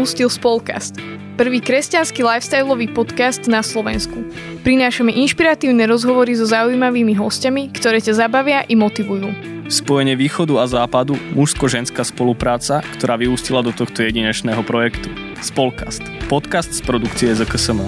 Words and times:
Práve 0.00 0.08
si 0.08 0.16
si 0.16 0.24
pustil 0.24 0.32
Spolcast, 0.32 0.94
prvý 1.36 1.60
kresťanský 1.60 2.24
lifestyleový 2.24 2.88
podcast 2.96 3.44
na 3.52 3.60
Slovensku. 3.60 4.16
Prinášame 4.64 5.12
inšpiratívne 5.12 5.84
rozhovory 5.84 6.32
so 6.40 6.48
zaujímavými 6.48 7.12
hostiami, 7.20 7.68
ktoré 7.68 8.00
ťa 8.00 8.24
zabavia 8.24 8.64
i 8.64 8.80
motivujú. 8.80 9.28
Spojenie 9.68 10.16
východu 10.16 10.56
a 10.56 10.64
západu, 10.64 11.20
mužsko-ženská 11.36 12.00
spolupráca, 12.00 12.80
ktorá 12.96 13.20
vyústila 13.20 13.60
do 13.60 13.76
tohto 13.76 14.00
jedinečného 14.00 14.64
projektu. 14.64 15.12
Spolcast. 15.44 16.00
Podcast 16.32 16.72
z 16.72 16.80
produkcie 16.80 17.36
ZKSM. 17.36 17.84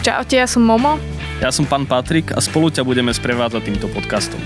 Čaute, 0.00 0.40
ja 0.40 0.48
som 0.48 0.64
Momo. 0.64 0.96
Ja 1.44 1.52
som 1.52 1.68
pán 1.68 1.84
Patrik 1.84 2.32
a 2.32 2.40
spolu 2.40 2.72
ťa 2.72 2.80
budeme 2.80 3.12
sprevádzať 3.12 3.60
týmto 3.68 3.92
podcastom. 3.92 4.40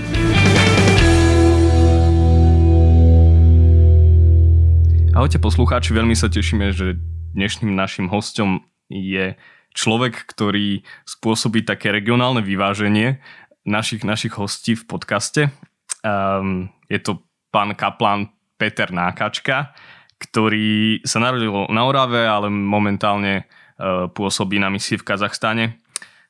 Ahojte 5.15 5.39
poslucháči, 5.39 5.95
veľmi 5.95 6.11
sa 6.11 6.27
tešíme, 6.27 6.75
že 6.75 6.99
dnešným 7.31 7.71
našim 7.71 8.11
hostom 8.11 8.67
je 8.91 9.39
človek, 9.71 10.11
ktorý 10.11 10.83
spôsobí 11.07 11.63
také 11.63 11.95
regionálne 11.95 12.43
vyváženie 12.43 13.23
našich, 13.63 14.03
našich 14.03 14.35
hostí 14.35 14.75
v 14.75 14.83
podcaste. 14.83 15.55
Um, 16.03 16.67
je 16.91 16.99
to 16.99 17.23
pán 17.47 17.79
kaplan 17.79 18.27
Peter 18.59 18.91
Nákačka, 18.91 19.71
ktorý 20.19 20.99
sa 21.07 21.23
narodil 21.23 21.63
na 21.71 21.87
Orave, 21.87 22.27
ale 22.27 22.51
momentálne 22.51 23.47
uh, 23.79 24.11
pôsobí 24.11 24.59
na 24.59 24.67
misii 24.67 24.99
v 24.99 25.07
Kazachstane. 25.07 25.79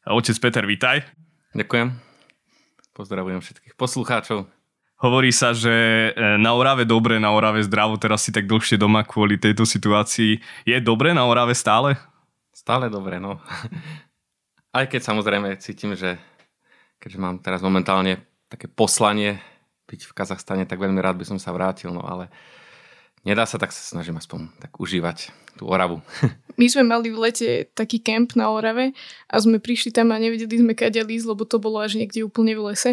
Otec 0.06 0.38
Peter, 0.38 0.62
vitaj. 0.62 1.02
Ďakujem. 1.58 1.90
Pozdravujem 2.94 3.42
všetkých 3.42 3.74
poslucháčov. 3.74 4.55
Hovorí 5.06 5.30
sa, 5.30 5.54
že 5.54 5.70
e, 5.70 6.42
na 6.42 6.58
Orave 6.58 6.82
dobre, 6.82 7.22
na 7.22 7.30
Orave 7.30 7.62
zdravo, 7.62 7.94
teraz 8.02 8.26
si 8.26 8.34
tak 8.34 8.50
dlhšie 8.50 8.82
doma 8.82 9.06
kvôli 9.06 9.38
tejto 9.38 9.62
situácii. 9.62 10.42
Je 10.66 10.78
dobre 10.82 11.14
na 11.14 11.30
Orave 11.30 11.54
stále? 11.54 11.94
Stále 12.50 12.90
dobre, 12.90 13.22
no. 13.22 13.38
Aj 14.78 14.90
keď 14.90 15.06
samozrejme 15.06 15.62
cítim, 15.62 15.94
že 15.94 16.18
keďže 16.98 17.22
mám 17.22 17.38
teraz 17.38 17.62
momentálne 17.62 18.26
také 18.50 18.66
poslanie 18.66 19.38
byť 19.86 20.10
v 20.10 20.16
Kazachstane, 20.18 20.66
tak 20.66 20.82
veľmi 20.82 20.98
rád 20.98 21.22
by 21.22 21.26
som 21.30 21.38
sa 21.38 21.54
vrátil, 21.54 21.94
no 21.94 22.02
ale 22.02 22.34
nedá 23.22 23.46
sa, 23.46 23.62
tak 23.62 23.70
sa 23.70 23.86
snažím 23.86 24.18
aspoň 24.18 24.58
tak 24.58 24.74
užívať 24.82 25.30
tú 25.56 25.68
Oravu. 25.72 26.02
My 26.56 26.72
sme 26.72 26.88
mali 26.88 27.12
v 27.12 27.20
lete 27.20 27.68
taký 27.76 28.00
kemp 28.00 28.32
na 28.40 28.48
Orave 28.48 28.96
a 29.28 29.36
sme 29.44 29.60
prišli 29.60 29.92
tam 29.92 30.16
a 30.16 30.20
nevedeli 30.20 30.64
sme 30.64 30.72
kade 30.72 31.04
lísť, 31.04 31.28
lebo 31.28 31.44
to 31.44 31.60
bolo 31.60 31.84
až 31.84 32.00
niekde 32.00 32.24
úplne 32.24 32.56
v 32.56 32.72
lese. 32.72 32.92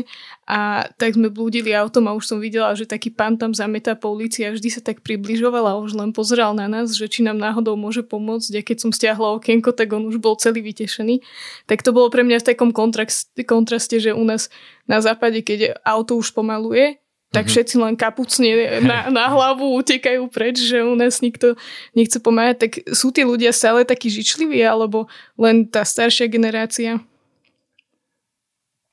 A 0.51 0.91
tak 0.99 1.15
sme 1.15 1.31
blúdili 1.31 1.71
autom 1.71 2.11
a 2.11 2.17
už 2.19 2.27
som 2.27 2.39
videla, 2.43 2.75
že 2.75 2.91
taký 2.91 3.15
pán 3.15 3.39
tam 3.39 3.55
zametá 3.55 3.95
po 3.95 4.11
ulici 4.11 4.43
a 4.43 4.51
vždy 4.51 4.67
sa 4.67 4.83
tak 4.83 5.07
približoval 5.07 5.63
a 5.63 5.79
už 5.79 5.95
len 5.95 6.11
pozeral 6.11 6.59
na 6.59 6.67
nás, 6.67 6.91
že 6.99 7.07
či 7.07 7.23
nám 7.23 7.39
náhodou 7.39 7.79
môže 7.79 8.03
pomôcť. 8.03 8.51
A 8.59 8.67
keď 8.67 8.83
som 8.83 8.91
stiahla 8.91 9.39
okienko, 9.39 9.71
tak 9.71 9.95
on 9.95 10.11
už 10.11 10.19
bol 10.19 10.35
celý 10.35 10.59
vytešený. 10.67 11.23
Tak 11.71 11.87
to 11.87 11.95
bolo 11.95 12.11
pre 12.11 12.27
mňa 12.27 12.43
v 12.43 12.49
takom 12.51 12.75
kontraste, 12.75 13.97
že 14.03 14.11
u 14.11 14.27
nás 14.27 14.51
na 14.91 14.99
západe, 14.99 15.39
keď 15.47 15.79
auto 15.87 16.19
už 16.19 16.35
pomaluje, 16.35 16.99
tak 17.33 17.49
mm-hmm. 17.49 17.53
všetci 17.57 17.75
len 17.81 17.95
kapucne 17.97 18.51
na, 18.85 19.09
na 19.09 19.25
hlavu 19.33 19.73
utekajú 19.81 20.29
preč, 20.29 20.61
že 20.61 20.85
u 20.85 20.93
nás 20.93 21.25
nikto 21.25 21.57
nechce 21.97 22.21
pomáhať. 22.21 22.57
Tak 22.69 22.73
sú 22.93 23.09
tí 23.09 23.25
ľudia 23.25 23.57
stále 23.57 23.89
takí 23.89 24.13
žičliví, 24.13 24.61
alebo 24.61 25.09
len 25.41 25.65
tá 25.65 25.81
staršia 25.81 26.29
generácia? 26.29 27.01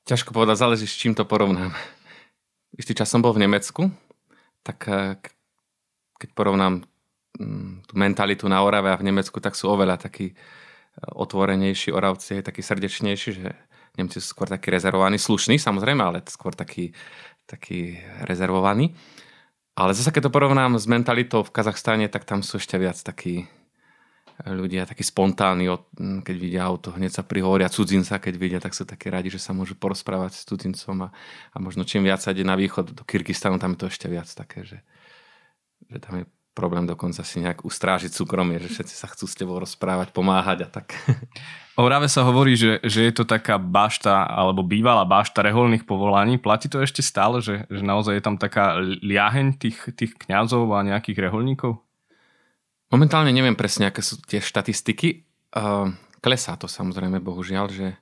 Ťažko 0.08 0.32
povedať, 0.32 0.56
záleží 0.56 0.88
s 0.88 0.96
čím 0.96 1.12
to 1.12 1.28
porovnám. 1.28 1.76
Istý 2.80 3.04
čas 3.04 3.12
som 3.12 3.20
bol 3.20 3.36
v 3.36 3.44
Nemecku, 3.44 3.92
tak 4.64 4.88
eh, 4.88 5.20
keď 6.16 6.28
porovnám 6.32 6.80
mm, 7.36 7.84
tú 7.84 7.94
mentalitu 8.00 8.48
na 8.48 8.64
Orave 8.64 8.88
a 8.88 8.96
v 8.96 9.04
Nemecku, 9.12 9.36
tak 9.36 9.52
sú 9.52 9.68
oveľa 9.68 10.00
takí 10.00 10.32
eh, 10.32 10.36
otvorenejší 11.12 11.92
Oravci, 11.92 12.40
takí 12.40 12.64
srdečnejší, 12.64 13.30
že 13.36 13.52
Nemci 13.98 14.22
sú 14.22 14.32
skôr 14.32 14.46
takí 14.46 14.70
rezervovaní, 14.70 15.18
slušní 15.18 15.58
samozrejme, 15.58 16.00
ale 16.00 16.18
skôr 16.30 16.54
takí 16.54 16.94
taký 17.50 17.98
rezervovaný. 18.22 18.94
Ale 19.74 19.96
zase, 19.96 20.14
keď 20.14 20.28
to 20.28 20.34
porovnám 20.34 20.78
s 20.78 20.86
mentalitou 20.86 21.42
v 21.42 21.50
Kazachstane, 21.50 22.06
tak 22.06 22.22
tam 22.22 22.46
sú 22.46 22.62
ešte 22.62 22.78
viac 22.78 23.00
takí 23.02 23.50
ľudia, 24.46 24.88
takí 24.88 25.04
spontánni, 25.04 25.68
keď 26.24 26.36
vidia 26.40 26.62
auto, 26.64 26.96
hneď 26.96 27.20
sa 27.20 27.22
prihovoria 27.26 27.68
cudzinca, 27.68 28.16
keď 28.16 28.34
vidia, 28.40 28.60
tak 28.62 28.72
sú 28.72 28.88
také 28.88 29.12
radi, 29.12 29.28
že 29.28 29.42
sa 29.42 29.52
môžu 29.52 29.76
porozprávať 29.76 30.32
s 30.32 30.46
cudzincom 30.48 30.96
a, 31.04 31.08
a 31.52 31.56
možno 31.60 31.84
čím 31.84 32.08
viac 32.08 32.24
sa 32.24 32.32
ide 32.32 32.46
na 32.46 32.56
východ 32.56 32.96
do 32.96 33.02
Kyrgyzstanu, 33.04 33.60
tam 33.60 33.76
je 33.76 33.84
to 33.84 33.86
ešte 33.92 34.08
viac 34.08 34.28
také, 34.32 34.64
že, 34.64 34.80
že 35.92 35.98
tam 36.00 36.24
je 36.24 36.24
problém 36.60 36.84
dokonca 36.84 37.24
si 37.24 37.40
nejak 37.40 37.64
ustrážiť 37.64 38.12
súkromie, 38.12 38.60
že 38.60 38.68
všetci 38.68 38.92
sa 38.92 39.08
chcú 39.08 39.24
s 39.24 39.32
tebou 39.32 39.56
rozprávať, 39.56 40.12
pomáhať 40.12 40.68
a 40.68 40.68
tak. 40.68 40.92
O 41.80 41.88
Rave 41.88 42.12
sa 42.12 42.28
hovorí, 42.28 42.60
že, 42.60 42.76
že 42.84 43.08
je 43.08 43.12
to 43.16 43.24
taká 43.24 43.56
bašta, 43.56 44.28
alebo 44.28 44.60
bývalá 44.60 45.08
bašta 45.08 45.40
reholných 45.40 45.88
povolaní. 45.88 46.36
Platí 46.36 46.68
to 46.68 46.76
ešte 46.76 47.00
stále, 47.00 47.40
že, 47.40 47.64
že 47.72 47.80
naozaj 47.80 48.20
je 48.20 48.24
tam 48.26 48.36
taká 48.36 48.76
liaheň 48.84 49.56
tých, 49.56 49.88
tých 49.96 50.12
kňazov 50.20 50.68
a 50.76 50.84
nejakých 50.84 51.32
reholníkov? 51.32 51.80
Momentálne 52.92 53.32
neviem 53.32 53.56
presne, 53.56 53.88
aké 53.88 54.04
sú 54.04 54.20
tie 54.20 54.44
štatistiky. 54.44 55.24
Klesá 56.20 56.52
to 56.60 56.68
samozrejme, 56.68 57.16
bohužiaľ, 57.24 57.72
že 57.72 57.96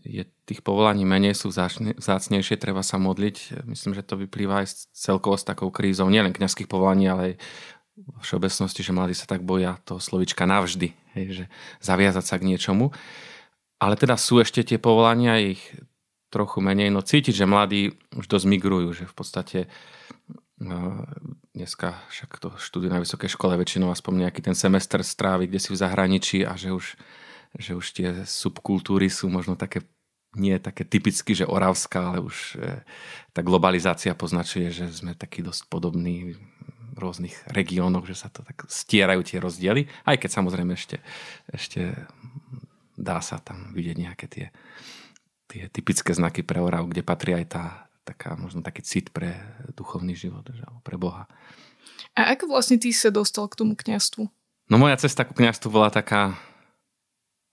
je 0.00 0.24
tých 0.48 0.64
povolaní 0.64 1.04
menej, 1.04 1.36
sú 1.36 1.52
vzácnejšie, 1.52 2.56
treba 2.56 2.80
sa 2.80 2.96
modliť. 2.96 3.68
Myslím, 3.68 3.92
že 3.92 4.02
to 4.02 4.16
vyplýva 4.16 4.64
aj 4.64 4.88
celkovo 4.96 5.36
s 5.36 5.44
takou 5.44 5.68
krízou, 5.68 6.08
nielen 6.08 6.32
kňazských 6.32 6.64
povolaní, 6.64 7.12
ale 7.12 7.22
aj 7.22 7.34
vo 7.96 8.20
všeobecnosti, 8.24 8.80
že 8.80 8.96
mladí 8.96 9.12
sa 9.12 9.28
tak 9.28 9.44
boja 9.44 9.76
toho 9.84 10.00
slovička 10.00 10.48
navždy, 10.48 10.96
hej, 11.16 11.26
že 11.32 11.44
zaviazať 11.84 12.24
sa 12.24 12.36
k 12.40 12.46
niečomu. 12.48 12.90
Ale 13.82 13.98
teda 13.98 14.16
sú 14.16 14.40
ešte 14.40 14.62
tie 14.62 14.78
povolania, 14.78 15.42
ich 15.42 15.60
trochu 16.32 16.64
menej, 16.64 16.88
no 16.88 17.04
cítiť, 17.04 17.44
že 17.44 17.50
mladí 17.50 17.92
už 18.16 18.24
dosť 18.24 18.46
migrujú, 18.48 18.88
že 18.96 19.04
v 19.04 19.14
podstate 19.14 19.58
no, 20.56 21.04
dneska 21.52 22.00
však 22.08 22.30
to 22.40 22.48
štúdiu 22.56 22.88
na 22.88 23.04
vysokej 23.04 23.28
škole 23.28 23.52
väčšinou 23.60 23.92
aspoň 23.92 24.28
nejaký 24.28 24.40
ten 24.40 24.56
semester 24.56 25.04
strávi 25.04 25.44
kde 25.44 25.60
si 25.60 25.68
v 25.68 25.80
zahraničí 25.84 26.38
a 26.48 26.56
že 26.56 26.72
už, 26.72 26.96
že 27.60 27.76
už 27.76 27.86
tie 27.92 28.08
subkultúry 28.24 29.12
sú 29.12 29.28
možno 29.28 29.60
také 29.60 29.84
nie 30.32 30.56
také 30.56 30.88
typicky, 30.88 31.36
že 31.36 31.44
oravská, 31.44 32.08
ale 32.08 32.24
už 32.24 32.56
e, 32.56 32.80
tá 33.36 33.44
globalizácia 33.44 34.16
poznačuje, 34.16 34.72
že 34.72 34.88
sme 34.88 35.12
takí 35.12 35.44
dosť 35.44 35.68
podobní 35.68 36.40
rôznych 36.92 37.34
regiónoch, 37.50 38.04
že 38.04 38.16
sa 38.16 38.28
to 38.28 38.44
tak 38.44 38.68
stierajú 38.68 39.24
tie 39.24 39.38
rozdiely, 39.40 39.88
aj 40.04 40.16
keď 40.20 40.30
samozrejme 40.30 40.72
ešte, 40.76 41.00
ešte 41.48 41.96
dá 42.96 43.18
sa 43.24 43.40
tam 43.40 43.72
vidieť 43.72 43.96
nejaké 43.96 44.26
tie, 44.28 44.46
tie 45.48 45.68
typické 45.72 46.12
znaky 46.12 46.44
pre 46.44 46.60
Orav, 46.60 46.88
kde 46.88 47.02
patrí 47.04 47.32
aj 47.36 47.46
tá 47.48 47.64
taká, 48.02 48.34
možno 48.34 48.60
taký 48.66 48.82
cit 48.82 49.14
pre 49.14 49.38
duchovný 49.78 50.18
život, 50.18 50.42
že, 50.50 50.66
pre 50.82 50.98
Boha. 50.98 51.30
A 52.18 52.34
ako 52.34 52.50
vlastne 52.50 52.76
ty 52.76 52.90
sa 52.90 53.14
dostal 53.14 53.46
k 53.48 53.58
tomu 53.58 53.78
kňastvu? 53.78 54.26
No 54.70 54.76
moja 54.76 54.98
cesta 54.98 55.22
ku 55.24 55.32
kňastvu 55.32 55.68
bola 55.70 55.88
taká 55.88 56.36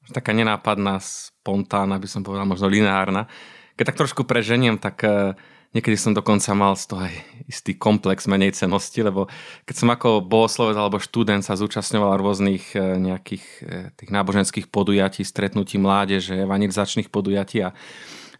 taká 0.10 0.34
nenápadná, 0.34 0.98
spontánna, 1.02 2.02
by 2.02 2.08
som 2.10 2.26
povedal, 2.26 2.50
možno 2.50 2.66
lineárna. 2.66 3.30
Keď 3.78 3.94
tak 3.94 4.00
trošku 4.02 4.26
preženiem, 4.26 4.82
tak 4.82 4.98
uh, 5.06 5.38
Niekedy 5.70 6.02
som 6.02 6.18
dokonca 6.18 6.50
mal 6.58 6.74
z 6.74 6.90
toho 6.90 7.06
aj 7.06 7.14
istý 7.46 7.78
komplex 7.78 8.26
menej 8.26 8.58
cenosti, 8.58 9.06
lebo 9.06 9.30
keď 9.70 9.76
som 9.78 9.90
ako 9.94 10.26
bohoslovec 10.26 10.74
alebo 10.74 10.98
študent 10.98 11.46
sa 11.46 11.54
zúčastňoval 11.54 12.18
rôznych 12.18 12.74
e, 12.74 12.98
nejakých 12.98 13.46
e, 13.62 13.74
tých 13.94 14.10
náboženských 14.10 14.66
podujatí, 14.74 15.22
stretnutí 15.22 15.78
mládeže, 15.78 16.42
evangelizačných 16.42 17.14
podujatí 17.14 17.62
a 17.62 17.78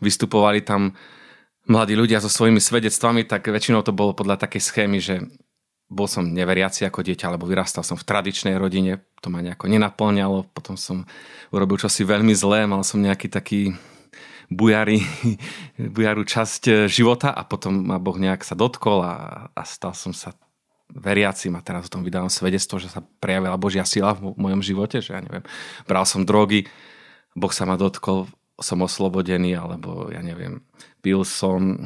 vystupovali 0.02 0.66
tam 0.66 0.98
mladí 1.70 1.94
ľudia 1.94 2.18
so 2.18 2.34
svojimi 2.34 2.58
svedectvami, 2.58 3.30
tak 3.30 3.46
väčšinou 3.46 3.86
to 3.86 3.94
bolo 3.94 4.18
podľa 4.18 4.42
takej 4.42 4.62
schémy, 4.66 4.98
že 4.98 5.22
bol 5.86 6.10
som 6.10 6.26
neveriaci 6.26 6.86
ako 6.86 7.06
dieťa, 7.06 7.30
alebo 7.30 7.46
vyrastal 7.46 7.86
som 7.86 7.98
v 7.98 8.10
tradičnej 8.10 8.58
rodine, 8.58 9.06
to 9.22 9.30
ma 9.30 9.42
nejako 9.42 9.70
nenaplňalo, 9.70 10.50
potom 10.54 10.78
som 10.78 11.06
urobil 11.54 11.78
čosi 11.78 12.06
veľmi 12.06 12.34
zlé, 12.34 12.66
mal 12.66 12.82
som 12.82 13.02
nejaký 13.02 13.30
taký 13.30 13.74
bujari, 14.50 15.06
bujaru 15.96 16.26
časť 16.26 16.64
e, 16.68 16.74
života 16.90 17.30
a 17.30 17.46
potom 17.46 17.86
ma 17.86 18.02
Boh 18.02 18.18
nejak 18.18 18.42
sa 18.42 18.58
dotkol 18.58 19.06
a, 19.06 19.16
a 19.54 19.62
stal 19.64 19.94
som 19.94 20.12
sa 20.12 20.34
veriacim 20.90 21.54
a 21.54 21.62
teraz 21.62 21.86
o 21.86 21.94
tom 21.94 22.02
vydávam 22.02 22.34
svedectvo, 22.34 22.82
že 22.82 22.90
sa 22.90 23.06
prejavila 23.22 23.62
Božia 23.62 23.86
sila 23.86 24.18
v 24.18 24.34
mojom 24.34 24.66
živote, 24.66 25.06
že 25.06 25.14
ja 25.14 25.22
neviem, 25.22 25.46
bral 25.86 26.04
som 26.10 26.26
drogy, 26.26 26.66
Boh 27.38 27.54
sa 27.54 27.70
ma 27.70 27.78
dotkol 27.78 28.26
som 28.60 28.84
oslobodený, 28.84 29.56
alebo 29.56 30.12
ja 30.12 30.20
neviem, 30.20 30.60
pil 31.00 31.24
som, 31.24 31.80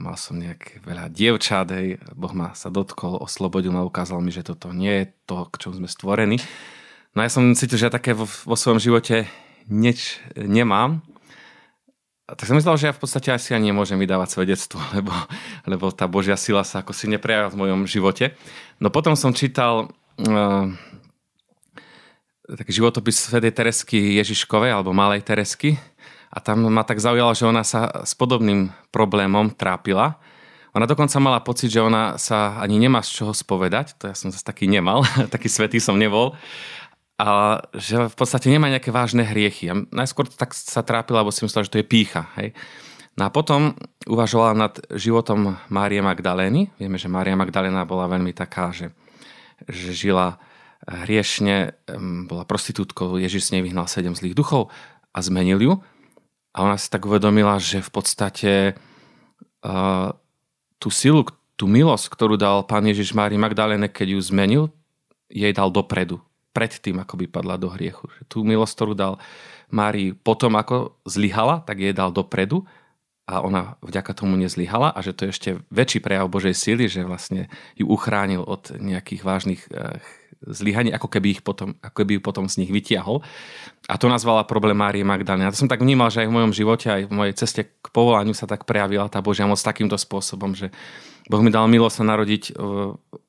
mal 0.00 0.16
som 0.16 0.40
nejak 0.40 0.80
veľa 0.82 1.12
dievčat, 1.12 1.68
hej, 1.76 2.00
Boh 2.16 2.32
ma 2.32 2.56
sa 2.56 2.72
dotkol, 2.72 3.20
oslobodil 3.20 3.76
ma, 3.76 3.84
ukázal 3.84 4.24
mi, 4.24 4.32
že 4.32 4.44
toto 4.44 4.72
nie 4.72 5.04
je 5.04 5.04
to, 5.28 5.44
k 5.52 5.54
čomu 5.60 5.84
sme 5.84 5.88
stvorení. 5.88 6.40
No 7.12 7.24
ja 7.24 7.30
som 7.30 7.52
cítil, 7.52 7.76
že 7.76 7.88
ja 7.88 7.92
také 7.92 8.16
vo, 8.16 8.24
vo 8.24 8.56
svojom 8.56 8.80
živote 8.80 9.28
nič 9.68 10.20
nemám. 10.32 11.04
Tak 12.28 12.44
som 12.44 12.60
myslel, 12.60 12.76
že 12.76 12.86
ja 12.92 12.96
v 12.96 13.00
podstate 13.00 13.32
asi 13.32 13.56
ani 13.56 13.72
nemôžem 13.72 13.96
vydávať 13.96 14.36
svedectvo, 14.36 14.76
lebo, 14.96 15.16
lebo 15.64 15.88
tá 15.88 16.04
Božia 16.04 16.36
sila 16.36 16.60
sa 16.60 16.84
ako 16.84 16.92
si 16.92 17.08
neprejavila 17.08 17.48
v 17.48 17.60
mojom 17.64 17.80
živote. 17.88 18.36
No 18.76 18.92
potom 18.92 19.16
som 19.16 19.32
čítal 19.32 19.88
uh, 20.20 20.68
taký 22.44 22.72
životopis 22.76 23.32
Svetej 23.32 23.56
Teresky 23.56 24.20
Ježiškovej 24.20 24.76
alebo 24.76 24.92
Malej 24.92 25.24
Teresky 25.24 25.80
a 26.28 26.44
tam 26.44 26.68
ma 26.68 26.84
tak 26.84 27.00
zaujalo, 27.00 27.32
že 27.32 27.48
ona 27.48 27.64
sa 27.64 28.04
s 28.04 28.12
podobným 28.12 28.68
problémom 28.92 29.48
trápila. 29.56 30.20
Ona 30.76 30.84
dokonca 30.84 31.16
mala 31.16 31.40
pocit, 31.40 31.72
že 31.72 31.80
ona 31.80 32.20
sa 32.20 32.60
ani 32.60 32.76
nemá 32.76 33.00
z 33.00 33.24
čoho 33.24 33.32
spovedať, 33.32 33.96
to 33.96 34.04
ja 34.04 34.12
som 34.12 34.28
zase 34.28 34.44
taký 34.44 34.68
nemal, 34.68 35.00
taký 35.34 35.48
svetý 35.48 35.80
som 35.80 35.96
nebol, 35.96 36.36
a 37.18 37.58
že 37.74 38.06
v 38.06 38.14
podstate 38.14 38.46
nemá 38.46 38.70
nejaké 38.70 38.94
vážne 38.94 39.26
hriechy. 39.26 39.74
A 39.74 39.74
najskôr 39.90 40.30
tak 40.30 40.54
sa 40.54 40.86
trápila, 40.86 41.26
lebo 41.26 41.34
si 41.34 41.42
myslela, 41.42 41.66
že 41.66 41.74
to 41.74 41.80
je 41.82 41.90
pícha. 41.90 42.30
Hej. 42.38 42.54
No 43.18 43.26
a 43.26 43.34
potom 43.34 43.74
uvažovala 44.06 44.54
nad 44.54 44.78
životom 44.94 45.58
Márie 45.66 45.98
Magdalény. 45.98 46.70
Vieme, 46.78 46.94
že 46.94 47.10
Mária 47.10 47.34
Magdalena 47.34 47.82
bola 47.82 48.06
veľmi 48.06 48.30
taká, 48.30 48.70
že, 48.70 48.94
že 49.66 49.90
žila 49.90 50.38
hriešne, 50.86 51.74
bola 52.30 52.46
prostitútkou, 52.46 53.18
Ježiš 53.18 53.50
z 53.50 53.58
nej 53.58 53.62
vyhnal 53.66 53.90
sedem 53.90 54.14
zlých 54.14 54.38
duchov 54.38 54.70
a 55.10 55.18
zmenil 55.18 55.58
ju. 55.58 55.72
A 56.54 56.62
ona 56.62 56.78
si 56.78 56.86
tak 56.86 57.02
uvedomila, 57.02 57.58
že 57.58 57.82
v 57.82 57.90
podstate 57.90 58.52
uh, 59.66 60.14
tú 60.78 60.88
silu, 60.94 61.26
tú 61.58 61.66
milosť, 61.66 62.06
ktorú 62.14 62.38
dal 62.38 62.62
pán 62.62 62.86
Ježiš 62.86 63.10
Mári 63.18 63.34
Magdalene, 63.34 63.90
keď 63.90 64.14
ju 64.14 64.20
zmenil, 64.22 64.64
jej 65.26 65.50
dal 65.50 65.74
dopredu, 65.74 66.22
pred 66.58 66.74
tým, 66.74 66.98
ako 66.98 67.14
by 67.22 67.26
padla 67.30 67.54
do 67.54 67.70
hriechu. 67.70 68.10
Tú 68.26 68.42
milosť, 68.42 68.74
ktorú 68.74 68.92
dal 68.98 69.22
Mári 69.70 70.10
potom, 70.10 70.58
ako 70.58 70.98
zlyhala, 71.06 71.62
tak 71.62 71.78
jej 71.78 71.94
dal 71.94 72.10
dopredu 72.10 72.66
a 73.30 73.38
ona 73.46 73.78
vďaka 73.78 74.10
tomu 74.10 74.34
nezlyhala 74.34 74.90
a 74.90 74.98
že 75.04 75.14
to 75.14 75.28
je 75.28 75.30
ešte 75.30 75.50
väčší 75.70 76.02
prejav 76.02 76.26
Božej 76.26 76.58
síly, 76.58 76.90
že 76.90 77.06
vlastne 77.06 77.46
ju 77.78 77.86
uchránil 77.86 78.42
od 78.42 78.74
nejakých 78.74 79.22
vážnych 79.22 79.62
uh, 79.70 80.02
zlyhaní, 80.42 80.90
ako 80.90 81.06
keby, 81.06 81.38
ich 81.38 81.42
potom, 81.46 81.78
ako 81.78 81.94
keby 82.02 82.18
ju 82.18 82.22
potom 82.24 82.50
z 82.50 82.64
nich 82.64 82.72
vytiahol. 82.72 83.20
A 83.86 84.00
to 84.00 84.10
nazvala 84.10 84.48
problém 84.48 84.74
Márie 84.74 85.06
Magdalena. 85.06 85.52
To 85.52 85.60
som 85.60 85.70
tak 85.70 85.84
vnímal, 85.84 86.10
že 86.10 86.24
aj 86.24 86.28
v 86.32 86.36
mojom 86.40 86.52
živote, 86.56 86.86
aj 86.88 87.02
v 87.06 87.12
mojej 87.12 87.34
ceste 87.38 87.62
k 87.68 87.86
povolaniu 87.92 88.32
sa 88.32 88.48
tak 88.48 88.64
prejavila 88.64 89.12
tá 89.12 89.20
Božia 89.20 89.46
moc 89.46 89.60
takýmto 89.60 90.00
spôsobom, 90.00 90.56
že 90.56 90.72
Boh 91.28 91.44
mi 91.44 91.52
dal 91.52 91.68
milo 91.68 91.92
sa 91.92 92.08
narodiť 92.08 92.56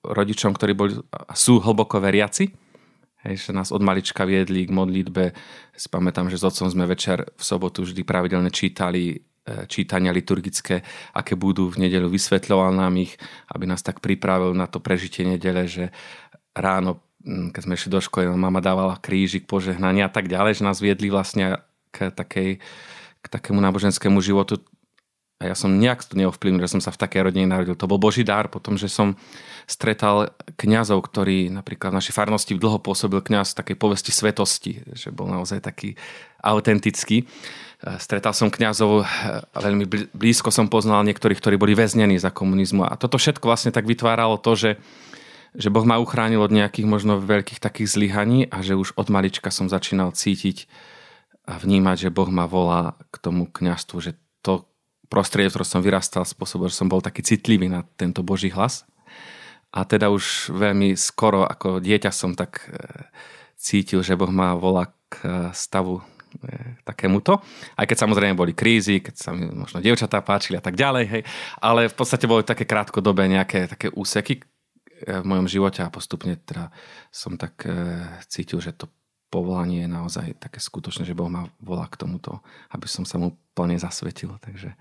rodičom, 0.07 0.55
ktorí 0.55 0.71
boli, 0.71 0.95
sú 1.35 1.59
hlboko 1.59 1.99
veriaci, 1.99 2.68
Hej, 3.19 3.51
že 3.51 3.51
nás 3.51 3.75
od 3.75 3.83
malička 3.83 4.23
viedli 4.23 4.63
k 4.63 4.71
modlitbe. 4.71 5.35
Si 5.75 5.91
pamätám, 5.91 6.31
že 6.31 6.39
s 6.39 6.47
otcom 6.47 6.71
sme 6.71 6.87
večer 6.87 7.27
v 7.35 7.43
sobotu 7.43 7.83
vždy 7.83 8.07
pravidelne 8.07 8.47
čítali 8.47 9.11
e, 9.11 9.17
čítania 9.67 10.15
liturgické, 10.15 10.79
aké 11.11 11.35
budú 11.35 11.67
v 11.67 11.83
nedeľu, 11.83 12.07
vysvetľoval 12.15 12.79
nám 12.79 12.95
ich, 12.95 13.19
aby 13.51 13.67
nás 13.67 13.83
tak 13.83 13.99
pripravil 13.99 14.55
na 14.55 14.71
to 14.71 14.79
prežitie 14.79 15.27
nedele, 15.27 15.67
že 15.67 15.91
ráno, 16.55 17.03
keď 17.19 17.61
sme 17.67 17.75
išli 17.75 17.91
do 17.91 17.99
školy, 17.99 18.31
mama 18.31 18.63
dávala 18.63 18.95
krížik, 18.95 19.51
požehnania 19.51 20.07
a 20.07 20.13
tak 20.15 20.31
ďalej, 20.31 20.63
že 20.63 20.67
nás 20.67 20.79
viedli 20.79 21.11
vlastne 21.11 21.59
k, 21.91 22.15
takej, 22.15 22.63
k 23.19 23.25
takému 23.27 23.59
náboženskému 23.59 24.23
životu. 24.23 24.63
A 25.43 25.51
ja 25.51 25.55
som 25.59 25.75
nejak 25.75 26.07
to 26.07 26.15
neovplyvnil, 26.15 26.63
že 26.63 26.79
som 26.79 26.83
sa 26.83 26.95
v 26.95 26.99
takej 27.03 27.31
rodine 27.31 27.51
narodil. 27.51 27.75
To 27.75 27.87
bol 27.87 27.99
Boží 27.99 28.23
dar, 28.23 28.47
potom, 28.47 28.79
že 28.79 28.87
som 28.87 29.19
stretal 29.69 30.33
kňazov, 30.57 31.05
ktorý 31.05 31.53
napríklad 31.53 31.93
v 31.93 32.01
našej 32.01 32.17
farnosti 32.17 32.57
dlho 32.57 32.81
pôsobil 32.81 33.21
kňaz 33.21 33.53
takej 33.53 33.77
povesti 33.77 34.09
svetosti, 34.09 34.81
že 34.97 35.13
bol 35.13 35.29
naozaj 35.29 35.61
taký 35.61 35.93
autentický. 36.41 37.29
Stretal 38.01 38.33
som 38.33 38.49
kňazov, 38.49 39.05
veľmi 39.53 40.09
blízko 40.11 40.49
som 40.49 40.65
poznal 40.65 41.05
niektorých, 41.05 41.37
ktorí 41.37 41.55
boli 41.61 41.77
väznení 41.77 42.17
za 42.17 42.33
komunizmu. 42.33 42.89
A 42.89 42.97
toto 42.97 43.21
všetko 43.21 43.45
vlastne 43.45 43.69
tak 43.69 43.85
vytváralo 43.85 44.41
to, 44.41 44.57
že 44.57 44.71
že 45.57 45.73
Boh 45.73 45.81
ma 45.81 45.97
uchránil 45.97 46.45
od 46.45 46.53
nejakých 46.53 46.85
možno 46.85 47.17
veľkých 47.17 47.57
takých 47.57 47.89
zlyhaní 47.89 48.45
a 48.53 48.61
že 48.61 48.77
už 48.77 48.93
od 48.93 49.09
malička 49.09 49.49
som 49.49 49.65
začínal 49.65 50.13
cítiť 50.13 50.69
a 51.49 51.57
vnímať, 51.57 52.09
že 52.09 52.13
Boh 52.13 52.29
ma 52.29 52.45
volá 52.45 52.93
k 53.09 53.17
tomu 53.17 53.49
kňastvu, 53.49 53.97
že 53.97 54.13
to 54.45 54.69
prostredie, 55.09 55.49
v 55.49 55.57
ktorom 55.57 55.65
som 55.65 55.81
vyrastal, 55.81 56.21
spôsobil, 56.21 56.69
že 56.69 56.77
som 56.77 56.85
bol 56.85 57.01
taký 57.01 57.25
citlivý 57.25 57.65
na 57.65 57.81
tento 57.97 58.21
Boží 58.21 58.53
hlas. 58.53 58.85
A 59.69 59.85
teda 59.85 60.09
už 60.09 60.49
veľmi 60.49 60.97
skoro 60.97 61.45
ako 61.45 61.77
dieťa 61.77 62.09
som 62.09 62.33
tak 62.33 62.65
e, 62.65 62.73
cítil, 63.53 64.01
že 64.01 64.17
Boh 64.17 64.33
ma 64.33 64.57
volá 64.57 64.89
k 65.05 65.15
e, 65.21 65.29
stavu 65.53 66.01
e, 66.01 66.03
takémuto. 66.81 67.37
Aj 67.77 67.85
keď 67.85 67.97
samozrejme 68.01 68.33
boli 68.33 68.57
krízy, 68.57 68.97
keď 68.97 69.15
sa 69.15 69.29
mi 69.29 69.45
možno 69.45 69.77
dievčatá 69.77 70.25
páčili 70.25 70.57
a 70.57 70.63
tak 70.65 70.73
ďalej, 70.73 71.05
hej. 71.05 71.21
Ale 71.61 71.85
v 71.85 71.95
podstate 71.95 72.25
boli 72.25 72.41
také 72.41 72.65
krátkodobé 72.65 73.29
nejaké 73.29 73.69
také 73.69 73.93
úseky, 73.93 74.41
v 74.99 75.23
mojom 75.23 75.47
živote 75.47 75.79
a 75.79 75.87
postupne 75.87 76.35
teda 76.35 76.75
som 77.07 77.39
tak 77.39 77.63
cítil, 78.27 78.59
že 78.59 78.75
to 78.75 78.91
povolanie 79.31 79.87
je 79.87 79.95
naozaj 79.95 80.35
také 80.43 80.59
skutočné, 80.59 81.07
že 81.07 81.15
Boh 81.15 81.31
ma 81.31 81.47
volá 81.63 81.87
k 81.87 81.95
tomuto, 81.95 82.43
aby 82.75 82.83
som 82.83 83.07
sa 83.07 83.15
mu 83.15 83.31
plne 83.55 83.79
zasvetil. 83.79 84.35
Takže 84.43 84.75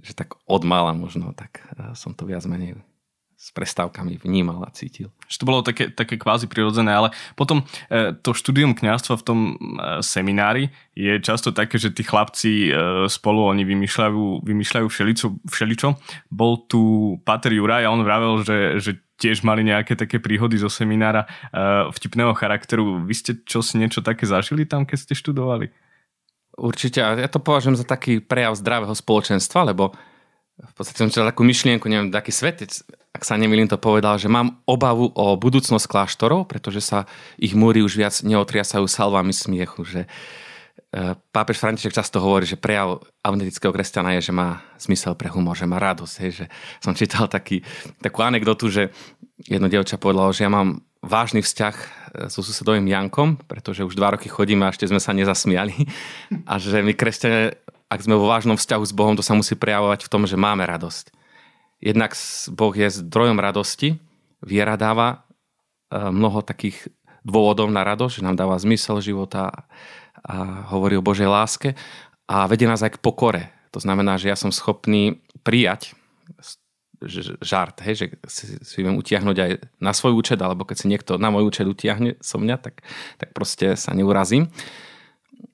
že 0.00 0.12
tak 0.16 0.40
od 0.48 0.64
mala 0.64 0.96
možno, 0.96 1.36
tak 1.36 1.60
som 1.92 2.16
to 2.16 2.24
viac 2.24 2.48
menej 2.48 2.80
s 3.38 3.54
prestávkami 3.54 4.18
vnímal 4.18 4.66
a 4.66 4.74
cítil. 4.74 5.14
Že 5.30 5.36
to 5.38 5.44
bolo 5.46 5.60
také, 5.62 5.94
také 5.94 6.18
kvázi 6.18 6.50
prirodzené, 6.50 6.90
ale 6.90 7.14
potom 7.38 7.62
e, 7.86 8.10
to 8.18 8.34
štúdium 8.34 8.74
kňazstva 8.74 9.14
v 9.14 9.22
tom 9.22 9.38
e, 9.38 9.52
seminári 10.02 10.74
je 10.98 11.22
často 11.22 11.54
také, 11.54 11.78
že 11.78 11.94
tí 11.94 12.02
chlapci 12.02 12.66
e, 12.66 12.70
spolu 13.06 13.46
oni 13.46 13.62
vymýšľajú, 13.62 14.42
vymýšľajú 14.42 14.86
všeličo, 14.90 15.26
všeličo. 15.46 15.88
Bol 16.34 16.66
tu 16.66 16.82
Pater 17.22 17.54
Juraj 17.54 17.86
a 17.86 17.94
on 17.94 18.02
vravel, 18.02 18.42
že, 18.42 18.82
že 18.82 18.90
tiež 19.22 19.46
mali 19.46 19.62
nejaké 19.62 19.94
také 19.94 20.18
príhody 20.22 20.54
zo 20.62 20.70
seminára 20.70 21.26
uh, 21.26 21.90
vtipného 21.90 22.30
charakteru. 22.38 23.02
Vy 23.02 23.14
ste 23.18 23.32
čo 23.42 23.66
si 23.66 23.74
niečo 23.74 23.98
také 23.98 24.30
zažili 24.30 24.62
tam, 24.62 24.86
keď 24.86 25.10
ste 25.10 25.14
študovali? 25.18 25.74
Určite, 26.54 27.02
ja 27.02 27.26
to 27.26 27.42
považujem 27.42 27.74
za 27.74 27.82
taký 27.82 28.22
prejav 28.22 28.54
zdravého 28.54 28.94
spoločenstva, 28.94 29.74
lebo 29.74 29.90
v 30.58 30.72
podstate 30.74 30.98
som 30.98 31.10
čítal 31.10 31.30
takú 31.30 31.46
myšlienku, 31.46 31.86
neviem, 31.86 32.10
taký 32.10 32.34
svetec, 32.34 32.82
ak 33.14 33.22
sa 33.22 33.38
nemýlim, 33.38 33.66
to 33.66 33.78
povedal, 33.78 34.18
že 34.18 34.30
mám 34.30 34.58
obavu 34.66 35.10
o 35.14 35.34
budúcnosť 35.34 35.86
kláštorov, 35.90 36.46
pretože 36.46 36.82
sa 36.82 37.06
ich 37.38 37.54
múry 37.54 37.82
už 37.82 37.98
viac 37.98 38.14
neotriasajú 38.22 38.86
salvami 38.86 39.34
smiechu, 39.34 39.82
že 39.82 40.00
E, 40.88 41.12
pápež 41.36 41.60
František 41.60 41.92
často 41.92 42.16
hovorí, 42.16 42.48
že 42.48 42.56
prejav 42.56 43.04
autentického 43.20 43.68
kresťana 43.68 44.16
je, 44.16 44.32
že 44.32 44.32
má 44.32 44.64
zmysel 44.80 45.12
pre 45.20 45.28
humor, 45.28 45.52
že 45.52 45.68
má 45.68 45.76
radosť. 45.76 46.14
Hej, 46.24 46.32
že 46.32 46.44
som 46.80 46.96
čítal 46.96 47.28
taký, 47.28 47.60
takú 48.00 48.24
anekdotu, 48.24 48.72
že 48.72 48.82
jedno 49.44 49.68
dievča 49.68 50.00
povedalo, 50.00 50.32
že 50.32 50.48
ja 50.48 50.50
mám 50.50 50.80
vážny 51.04 51.44
vzťah 51.44 51.74
e, 51.76 51.86
so 52.30 52.42
susedovým 52.42 52.86
Jankom, 52.86 53.38
pretože 53.46 53.86
už 53.86 53.94
dva 53.94 54.14
roky 54.14 54.26
chodíme 54.26 54.66
a 54.66 54.72
ešte 54.72 54.90
sme 54.90 54.98
sa 54.98 55.14
nezasmiali. 55.14 55.74
A 56.50 56.58
že 56.58 56.82
my 56.82 56.92
kresťania, 56.94 57.54
ak 57.88 58.04
sme 58.04 58.18
vo 58.18 58.28
vážnom 58.28 58.58
vzťahu 58.58 58.84
s 58.84 58.92
Bohom, 58.92 59.14
to 59.14 59.24
sa 59.24 59.38
musí 59.38 59.54
prejavovať 59.54 60.06
v 60.06 60.12
tom, 60.12 60.22
že 60.26 60.36
máme 60.38 60.66
radosť. 60.66 61.14
Jednak 61.78 62.18
Boh 62.50 62.74
je 62.74 62.90
zdrojom 62.90 63.38
radosti, 63.38 64.02
viera 64.42 64.74
dáva 64.74 65.08
e, 65.14 65.16
mnoho 65.94 66.42
takých 66.42 66.90
dôvodov 67.22 67.70
na 67.70 67.86
radosť, 67.86 68.22
že 68.22 68.26
nám 68.26 68.38
dáva 68.38 68.58
zmysel 68.58 68.98
života, 69.02 69.68
a 70.24 70.66
hovorí 70.74 70.98
o 70.98 71.04
Božej 71.04 71.30
láske 71.30 71.78
a 72.26 72.44
vedie 72.50 72.66
nás 72.66 72.82
aj 72.82 72.98
k 72.98 73.02
pokore. 73.02 73.54
To 73.72 73.78
znamená, 73.78 74.18
že 74.18 74.32
ja 74.32 74.36
som 74.38 74.50
schopný 74.50 75.22
prijať 75.46 75.94
žart, 77.42 77.78
hej, 77.86 77.94
že 77.94 78.06
si, 78.26 78.44
si 78.58 78.76
viem 78.82 78.98
utiahnuť 78.98 79.36
aj 79.38 79.50
na 79.78 79.92
svoj 79.94 80.18
účet, 80.18 80.38
alebo 80.42 80.66
keď 80.66 80.76
si 80.82 80.86
niekto 80.90 81.14
na 81.14 81.30
môj 81.30 81.46
účet 81.46 81.66
utiahne 81.70 82.18
so 82.18 82.42
mňa, 82.42 82.56
tak, 82.58 82.82
tak 83.18 83.30
proste 83.30 83.78
sa 83.78 83.94
neurazím. 83.94 84.50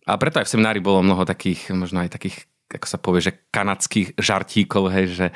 A 0.08 0.16
preto 0.16 0.40
aj 0.40 0.48
v 0.48 0.52
seminári 0.56 0.80
bolo 0.80 1.04
mnoho 1.04 1.28
takých, 1.28 1.72
možno 1.76 2.00
aj 2.00 2.16
takých, 2.16 2.48
ako 2.72 2.86
sa 2.88 2.96
povie, 2.96 3.20
že 3.20 3.36
kanadských 3.52 4.16
žartíkov, 4.16 4.88
hej, 4.92 5.06
že 5.12 5.26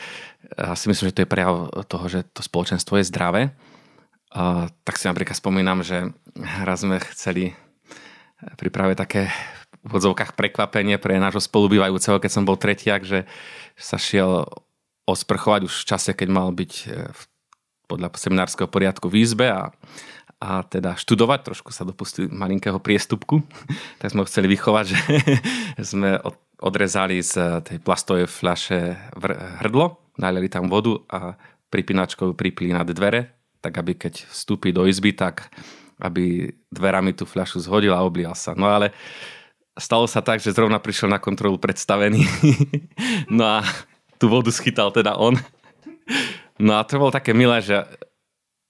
si 0.77 0.85
myslím, 0.89 1.13
že 1.13 1.17
to 1.17 1.23
je 1.25 1.33
prejav 1.33 1.69
toho, 1.85 2.05
že 2.09 2.25
to 2.33 2.41
spoločenstvo 2.41 2.97
je 2.97 3.09
zdravé. 3.09 3.43
A, 4.33 4.69
tak 4.85 4.97
si 4.97 5.09
napríklad 5.09 5.37
spomínam, 5.37 5.85
že 5.85 6.13
raz 6.65 6.85
sme 6.85 7.01
chceli 7.13 7.53
pripraviť 8.39 8.97
také 8.97 9.23
v 9.85 9.93
odzovkách 9.95 10.35
prekvapenie 10.35 10.99
pre 10.99 11.17
nášho 11.17 11.41
spolubývajúceho, 11.41 12.21
keď 12.21 12.31
som 12.33 12.45
bol 12.45 12.59
tretiak, 12.59 13.07
že 13.07 13.25
sa 13.79 13.97
šiel 13.97 14.45
osprchovať 15.09 15.65
už 15.65 15.75
v 15.75 15.89
čase, 15.89 16.11
keď 16.13 16.29
mal 16.29 16.53
byť 16.53 16.73
e, 16.85 17.09
podľa 17.89 18.13
seminárskeho 18.13 18.69
poriadku 18.69 19.09
v 19.09 19.25
izbe 19.25 19.49
a, 19.49 19.73
a 20.37 20.61
teda 20.69 21.01
študovať, 21.01 21.49
trošku 21.49 21.73
sa 21.73 21.89
dopustili 21.89 22.29
malinkého 22.29 22.77
priestupku, 22.77 23.41
tak 24.05 24.13
sme 24.13 24.21
ho 24.23 24.29
chceli 24.29 24.53
vychovať, 24.53 24.85
že 24.85 24.99
sme 25.97 26.21
od, 26.21 26.37
odrezali 26.61 27.25
z 27.25 27.65
tej 27.65 27.81
plastovej 27.81 28.29
fľaše 28.29 28.81
hrdlo, 29.65 29.97
naliali 30.21 30.53
tam 30.53 30.69
vodu 30.69 31.01
a 31.09 31.41
pripínačkou 31.73 32.37
pripili 32.37 32.77
na 32.77 32.85
dvere, 32.85 33.33
tak 33.65 33.81
aby 33.81 33.97
keď 33.97 34.29
vstúpi 34.29 34.71
do 34.71 34.85
izby, 34.85 35.17
tak 35.17 35.49
aby 35.99 36.55
dverami 36.71 37.11
tú 37.17 37.27
fľašu 37.27 37.59
zhodil 37.59 37.91
a 37.91 38.07
oblial 38.07 38.37
sa. 38.39 38.55
No 38.55 38.71
ale 38.71 38.95
stalo 39.75 40.07
sa 40.07 40.23
tak, 40.23 40.39
že 40.39 40.55
zrovna 40.55 40.79
prišiel 40.79 41.11
na 41.11 41.19
kontrolu 41.19 41.59
predstavený. 41.59 42.23
no 43.39 43.43
a 43.43 43.67
tú 44.19 44.27
vodu 44.29 44.51
schytal 44.51 44.91
teda 44.91 45.15
on. 45.17 45.39
No 46.59 46.77
a 46.79 46.83
to 46.83 46.99
bolo 46.99 47.15
také 47.15 47.31
milé, 47.33 47.63
že, 47.63 47.87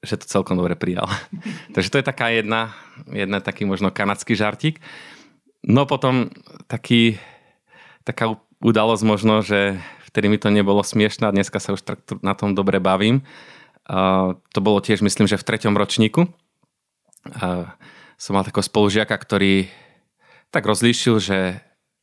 že 0.04 0.20
to 0.20 0.28
celkom 0.28 0.60
dobre 0.60 0.76
prijal. 0.76 1.08
Takže 1.74 1.88
to 1.88 1.98
je 1.98 2.06
taká 2.06 2.28
jedna, 2.28 2.76
jedna 3.08 3.40
taký 3.40 3.64
možno 3.64 3.88
kanadský 3.88 4.36
žartík. 4.36 4.78
No 5.64 5.88
potom 5.88 6.30
taký, 6.68 7.18
taká 8.04 8.36
udalosť 8.60 9.02
možno, 9.02 9.40
že 9.42 9.80
vtedy 10.06 10.28
mi 10.28 10.38
to 10.38 10.52
nebolo 10.52 10.84
smiešné 10.84 11.28
a 11.28 11.34
dneska 11.34 11.58
sa 11.58 11.74
už 11.74 11.82
na 12.22 12.36
tom 12.36 12.54
dobre 12.54 12.78
bavím. 12.78 13.24
To 14.52 14.58
bolo 14.60 14.84
tiež, 14.84 15.00
myslím, 15.00 15.26
že 15.26 15.40
v 15.40 15.46
treťom 15.48 15.74
ročníku. 15.74 16.28
Som 18.18 18.32
mal 18.36 18.44
takého 18.44 18.64
spolužiaka, 18.64 19.14
ktorý 19.16 19.68
tak 20.52 20.64
rozlíšil, 20.64 21.16
že 21.20 21.38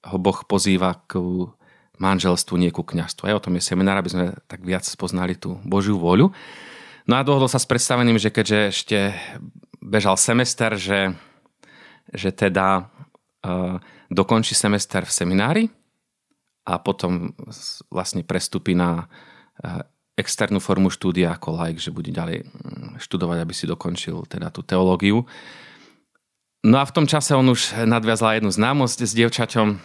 ho 0.06 0.18
Boh 0.22 0.46
pozýva 0.46 1.02
k 1.10 1.18
manželstvu, 1.98 2.56
nie 2.60 2.72
ku 2.74 2.84
kňastvu. 2.84 3.30
Aj 3.30 3.38
o 3.38 3.44
tom 3.44 3.56
je 3.58 3.64
seminár, 3.64 4.00
aby 4.00 4.12
sme 4.12 4.26
tak 4.46 4.64
viac 4.64 4.84
spoznali 4.84 5.36
tú 5.36 5.60
Božiu 5.64 6.00
voľu. 6.00 6.32
No 7.06 7.14
a 7.18 7.26
dohodol 7.26 7.50
sa 7.50 7.62
s 7.62 7.70
predstaveným, 7.70 8.18
že 8.18 8.34
keďže 8.34 8.60
ešte 8.74 8.98
bežal 9.78 10.18
semester, 10.18 10.74
že, 10.74 11.14
že 12.10 12.34
teda 12.34 12.90
uh, 13.46 13.78
dokončí 14.10 14.58
semester 14.58 15.06
v 15.06 15.14
seminári 15.14 15.64
a 16.66 16.82
potom 16.82 17.38
vlastne 17.94 18.26
prestúpi 18.26 18.74
na 18.74 19.06
uh, 19.06 19.86
externú 20.18 20.64
formu 20.64 20.90
štúdia 20.90 21.36
ako 21.36 21.60
like, 21.60 21.78
že 21.78 21.94
bude 21.94 22.10
ďalej 22.10 22.48
mm, 22.48 23.04
študovať, 23.04 23.38
aby 23.44 23.54
si 23.54 23.70
dokončil 23.70 24.26
teda 24.26 24.50
tú 24.50 24.66
teológiu. 24.66 25.28
No 26.66 26.82
a 26.82 26.88
v 26.90 26.96
tom 26.98 27.06
čase 27.06 27.38
on 27.38 27.46
už 27.46 27.86
nadviazal 27.86 28.42
jednu 28.42 28.50
známosť 28.50 29.06
s 29.06 29.14
dievčaťom, 29.14 29.78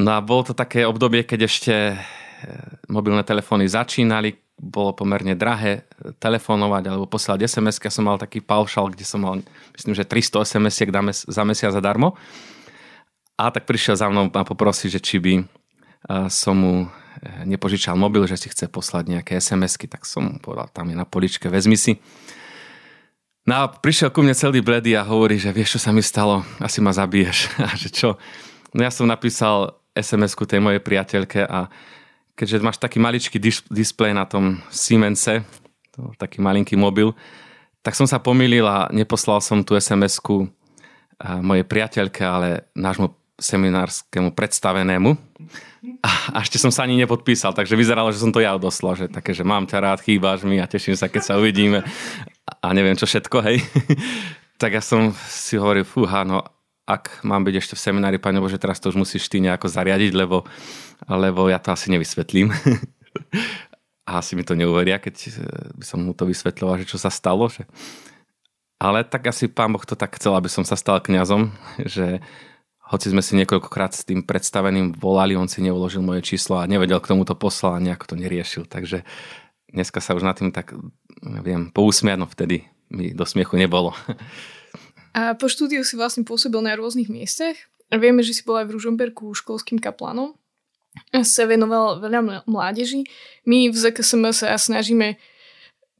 No 0.00 0.16
a 0.16 0.24
bolo 0.24 0.48
to 0.48 0.54
také 0.56 0.88
obdobie, 0.88 1.28
keď 1.28 1.40
ešte 1.44 1.74
e, 1.92 1.96
mobilné 2.88 3.20
telefóny 3.20 3.68
začínali, 3.68 4.32
bolo 4.60 4.92
pomerne 4.92 5.32
drahé 5.36 5.88
telefonovať 6.20 6.84
alebo 6.88 7.08
posielať 7.08 7.48
sms 7.48 7.76
Ja 7.80 7.92
som 7.92 8.04
mal 8.04 8.20
taký 8.20 8.44
paušal, 8.44 8.92
kde 8.92 9.04
som 9.08 9.24
mal, 9.24 9.40
myslím, 9.76 9.92
že 9.96 10.08
300 10.08 10.44
sms 10.44 10.76
za 11.28 11.42
mesiac 11.44 11.72
zadarmo. 11.72 12.16
A 13.40 13.48
tak 13.48 13.64
prišiel 13.64 13.96
za 13.96 14.08
mnou 14.12 14.28
a 14.28 14.44
poprosil, 14.44 14.92
že 14.92 15.00
či 15.00 15.20
by 15.20 15.34
e, 15.40 15.44
som 16.32 16.56
mu 16.56 16.74
e, 16.84 16.88
nepožičal 17.44 17.96
mobil, 17.96 18.24
že 18.24 18.40
si 18.40 18.48
chce 18.48 18.72
poslať 18.72 19.20
nejaké 19.20 19.36
sms 19.36 19.80
tak 19.84 20.08
som 20.08 20.24
mu 20.24 20.36
povedal, 20.40 20.72
tam 20.72 20.88
je 20.88 20.96
na 20.96 21.04
poličke, 21.04 21.52
vezmi 21.52 21.76
si. 21.76 22.00
No 23.48 23.64
a 23.64 23.72
prišiel 23.72 24.12
ku 24.12 24.20
mne 24.20 24.36
celý 24.36 24.60
bledy 24.60 24.92
a 24.92 25.04
hovorí, 25.08 25.40
že 25.40 25.48
vieš, 25.52 25.80
čo 25.80 25.88
sa 25.88 25.90
mi 25.96 26.04
stalo, 26.04 26.44
asi 26.60 26.84
ma 26.84 26.92
zabiješ. 26.92 27.48
A 27.64 27.72
že 27.72 27.88
čo? 27.88 28.20
No 28.76 28.84
ja 28.84 28.92
som 28.92 29.08
napísal, 29.08 29.79
SMS-ku 29.94 30.46
tej 30.46 30.62
mojej 30.62 30.82
priateľke 30.82 31.44
a 31.44 31.66
keďže 32.38 32.64
máš 32.64 32.78
taký 32.80 33.02
maličký 33.02 33.36
dis- 33.36 33.66
displej 33.68 34.16
na 34.16 34.24
tom 34.24 34.62
Siemense, 34.72 35.44
to, 35.92 36.14
taký 36.16 36.40
malinký 36.40 36.78
mobil, 36.78 37.12
tak 37.80 37.96
som 37.96 38.04
sa 38.08 38.20
pomýlil 38.20 38.64
a 38.64 38.88
neposlal 38.92 39.40
som 39.40 39.64
tú 39.64 39.76
SMS-ku 39.76 40.48
mojej 41.44 41.64
priateľke, 41.68 42.22
ale 42.24 42.48
nášmu 42.72 43.12
seminárskému 43.40 44.36
predstavenému. 44.36 45.16
A, 46.04 46.40
ešte 46.44 46.60
som 46.60 46.68
sa 46.68 46.84
ani 46.84 47.00
nepodpísal, 47.00 47.56
takže 47.56 47.72
vyzeralo, 47.72 48.12
že 48.12 48.20
som 48.20 48.28
to 48.28 48.44
ja 48.44 48.52
odoslal, 48.52 48.96
že 49.00 49.08
také, 49.08 49.32
že 49.32 49.44
mám 49.44 49.64
ťa 49.64 49.78
rád, 49.80 50.04
chýbaš 50.04 50.44
mi 50.44 50.60
a 50.60 50.68
teším 50.68 50.92
sa, 50.92 51.08
keď 51.08 51.22
sa 51.24 51.34
uvidíme 51.40 51.80
a 52.60 52.66
neviem 52.76 52.96
čo 53.00 53.08
všetko, 53.08 53.36
hej. 53.48 53.64
tak 54.60 54.76
ja 54.76 54.82
som 54.84 55.16
si 55.24 55.56
hovoril, 55.56 55.88
fúha, 55.88 56.20
no 56.24 56.44
ak 56.90 57.22
mám 57.22 57.46
byť 57.46 57.54
ešte 57.62 57.74
v 57.78 57.84
seminári, 57.86 58.18
Pane 58.18 58.42
Bože, 58.42 58.58
teraz 58.58 58.82
to 58.82 58.90
už 58.90 58.98
musíš 58.98 59.30
ty 59.30 59.38
nejako 59.38 59.70
zariadiť, 59.70 60.12
lebo, 60.18 60.42
lebo 61.06 61.46
ja 61.46 61.62
to 61.62 61.70
asi 61.70 61.94
nevysvetlím. 61.94 62.50
a 64.10 64.18
asi 64.18 64.34
mi 64.34 64.42
to 64.42 64.58
neuveria, 64.58 64.98
keď 64.98 65.14
eh, 65.14 65.32
by 65.78 65.84
som 65.86 66.02
mu 66.02 66.12
to 66.18 66.26
vysvetľoval, 66.26 66.82
že 66.82 66.90
čo 66.90 66.98
sa 66.98 67.14
stalo. 67.14 67.46
Že... 67.46 67.62
Ale 68.82 69.06
tak 69.06 69.30
asi 69.30 69.46
pán 69.46 69.70
Boh 69.70 69.86
to 69.86 69.94
tak 69.94 70.18
chcel, 70.18 70.34
aby 70.34 70.50
som 70.50 70.66
sa 70.66 70.74
stal 70.74 70.98
kňazom, 70.98 71.54
že 71.94 72.18
hoci 72.90 73.06
sme 73.06 73.22
si 73.22 73.38
niekoľkokrát 73.38 73.94
s 73.94 74.02
tým 74.02 74.26
predstaveným 74.26 74.98
volali, 74.98 75.38
on 75.38 75.46
si 75.46 75.62
neuložil 75.62 76.02
moje 76.02 76.26
číslo 76.26 76.58
a 76.58 76.66
nevedel 76.66 76.98
k 76.98 77.14
tomuto 77.14 77.38
posla 77.38 77.78
a 77.78 77.82
nejako 77.82 78.10
to 78.10 78.14
neriešil. 78.18 78.66
Takže 78.66 79.06
dneska 79.70 80.02
sa 80.02 80.18
už 80.18 80.26
nad 80.26 80.34
tým 80.34 80.50
tak 80.50 80.74
viem 81.22 81.70
pousmiať, 81.70 82.18
no 82.18 82.26
vtedy 82.26 82.66
mi 82.90 83.14
do 83.14 83.22
smiechu 83.22 83.54
nebolo. 83.54 83.94
A 85.14 85.34
po 85.34 85.50
štúdiu 85.50 85.82
si 85.82 85.98
vlastne 85.98 86.22
pôsobil 86.22 86.62
na 86.62 86.78
rôznych 86.78 87.10
miestach. 87.10 87.58
Vieme, 87.90 88.22
že 88.22 88.36
si 88.38 88.42
bol 88.46 88.62
aj 88.62 88.70
v 88.70 88.74
Ružomberku 88.78 89.34
školským 89.34 89.82
kaplanom. 89.82 90.38
Sa 91.10 91.46
venoval 91.46 91.98
veľa 91.98 92.46
mládeži. 92.46 93.06
My 93.46 93.70
v 93.70 93.76
ZKSM 93.76 94.30
sa 94.30 94.54
snažíme 94.54 95.18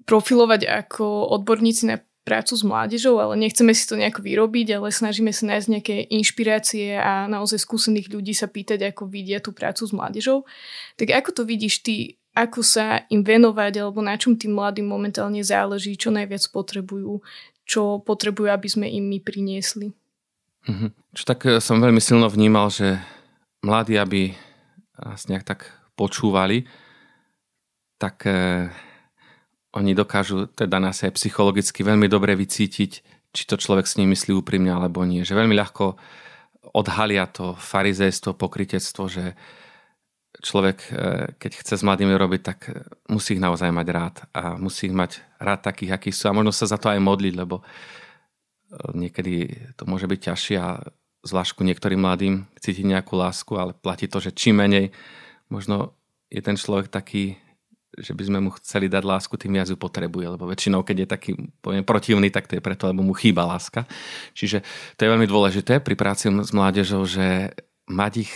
profilovať 0.06 0.66
ako 0.66 1.30
odborníci 1.34 1.86
na 1.90 2.02
prácu 2.22 2.54
s 2.54 2.62
mládežou, 2.62 3.18
ale 3.18 3.34
nechceme 3.34 3.74
si 3.74 3.86
to 3.90 3.98
nejako 3.98 4.22
vyrobiť, 4.22 4.78
ale 4.78 4.94
snažíme 4.94 5.34
sa 5.34 5.50
nájsť 5.50 5.66
nejaké 5.66 5.96
inšpirácie 6.14 6.94
a 6.94 7.26
naozaj 7.26 7.58
skúsených 7.58 8.12
ľudí 8.12 8.34
sa 8.36 8.46
pýtať, 8.46 8.94
ako 8.94 9.10
vidia 9.10 9.42
tú 9.42 9.50
prácu 9.50 9.82
s 9.82 9.92
mládežou. 9.94 10.46
Tak 10.94 11.10
ako 11.10 11.30
to 11.34 11.42
vidíš 11.42 11.82
ty, 11.82 12.20
ako 12.36 12.62
sa 12.62 13.02
im 13.10 13.26
venovať, 13.26 13.82
alebo 13.82 13.98
na 13.98 14.14
čom 14.14 14.38
tým 14.38 14.54
mladým 14.54 14.86
momentálne 14.86 15.42
záleží, 15.42 15.98
čo 15.98 16.14
najviac 16.14 16.44
potrebujú, 16.54 17.18
čo 17.70 18.02
potrebujú, 18.02 18.50
aby 18.50 18.66
sme 18.66 18.90
im 18.90 19.06
my 19.06 19.22
priniesli. 19.22 19.94
Mhm. 20.66 21.14
Čo 21.14 21.22
tak 21.22 21.46
e, 21.46 21.62
som 21.62 21.78
veľmi 21.78 22.02
silno 22.02 22.26
vnímal, 22.26 22.66
že 22.74 22.98
mladí, 23.62 23.94
aby 23.94 24.34
nás 24.98 25.30
nejak 25.30 25.46
tak 25.46 25.70
počúvali, 25.94 26.66
tak 28.00 28.24
eh, 28.24 28.72
oni 29.76 29.92
dokážu 29.92 30.48
teda 30.48 30.80
nás 30.80 31.04
aj 31.04 31.20
psychologicky 31.20 31.84
veľmi 31.84 32.08
dobre 32.08 32.32
vycítiť, 32.32 32.92
či 33.30 33.42
to 33.46 33.60
človek 33.60 33.86
s 33.86 34.00
ním 34.00 34.16
myslí 34.16 34.32
úprimne 34.34 34.72
alebo 34.72 35.04
nie. 35.04 35.22
Že 35.22 35.44
veľmi 35.44 35.54
ľahko 35.54 36.00
odhalia 36.72 37.28
to 37.28 37.54
farizejstvo, 37.60 38.34
pokritectvo, 38.34 39.04
že 39.06 39.36
človek, 40.40 40.78
eh, 40.90 40.92
keď 41.36 41.52
chce 41.60 41.74
s 41.80 41.86
mladými 41.86 42.16
robiť, 42.16 42.40
tak 42.42 42.58
musí 43.12 43.36
ich 43.36 43.44
naozaj 43.44 43.70
mať 43.70 43.88
rád 43.92 44.16
a 44.32 44.42
musí 44.56 44.88
ich 44.88 44.96
mať 44.96 45.20
rád 45.38 45.60
takých, 45.62 45.94
akí 45.94 46.10
sú 46.10 46.28
a 46.28 46.36
možno 46.36 46.50
sa 46.50 46.66
za 46.66 46.80
to 46.80 46.88
aj 46.88 47.00
modliť, 47.00 47.34
lebo 47.36 47.60
eh, 47.60 48.92
niekedy 48.96 49.34
to 49.76 49.84
môže 49.84 50.08
byť 50.08 50.20
ťažšie 50.32 50.56
a 50.58 50.80
zvlášť 51.20 51.52
ku 51.52 51.62
niektorým 51.68 52.00
mladým 52.00 52.48
cítiť 52.56 52.84
nejakú 52.84 53.12
lásku, 53.12 53.52
ale 53.52 53.76
platí 53.76 54.08
to, 54.08 54.24
že 54.24 54.32
čím 54.32 54.64
menej 54.64 54.88
možno 55.52 55.92
je 56.32 56.40
ten 56.40 56.56
človek 56.56 56.88
taký, 56.88 57.36
že 57.98 58.14
by 58.14 58.22
sme 58.22 58.38
mu 58.40 58.50
chceli 58.56 58.86
dať 58.86 59.02
lásku, 59.02 59.34
tým 59.34 59.58
viac 59.58 59.68
ju 59.68 59.76
potrebuje, 59.76 60.38
lebo 60.38 60.46
väčšinou, 60.46 60.86
keď 60.86 60.96
je 61.04 61.08
taký 61.10 61.30
poviem, 61.60 61.84
protivný, 61.84 62.30
tak 62.30 62.46
to 62.46 62.56
je 62.56 62.64
preto, 62.64 62.86
lebo 62.88 63.02
mu 63.02 63.12
chýba 63.12 63.44
láska. 63.44 63.84
Čiže 64.32 64.62
to 64.94 65.00
je 65.04 65.12
veľmi 65.12 65.26
dôležité 65.26 65.82
pri 65.82 65.98
práci 65.98 66.30
s 66.30 66.50
mládežou, 66.54 67.02
že 67.04 67.52
mať 67.90 68.30
ich 68.30 68.32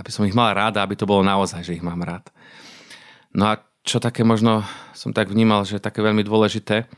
aby 0.00 0.10
som 0.10 0.24
ich 0.24 0.32
mal 0.32 0.56
rád 0.56 0.80
a 0.80 0.84
aby 0.88 0.96
to 0.96 1.04
bolo 1.04 1.20
naozaj, 1.20 1.60
že 1.60 1.76
ich 1.76 1.84
mám 1.84 2.00
rád. 2.00 2.32
No 3.36 3.52
a 3.52 3.60
čo 3.84 4.00
také 4.00 4.24
možno 4.24 4.64
som 4.96 5.12
tak 5.12 5.28
vnímal, 5.28 5.68
že 5.68 5.76
také 5.80 6.00
veľmi 6.00 6.24
dôležité, 6.24 6.88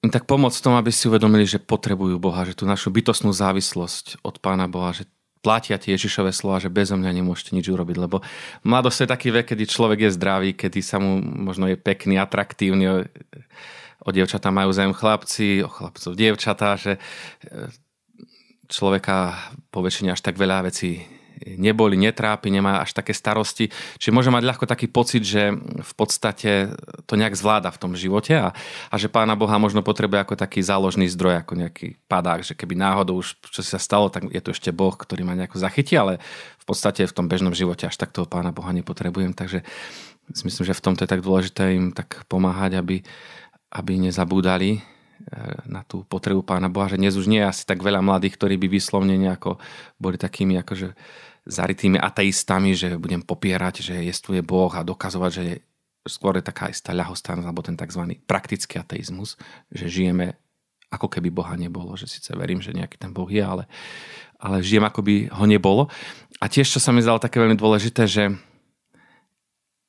im 0.00 0.10
tak 0.10 0.26
pomôcť 0.26 0.58
v 0.58 0.64
tom, 0.64 0.74
aby 0.74 0.90
si 0.90 1.06
uvedomili, 1.06 1.46
že 1.46 1.62
potrebujú 1.62 2.18
Boha, 2.18 2.42
že 2.42 2.58
tú 2.58 2.66
našu 2.66 2.90
bytostnú 2.90 3.30
závislosť 3.30 4.24
od 4.26 4.42
Pána 4.42 4.66
Boha, 4.66 4.90
že 4.90 5.06
platia 5.40 5.80
tie 5.80 5.96
Ježišové 5.96 6.34
slova, 6.36 6.60
že 6.60 6.68
bezo 6.68 7.00
mňa 7.00 7.16
nemôžete 7.16 7.56
nič 7.56 7.70
urobiť, 7.72 7.96
lebo 7.96 8.20
mladosť 8.64 9.06
je 9.06 9.08
taký 9.08 9.28
vek, 9.32 9.46
kedy 9.54 9.64
človek 9.64 9.98
je 10.08 10.16
zdravý, 10.16 10.50
kedy 10.52 10.80
sa 10.84 11.00
mu 11.00 11.20
možno 11.20 11.64
je 11.68 11.80
pekný, 11.80 12.20
atraktívny, 12.20 12.84
o, 12.88 12.96
o 14.04 14.08
dievčatá 14.12 14.52
majú 14.52 14.68
zájem 14.72 14.92
chlapci, 14.92 15.64
o 15.64 15.68
chlapcov 15.72 16.12
dievčatá, 16.12 16.76
že 16.76 17.00
človeka 18.70 19.34
po 19.74 19.82
väčšine 19.82 20.14
až 20.14 20.22
tak 20.22 20.38
veľa 20.38 20.70
vecí 20.70 21.02
neboli, 21.40 21.96
netrápi, 21.96 22.52
nemá 22.52 22.84
až 22.84 22.92
také 22.92 23.16
starosti. 23.16 23.72
Čiže 23.96 24.12
môže 24.12 24.28
mať 24.28 24.44
ľahko 24.44 24.64
taký 24.68 24.92
pocit, 24.92 25.24
že 25.24 25.56
v 25.56 25.92
podstate 25.96 26.76
to 27.08 27.16
nejak 27.16 27.32
zvláda 27.32 27.72
v 27.72 27.80
tom 27.80 27.92
živote 27.96 28.36
a, 28.36 28.52
a 28.92 28.94
že 29.00 29.08
pána 29.08 29.32
Boha 29.36 29.56
možno 29.56 29.80
potrebuje 29.80 30.20
ako 30.20 30.34
taký 30.36 30.60
záložný 30.60 31.08
zdroj, 31.08 31.40
ako 31.40 31.52
nejaký 31.56 31.96
padák, 32.04 32.44
že 32.44 32.52
keby 32.52 32.76
náhodou 32.76 33.24
už 33.24 33.40
čo 33.48 33.64
sa 33.64 33.80
stalo, 33.80 34.12
tak 34.12 34.28
je 34.28 34.40
to 34.44 34.52
ešte 34.52 34.70
Boh, 34.74 34.92
ktorý 34.92 35.24
ma 35.24 35.32
nejako 35.32 35.56
zachytí, 35.56 35.96
ale 35.96 36.20
v 36.60 36.64
podstate 36.68 37.08
v 37.08 37.16
tom 37.16 37.26
bežnom 37.26 37.56
živote 37.56 37.88
až 37.88 37.96
tak 37.96 38.12
toho 38.12 38.28
pána 38.28 38.52
Boha 38.52 38.70
nepotrebujem. 38.76 39.32
Takže 39.32 39.64
myslím, 40.44 40.64
že 40.68 40.76
v 40.76 40.84
tomto 40.84 41.08
je 41.08 41.10
tak 41.10 41.24
dôležité 41.24 41.72
im 41.72 41.96
tak 41.96 42.28
pomáhať, 42.28 42.76
aby, 42.76 43.00
aby 43.72 43.92
nezabúdali 43.96 44.84
na 45.68 45.84
tú 45.84 46.02
potrebu 46.08 46.42
Pána 46.42 46.72
Boha, 46.72 46.88
že 46.90 46.98
dnes 46.98 47.14
už 47.14 47.28
nie 47.28 47.40
je 47.44 47.50
asi 47.50 47.62
tak 47.68 47.84
veľa 47.84 48.00
mladých, 48.00 48.36
ktorí 48.40 48.56
by 48.56 48.68
vyslovne 48.72 49.14
nejako 49.14 49.60
boli 50.00 50.16
takými 50.16 50.56
akože 50.60 50.96
zarytými 51.48 51.96
ateistami, 51.96 52.76
že 52.76 53.00
budem 53.00 53.24
popierať, 53.24 53.80
že 53.84 53.94
jestuje 54.04 54.40
Boh 54.44 54.70
a 54.72 54.84
dokazovať, 54.84 55.30
že 55.32 55.44
skôr 56.08 56.40
je 56.40 56.44
taká 56.44 56.72
istá 56.72 56.96
ľahostan, 56.96 57.44
alebo 57.44 57.60
ten 57.60 57.76
tzv. 57.76 58.16
praktický 58.24 58.80
ateizmus, 58.80 59.36
že 59.68 59.88
žijeme 59.88 60.36
ako 60.90 61.06
keby 61.06 61.30
Boha 61.30 61.54
nebolo, 61.54 61.94
že 61.94 62.10
síce 62.10 62.34
verím, 62.34 62.58
že 62.58 62.74
nejaký 62.74 62.98
ten 62.98 63.14
Boh 63.14 63.28
je, 63.30 63.40
ale, 63.40 63.64
ale 64.42 64.58
žijem 64.64 64.82
ako 64.82 65.00
by 65.06 65.14
ho 65.30 65.44
nebolo. 65.46 65.82
A 66.42 66.50
tiež, 66.50 66.66
čo 66.66 66.82
sa 66.82 66.90
mi 66.90 67.04
zdalo 67.04 67.22
také 67.22 67.38
veľmi 67.38 67.54
dôležité, 67.54 68.10
že 68.10 68.34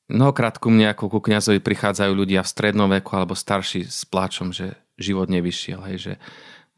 mnohokrát 0.06 0.62
ku 0.62 0.70
mne 0.70 0.94
ako 0.94 1.10
ku 1.10 1.18
kniazovi 1.18 1.58
prichádzajú 1.58 2.12
ľudia 2.12 2.46
v 2.46 2.52
strednom 2.52 2.86
veku 2.86 3.18
alebo 3.18 3.34
starší 3.34 3.88
s 3.88 4.06
pláčom, 4.06 4.54
že 4.54 4.78
život 5.02 5.28
nevyšiel, 5.28 5.82
hej, 5.90 5.98
že 5.98 6.12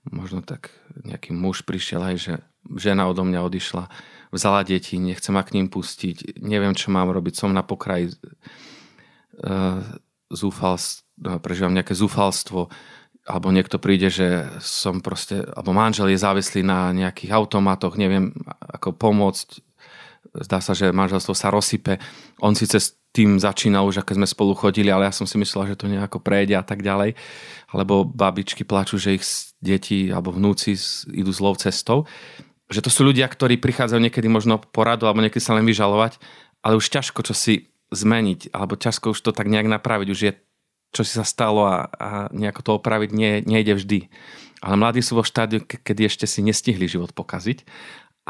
možno 0.08 0.40
tak 0.44 0.72
nejaký 1.04 1.32
muž 1.32 1.64
prišiel, 1.64 2.02
hej, 2.12 2.16
že 2.20 2.32
žena 2.76 3.08
odo 3.08 3.24
mňa 3.24 3.40
odišla, 3.44 3.84
vzala 4.32 4.64
deti, 4.64 4.96
nechcem 4.96 5.36
ma 5.36 5.44
k 5.44 5.60
ním 5.60 5.68
pustiť, 5.68 6.40
neviem, 6.40 6.74
čo 6.74 6.90
mám 6.90 7.12
robiť, 7.12 7.34
som 7.36 7.52
na 7.52 7.62
pokraji 7.62 8.12
uh, 8.12 9.80
zúfalstva, 10.32 11.04
no, 11.20 11.38
prežívam 11.38 11.76
nejaké 11.76 11.94
zúfalstvo, 11.94 12.72
alebo 13.24 13.48
niekto 13.48 13.80
príde, 13.80 14.12
že 14.12 14.44
som 14.60 15.00
proste, 15.00 15.40
alebo 15.56 15.72
manžel 15.72 16.12
je 16.12 16.20
závislý 16.20 16.60
na 16.60 16.92
nejakých 16.92 17.32
automatoch, 17.32 17.96
neviem 17.96 18.36
ako 18.60 18.92
pomôcť, 18.92 19.48
zdá 20.44 20.60
sa, 20.60 20.76
že 20.76 20.92
manželstvo 20.92 21.32
sa 21.32 21.48
rozsype. 21.48 21.96
On 22.44 22.52
síce 22.52 22.98
tým 23.14 23.38
začína 23.38 23.86
už, 23.86 24.02
keď 24.02 24.18
sme 24.18 24.26
spolu 24.26 24.58
chodili, 24.58 24.90
ale 24.90 25.06
ja 25.06 25.14
som 25.14 25.22
si 25.22 25.38
myslela, 25.38 25.70
že 25.70 25.78
to 25.78 25.86
nejako 25.86 26.18
prejde 26.18 26.58
a 26.58 26.66
tak 26.66 26.82
ďalej. 26.82 27.14
Alebo 27.70 28.02
babičky 28.02 28.66
plačú, 28.66 28.98
že 28.98 29.14
ich 29.14 29.24
deti 29.62 30.10
alebo 30.10 30.34
vnúci 30.34 30.74
idú 31.14 31.30
zlou 31.30 31.54
cestou. 31.54 32.10
Že 32.66 32.82
to 32.82 32.90
sú 32.90 33.00
ľudia, 33.06 33.30
ktorí 33.30 33.62
prichádzajú 33.62 34.02
niekedy 34.02 34.26
možno 34.26 34.58
poradu 34.58 35.06
alebo 35.06 35.22
niekedy 35.22 35.38
sa 35.38 35.54
len 35.54 35.62
vyžalovať, 35.62 36.18
ale 36.66 36.74
už 36.74 36.90
ťažko 36.90 37.22
čo 37.22 37.34
si 37.38 37.70
zmeniť, 37.94 38.50
alebo 38.50 38.74
ťažko 38.74 39.14
už 39.14 39.20
to 39.22 39.30
tak 39.30 39.46
nejak 39.46 39.70
napraviť. 39.70 40.08
Už 40.10 40.20
je 40.26 40.32
čo 40.94 41.02
si 41.02 41.14
sa 41.18 41.26
stalo 41.26 41.66
a, 41.66 41.90
a 41.90 42.08
nejako 42.30 42.60
to 42.62 42.70
opraviť 42.78 43.10
nie, 43.10 43.42
nejde 43.42 43.74
vždy. 43.74 44.10
Ale 44.62 44.78
mladí 44.78 45.02
sú 45.02 45.18
vo 45.18 45.26
štádiu, 45.26 45.62
kedy 45.62 46.06
ešte 46.06 46.26
si 46.30 46.40
nestihli 46.40 46.86
život 46.86 47.10
pokaziť 47.10 47.66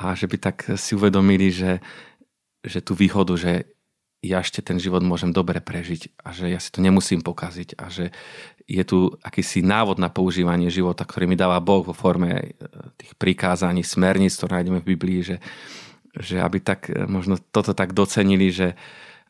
a 0.00 0.16
že 0.16 0.26
by 0.26 0.36
tak 0.40 0.56
si 0.80 0.96
uvedomili, 0.96 1.52
že, 1.54 1.78
že 2.64 2.82
tú 2.82 2.96
výhodu, 2.96 3.36
že 3.36 3.73
ja 4.24 4.40
ešte 4.40 4.64
ten 4.64 4.80
život 4.80 5.04
môžem 5.04 5.30
dobre 5.30 5.60
prežiť 5.60 6.16
a 6.24 6.32
že 6.32 6.48
ja 6.48 6.56
si 6.56 6.72
to 6.72 6.80
nemusím 6.80 7.20
pokaziť 7.20 7.76
a 7.76 7.92
že 7.92 8.08
je 8.64 8.80
tu 8.80 9.12
akýsi 9.20 9.60
návod 9.60 10.00
na 10.00 10.08
používanie 10.08 10.72
života, 10.72 11.04
ktorý 11.04 11.28
mi 11.28 11.36
dáva 11.36 11.60
Boh 11.60 11.84
vo 11.84 11.92
forme 11.92 12.32
e, 12.32 12.46
tých 12.96 13.12
prikázaní, 13.20 13.84
smerníc, 13.84 14.40
ktoré 14.40 14.60
nájdeme 14.60 14.80
v 14.80 14.90
Biblii, 14.96 15.20
že, 15.20 15.36
že 16.16 16.40
aby 16.40 16.64
tak 16.64 16.88
e, 16.88 17.04
možno 17.04 17.36
toto 17.36 17.76
tak 17.76 17.92
docenili, 17.92 18.48
že, 18.48 18.72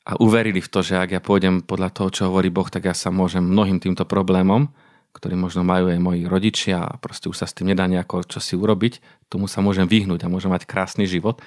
a 0.07 0.15
uverili 0.23 0.63
v 0.63 0.71
to, 0.71 0.87
že 0.87 0.95
ak 0.95 1.11
ja 1.11 1.21
pôjdem 1.25 1.67
podľa 1.67 1.91
toho, 1.91 2.09
čo 2.15 2.23
hovorí 2.31 2.55
Boh, 2.55 2.71
tak 2.71 2.87
ja 2.87 2.95
sa 2.95 3.11
môžem 3.11 3.43
mnohým 3.43 3.83
týmto 3.83 4.07
problémom, 4.07 4.71
ktorí 5.15 5.35
možno 5.35 5.67
majú 5.67 5.91
aj 5.91 5.99
moji 5.99 6.23
rodičia 6.31 6.87
a 6.87 6.95
proste 6.99 7.27
už 7.27 7.39
sa 7.43 7.47
s 7.51 7.55
tým 7.55 7.75
nedá 7.75 7.87
nejako 7.91 8.27
čo 8.27 8.39
si 8.39 8.55
urobiť, 8.55 9.27
tomu 9.31 9.51
sa 9.51 9.63
môžem 9.63 9.87
vyhnúť 9.91 10.27
a 10.27 10.31
môžem 10.31 10.51
mať 10.51 10.67
krásny 10.67 11.11
život. 11.11 11.43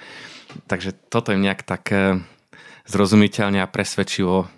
Takže 0.68 0.92
toto 1.08 1.32
je 1.32 1.40
nejak 1.40 1.64
tak 1.64 1.84
eh, 1.92 2.20
zrozumiteľne 2.88 3.60
a 3.60 3.70
presvedčivo 3.70 4.44
eh, 4.44 4.48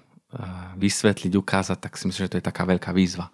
vysvetliť, 0.79 1.33
ukázať, 1.35 1.79
tak 1.83 1.99
si 1.99 2.07
myslím, 2.09 2.25
že 2.27 2.33
to 2.33 2.39
je 2.39 2.49
taká 2.49 2.63
veľká 2.65 2.95
výzva. 2.95 3.29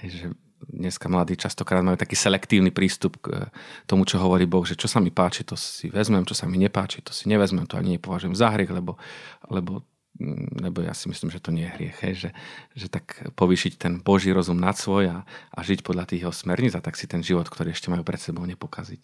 Hej, 0.00 0.08
že 0.12 0.26
dneska 0.64 1.12
mladí 1.12 1.36
častokrát 1.36 1.84
majú 1.84 2.00
taký 2.00 2.16
selektívny 2.16 2.70
prístup 2.70 3.18
k 3.24 3.26
eh, 3.32 3.48
tomu, 3.88 4.04
čo 4.04 4.20
hovorí 4.20 4.44
Boh, 4.44 4.62
že 4.62 4.76
čo 4.76 4.86
sa 4.86 5.00
mi 5.00 5.08
páči, 5.08 5.48
to 5.48 5.56
si 5.56 5.88
vezmem, 5.88 6.22
čo 6.28 6.36
sa 6.36 6.44
mi 6.44 6.60
nepáči, 6.60 7.00
to 7.00 7.16
si 7.16 7.26
nevezmem, 7.26 7.64
to 7.64 7.80
ani 7.80 7.96
nepovažujem 7.96 8.36
za 8.36 8.52
hriech, 8.52 8.70
lebo, 8.70 9.00
lebo 9.48 9.82
lebo 10.62 10.78
ja 10.86 10.94
si 10.94 11.10
myslím, 11.10 11.34
že 11.34 11.42
to 11.42 11.50
nie 11.50 11.66
je 11.66 11.74
hriech, 11.74 11.98
hej, 12.06 12.14
že, 12.14 12.30
že 12.78 12.86
tak 12.86 13.34
povýšiť 13.34 13.72
ten 13.74 13.98
Boží 13.98 14.30
rozum 14.30 14.54
nad 14.54 14.78
svoj 14.78 15.10
a, 15.10 15.18
a 15.50 15.58
žiť 15.58 15.82
podľa 15.82 16.06
tých 16.06 16.22
jeho 16.22 16.30
smerníc 16.30 16.78
a 16.78 16.84
tak 16.84 16.94
si 16.94 17.10
ten 17.10 17.18
život, 17.18 17.50
ktorý 17.50 17.74
ešte 17.74 17.90
majú 17.90 18.06
pred 18.06 18.22
sebou, 18.22 18.46
nepokaziť. 18.46 19.02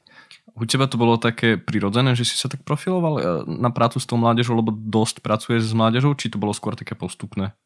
U 0.55 0.62
teba 0.70 0.87
to 0.87 1.03
bolo 1.03 1.18
také 1.18 1.59
prirodzené, 1.59 2.14
že 2.14 2.23
si 2.23 2.38
sa 2.38 2.46
tak 2.46 2.62
profiloval 2.62 3.14
e, 3.18 3.23
na 3.59 3.75
prácu 3.75 3.99
s 3.99 4.07
tou 4.07 4.23
mládežou, 4.23 4.55
lebo 4.55 4.70
dosť 4.70 5.18
pracuješ 5.18 5.70
s 5.70 5.75
mládežou, 5.75 6.14
či 6.14 6.31
to 6.31 6.38
bolo 6.38 6.55
skôr 6.55 6.79
také 6.79 6.94
postupné? 6.94 7.59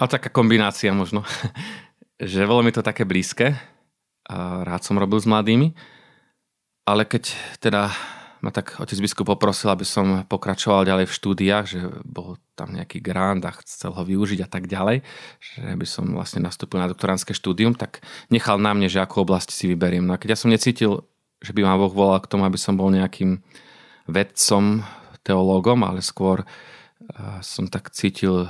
A 0.00 0.08
taká 0.08 0.32
kombinácia 0.32 0.96
možno, 0.96 1.20
že 2.16 2.48
bolo 2.48 2.64
mi 2.64 2.72
to 2.72 2.80
také 2.80 3.04
blízke 3.04 3.60
a 4.24 4.64
rád 4.64 4.88
som 4.88 4.96
robil 4.96 5.20
s 5.20 5.28
mladými, 5.28 5.76
ale 6.88 7.04
keď 7.04 7.36
teda 7.60 7.92
ma 8.44 8.52
tak 8.52 8.76
otec 8.76 8.98
biskup 9.00 9.32
poprosil, 9.32 9.72
aby 9.72 9.84
som 9.86 10.24
pokračoval 10.28 10.84
ďalej 10.84 11.06
v 11.08 11.16
štúdiách, 11.16 11.64
že 11.64 11.80
bol 12.04 12.36
tam 12.52 12.72
nejaký 12.76 13.00
grant 13.00 13.44
a 13.48 13.56
chcel 13.64 13.92
ho 13.96 14.02
využiť 14.04 14.44
a 14.44 14.48
tak 14.48 14.68
ďalej, 14.68 15.00
že 15.40 15.62
by 15.64 15.86
som 15.88 16.04
vlastne 16.12 16.44
nastúpil 16.44 16.80
na 16.80 16.88
doktoránske 16.88 17.32
štúdium, 17.32 17.72
tak 17.72 18.04
nechal 18.28 18.60
na 18.60 18.76
mne, 18.76 18.92
že 18.92 19.00
akú 19.00 19.24
oblasť 19.24 19.52
si 19.52 19.64
vyberiem. 19.72 20.04
No 20.04 20.16
a 20.16 20.20
keď 20.20 20.36
ja 20.36 20.40
som 20.40 20.52
necítil, 20.52 21.08
že 21.40 21.52
by 21.52 21.64
ma 21.64 21.80
Boh 21.80 21.92
volal 21.92 22.20
k 22.20 22.28
tomu, 22.28 22.44
aby 22.44 22.60
som 22.60 22.76
bol 22.76 22.92
nejakým 22.92 23.40
vedcom, 24.08 24.84
teológom, 25.26 25.82
ale 25.82 26.06
skôr 26.06 26.46
som 27.42 27.66
tak 27.66 27.90
cítil 27.90 28.46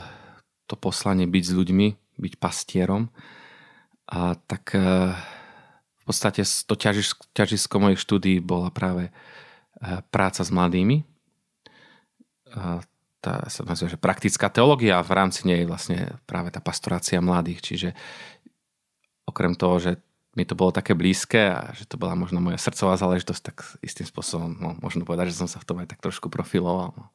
to 0.69 0.75
poslanie 0.77 1.25
byť 1.25 1.45
s 1.47 1.53
ľuďmi, 1.57 1.87
byť 2.21 2.35
pastierom. 2.37 3.09
A 4.07 4.37
tak 4.37 4.77
v 4.77 6.03
podstate 6.05 6.45
to 6.45 6.75
ťažisko 7.33 7.75
mojich 7.81 7.99
štúdií 7.99 8.39
bola 8.39 8.71
práve 8.71 9.09
Eh, 9.09 9.13
práca 10.11 10.43
s 10.43 10.51
mladými. 10.51 11.05
Tá 13.21 13.35
sa 13.51 13.63
nazýva, 13.67 13.91
že 13.91 13.99
praktická 13.99 14.49
teológia 14.49 15.03
a 15.03 15.07
v 15.07 15.17
rámci 15.17 15.51
nej 15.51 15.67
vlastne 15.67 16.15
práve 16.31 16.55
tá 16.55 16.63
pastorácia 16.63 17.19
mladých. 17.19 17.61
Čiže 17.63 17.89
okrem 19.27 19.59
toho, 19.59 19.77
že 19.83 19.93
mi 20.37 20.45
to 20.45 20.53
bolo 20.53 20.71
také 20.71 20.93
blízke 20.93 21.49
a 21.49 21.73
že 21.73 21.89
to 21.89 21.97
bola 21.97 22.13
možno 22.13 22.45
moja 22.45 22.61
srdcová 22.61 23.01
záležitosť, 23.01 23.43
tak 23.43 23.57
istým 23.81 24.05
spôsobom 24.05 24.53
no, 24.61 24.77
možno 24.85 25.09
povedať, 25.09 25.33
že 25.33 25.41
som 25.41 25.49
sa 25.49 25.59
v 25.59 25.67
tom 25.67 25.81
aj 25.81 25.97
tak 25.97 26.05
trošku 26.05 26.29
profiloval. 26.29 26.93
No. 26.93 27.09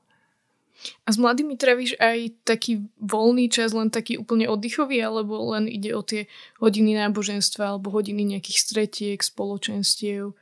A 1.06 1.14
s 1.14 1.22
mladými 1.22 1.54
travíš 1.54 1.94
aj 2.02 2.34
taký 2.42 2.90
voľný 2.98 3.46
čas, 3.54 3.78
len 3.78 3.94
taký 3.94 4.18
úplne 4.18 4.50
oddychový, 4.50 4.98
alebo 5.06 5.38
len 5.54 5.70
ide 5.70 5.94
o 5.94 6.02
tie 6.02 6.26
hodiny 6.58 6.98
náboženstva 6.98 7.78
alebo 7.78 7.94
hodiny 7.94 8.26
nejakých 8.26 8.58
stretiek, 8.58 9.20
spoločenstiev? 9.22 10.34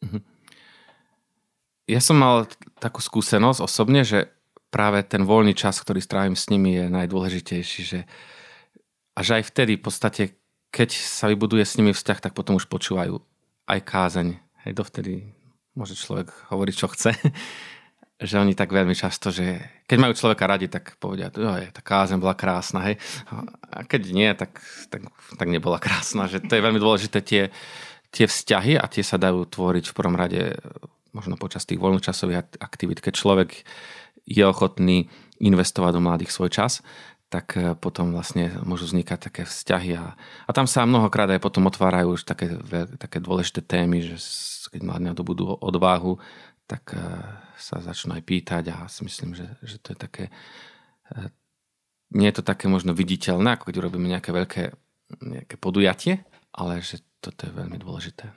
Mm-hmm 0.00 0.39
ja 1.90 2.00
som 2.00 2.16
mal 2.16 2.46
takú 2.78 3.02
skúsenosť 3.02 3.60
osobne, 3.60 4.06
že 4.06 4.30
práve 4.70 5.02
ten 5.02 5.26
voľný 5.26 5.52
čas, 5.58 5.82
ktorý 5.82 5.98
strávim 5.98 6.38
s 6.38 6.46
nimi 6.46 6.78
je 6.78 6.86
najdôležitejší, 6.86 7.80
že 7.82 8.00
až 9.18 9.42
aj 9.42 9.50
vtedy 9.50 9.76
v 9.76 9.84
podstate, 9.84 10.22
keď 10.70 10.94
sa 10.94 11.26
vybuduje 11.26 11.66
s 11.66 11.76
nimi 11.76 11.90
vzťah, 11.90 12.30
tak 12.30 12.32
potom 12.32 12.56
už 12.56 12.70
počúvajú 12.70 13.18
aj 13.66 13.80
kázeň. 13.82 14.38
Hej, 14.64 14.72
dovtedy 14.78 15.34
môže 15.74 15.98
človek 15.98 16.30
hovoriť, 16.54 16.74
čo 16.78 16.86
chce. 16.88 17.10
že 18.20 18.36
oni 18.36 18.52
tak 18.52 18.68
veľmi 18.68 18.92
často, 18.92 19.32
že 19.32 19.56
keď 19.88 19.96
majú 19.96 20.12
človeka 20.12 20.44
radi, 20.44 20.68
tak 20.68 21.00
povedia, 21.00 21.32
že 21.32 21.72
tá 21.72 21.80
kázeň 21.80 22.20
bola 22.20 22.36
krásna. 22.36 22.84
Hej. 22.92 23.00
A 23.72 23.80
keď 23.88 24.02
nie, 24.12 24.28
tak, 24.36 24.60
tak, 24.92 25.08
tak 25.40 25.48
nebola 25.48 25.80
krásna. 25.80 26.28
Že 26.28 26.44
to 26.44 26.52
je 26.52 26.64
veľmi 26.68 26.76
dôležité 26.76 27.24
tie, 27.24 27.48
tie 28.12 28.28
vzťahy 28.28 28.76
a 28.76 28.84
tie 28.92 29.00
sa 29.00 29.16
dajú 29.16 29.48
tvoriť 29.48 29.88
v 29.88 29.96
prvom 29.96 30.20
rade 30.20 30.52
možno 31.12 31.34
počas 31.40 31.66
tých 31.66 31.80
voľnočasových 31.82 32.60
aktivít, 32.60 33.02
keď 33.02 33.14
človek 33.16 33.50
je 34.28 34.44
ochotný 34.46 35.10
investovať 35.40 35.92
do 35.96 36.04
mladých 36.04 36.30
svoj 36.30 36.50
čas, 36.52 36.84
tak 37.30 37.54
e, 37.54 37.78
potom 37.78 38.10
vlastne 38.10 38.50
môžu 38.66 38.90
vznikať 38.90 39.18
také 39.30 39.42
vzťahy 39.46 39.90
a, 39.96 40.18
a 40.18 40.50
tam 40.50 40.66
sa 40.66 40.82
mnohokrát 40.82 41.30
aj 41.30 41.40
potom 41.40 41.70
otvárajú 41.70 42.18
už 42.18 42.26
také, 42.26 42.50
také 42.98 43.22
dôležité 43.22 43.62
témy, 43.62 44.02
že 44.02 44.18
keď 44.70 44.80
mladí 44.82 45.06
na 45.06 45.14
to 45.14 45.22
budú 45.22 45.54
odvahu, 45.54 46.18
tak 46.66 46.94
e, 46.94 47.02
sa 47.58 47.78
začnú 47.78 48.18
aj 48.18 48.22
pýtať 48.26 48.64
a 48.74 48.90
si 48.90 49.06
myslím, 49.06 49.38
že, 49.38 49.46
že 49.62 49.78
to 49.78 49.94
je 49.94 49.98
také 49.98 50.24
e, 51.14 51.30
nie 52.10 52.26
je 52.26 52.42
to 52.42 52.44
také 52.46 52.66
možno 52.66 52.90
viditeľné, 52.90 53.54
ako 53.54 53.70
keď 53.70 53.74
urobíme 53.78 54.10
nejaké 54.10 54.34
veľké 54.34 54.62
nejaké 55.18 55.58
podujatie, 55.58 56.22
ale 56.54 56.82
že 56.82 57.02
toto 57.18 57.46
je 57.46 57.52
veľmi 57.52 57.78
dôležité. 57.82 58.30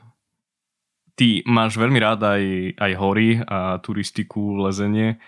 Ty 1.13 1.45
máš 1.45 1.78
veľmi 1.78 1.99
rád 2.02 2.26
aj, 2.26 2.43
aj 2.78 2.91
hory 2.97 3.41
a 3.45 3.78
turistiku, 3.80 4.58
lezenie. 4.65 5.21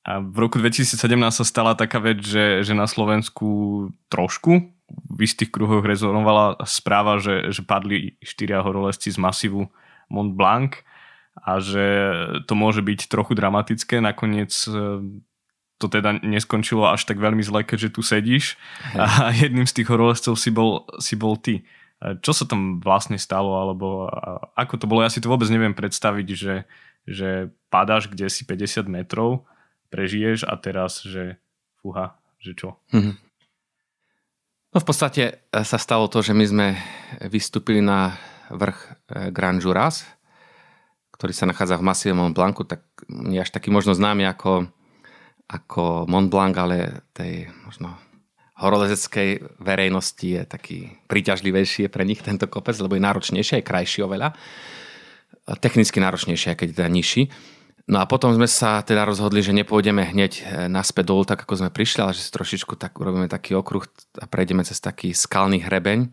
A 0.00 0.24
v 0.24 0.48
roku 0.48 0.56
2017 0.56 0.96
sa 1.28 1.44
stala 1.44 1.76
taká 1.76 2.00
vec, 2.00 2.24
že, 2.24 2.64
že 2.64 2.72
na 2.72 2.88
Slovensku 2.88 3.48
trošku 4.08 4.72
v 4.90 5.18
istých 5.22 5.52
kruhoch 5.52 5.84
rezonovala 5.84 6.58
správa, 6.64 7.20
že, 7.20 7.52
že 7.52 7.62
padli 7.62 8.16
štyria 8.24 8.64
horolezci 8.64 9.12
z 9.12 9.18
masivu 9.20 9.68
Mont 10.10 10.34
Blanc 10.34 10.82
a 11.38 11.62
že 11.62 11.84
to 12.48 12.58
môže 12.58 12.82
byť 12.82 13.06
trochu 13.06 13.38
dramatické. 13.38 14.02
Nakoniec 14.02 14.50
e, 14.66 14.72
to 15.78 15.86
teda 15.86 16.18
neskončilo 16.20 16.90
až 16.90 17.06
tak 17.06 17.22
veľmi 17.22 17.40
zle, 17.40 17.62
keďže 17.62 17.94
tu 17.94 18.02
sedíš 18.02 18.60
a 18.98 19.30
jedným 19.32 19.64
z 19.64 19.80
tých 19.80 19.88
horolezcov 19.88 20.34
si 20.36 20.50
bol, 20.50 20.84
si 20.98 21.14
bol 21.14 21.38
ty. 21.38 21.62
Čo 22.00 22.32
sa 22.32 22.48
tam 22.48 22.80
vlastne 22.80 23.20
stalo, 23.20 23.60
alebo 23.60 24.08
ako 24.56 24.74
to 24.80 24.86
bolo. 24.88 25.04
Ja 25.04 25.12
si 25.12 25.20
to 25.20 25.28
vôbec 25.28 25.52
neviem 25.52 25.76
predstaviť, 25.76 26.28
že, 26.32 26.64
že 27.04 27.52
padáš 27.68 28.08
kde 28.08 28.32
si 28.32 28.48
50 28.48 28.88
metrov, 28.88 29.44
prežiješ 29.92 30.48
a 30.48 30.56
teraz, 30.56 31.04
že 31.04 31.36
fúha, 31.84 32.16
že 32.40 32.56
čo? 32.56 32.80
Mm-hmm. 32.96 33.14
No 34.70 34.78
v 34.78 34.86
podstate 34.86 35.22
e, 35.50 35.66
sa 35.66 35.78
stalo 35.82 36.06
to, 36.06 36.22
že 36.22 36.32
my 36.32 36.44
sme 36.46 36.66
vystúpili 37.26 37.82
na 37.82 38.14
vrch 38.54 38.78
e, 38.78 38.88
Grand 39.34 39.58
Juras, 39.58 40.06
ktorý 41.10 41.34
sa 41.34 41.50
nachádza 41.50 41.76
v 41.76 41.84
masíve 41.84 42.14
Mont 42.14 42.32
Blancu, 42.32 42.64
tak 42.64 42.86
nie 43.10 43.42
až 43.42 43.50
taký 43.50 43.68
možno 43.68 43.92
známy 43.92 44.24
ako, 44.30 44.70
ako 45.50 46.06
Mont 46.06 46.30
Blanc, 46.30 46.54
ale 46.56 47.04
tej 47.12 47.50
možno 47.66 47.98
horolezeckej 48.60 49.58
verejnosti 49.58 50.26
je 50.28 50.42
taký 50.44 50.78
príťažlivejší 51.08 51.88
pre 51.88 52.04
nich 52.04 52.20
tento 52.20 52.44
kopec, 52.46 52.76
lebo 52.76 52.94
je 52.94 53.02
náročnejší, 53.02 53.60
aj 53.60 53.64
krajší 53.66 54.04
oveľa. 54.04 54.36
Technicky 55.64 55.98
náročnejší, 55.98 56.52
keď 56.54 56.68
teda 56.76 56.88
nižší. 56.92 57.32
No 57.90 57.98
a 57.98 58.06
potom 58.06 58.30
sme 58.30 58.46
sa 58.46 58.86
teda 58.86 59.02
rozhodli, 59.02 59.42
že 59.42 59.50
nepôjdeme 59.50 60.14
hneď 60.14 60.32
e, 60.38 60.42
naspäť 60.70 61.10
dolu, 61.10 61.26
tak 61.26 61.42
ako 61.42 61.58
sme 61.58 61.70
prišli, 61.74 61.98
ale 61.98 62.14
že 62.14 62.22
si 62.22 62.30
trošičku 62.30 62.78
tak 62.78 62.94
urobíme 62.94 63.26
taký 63.26 63.58
okruh 63.58 63.82
a 64.22 64.30
prejdeme 64.30 64.62
cez 64.62 64.78
taký 64.78 65.10
skalný 65.10 65.58
hrebeň 65.58 66.06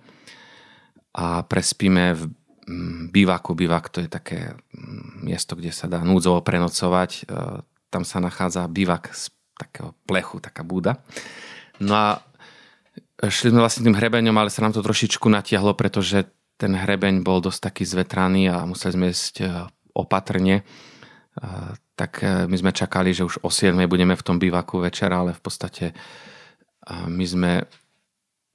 a 1.14 1.46
prespíme 1.46 2.18
v 2.18 2.34
mm, 2.66 3.14
bývaku. 3.14 3.54
Bývak 3.54 3.94
to 3.94 4.02
je 4.02 4.10
také 4.10 4.58
mm, 4.74 5.22
miesto, 5.22 5.54
kde 5.54 5.70
sa 5.70 5.86
dá 5.86 6.02
núdzovo 6.02 6.42
prenocovať. 6.42 7.12
E, 7.14 7.22
tam 7.94 8.02
sa 8.02 8.26
nachádza 8.26 8.66
bývak 8.66 9.14
z 9.14 9.30
takého 9.54 9.94
plechu, 10.10 10.42
taká 10.42 10.66
búda. 10.66 10.98
No 11.78 11.94
a 11.94 12.26
šli 13.18 13.50
sme 13.50 13.66
vlastne 13.66 13.82
tým 13.82 13.98
hrebeňom, 13.98 14.38
ale 14.38 14.54
sa 14.54 14.62
nám 14.62 14.78
to 14.78 14.86
trošičku 14.86 15.26
natiahlo, 15.26 15.74
pretože 15.74 16.30
ten 16.58 16.74
hrebeň 16.74 17.26
bol 17.26 17.42
dosť 17.42 17.74
taký 17.74 17.84
zvetraný 17.86 18.50
a 18.50 18.66
museli 18.66 18.94
sme 18.94 19.06
ísť 19.14 19.36
e, 19.42 19.46
opatrne. 19.94 20.66
Tak 21.98 22.12
e, 22.22 22.46
my 22.46 22.56
sme 22.58 22.72
čakali, 22.74 23.14
že 23.14 23.26
už 23.26 23.42
o 23.42 23.50
7 23.50 23.78
budeme 23.90 24.14
v 24.14 24.26
tom 24.26 24.38
bývaku 24.38 24.86
večer, 24.86 25.10
ale 25.10 25.34
v 25.34 25.42
podstate 25.42 25.98
my 26.88 27.26
sme 27.28 27.52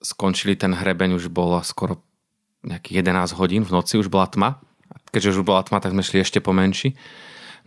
skončili 0.00 0.56
ten 0.56 0.72
hrebeň, 0.72 1.20
už 1.20 1.28
bolo 1.28 1.60
skoro 1.60 2.00
nejakých 2.64 3.04
11 3.04 3.38
hodín 3.38 3.62
v 3.62 3.74
noci, 3.76 4.00
už 4.00 4.08
bola 4.08 4.24
tma. 4.26 4.50
Keďže 5.12 5.36
už 5.36 5.44
bola 5.44 5.60
tma, 5.60 5.84
tak 5.84 5.92
sme 5.92 6.00
šli 6.00 6.24
ešte 6.24 6.40
pomenší. 6.40 6.96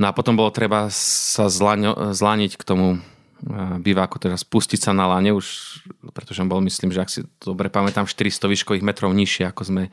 No 0.02 0.10
a 0.10 0.16
potom 0.16 0.36
bolo 0.36 0.50
treba 0.50 0.90
sa 0.90 1.48
zlaniť 1.48 2.58
k 2.58 2.64
tomu 2.66 3.00
bývaku, 3.80 4.18
teda 4.18 4.40
spustiť 4.40 4.90
sa 4.90 4.92
na 4.96 5.06
lane 5.06 5.36
už, 5.36 5.46
pretože 6.26 6.42
bol, 6.50 6.58
myslím, 6.66 6.90
že 6.90 7.00
ak 7.06 7.14
si 7.14 7.22
dobre 7.38 7.70
pamätám, 7.70 8.10
400 8.10 8.50
výškových 8.50 8.82
metrov 8.82 9.14
nižšie, 9.14 9.46
ako 9.46 9.62
sme, 9.62 9.84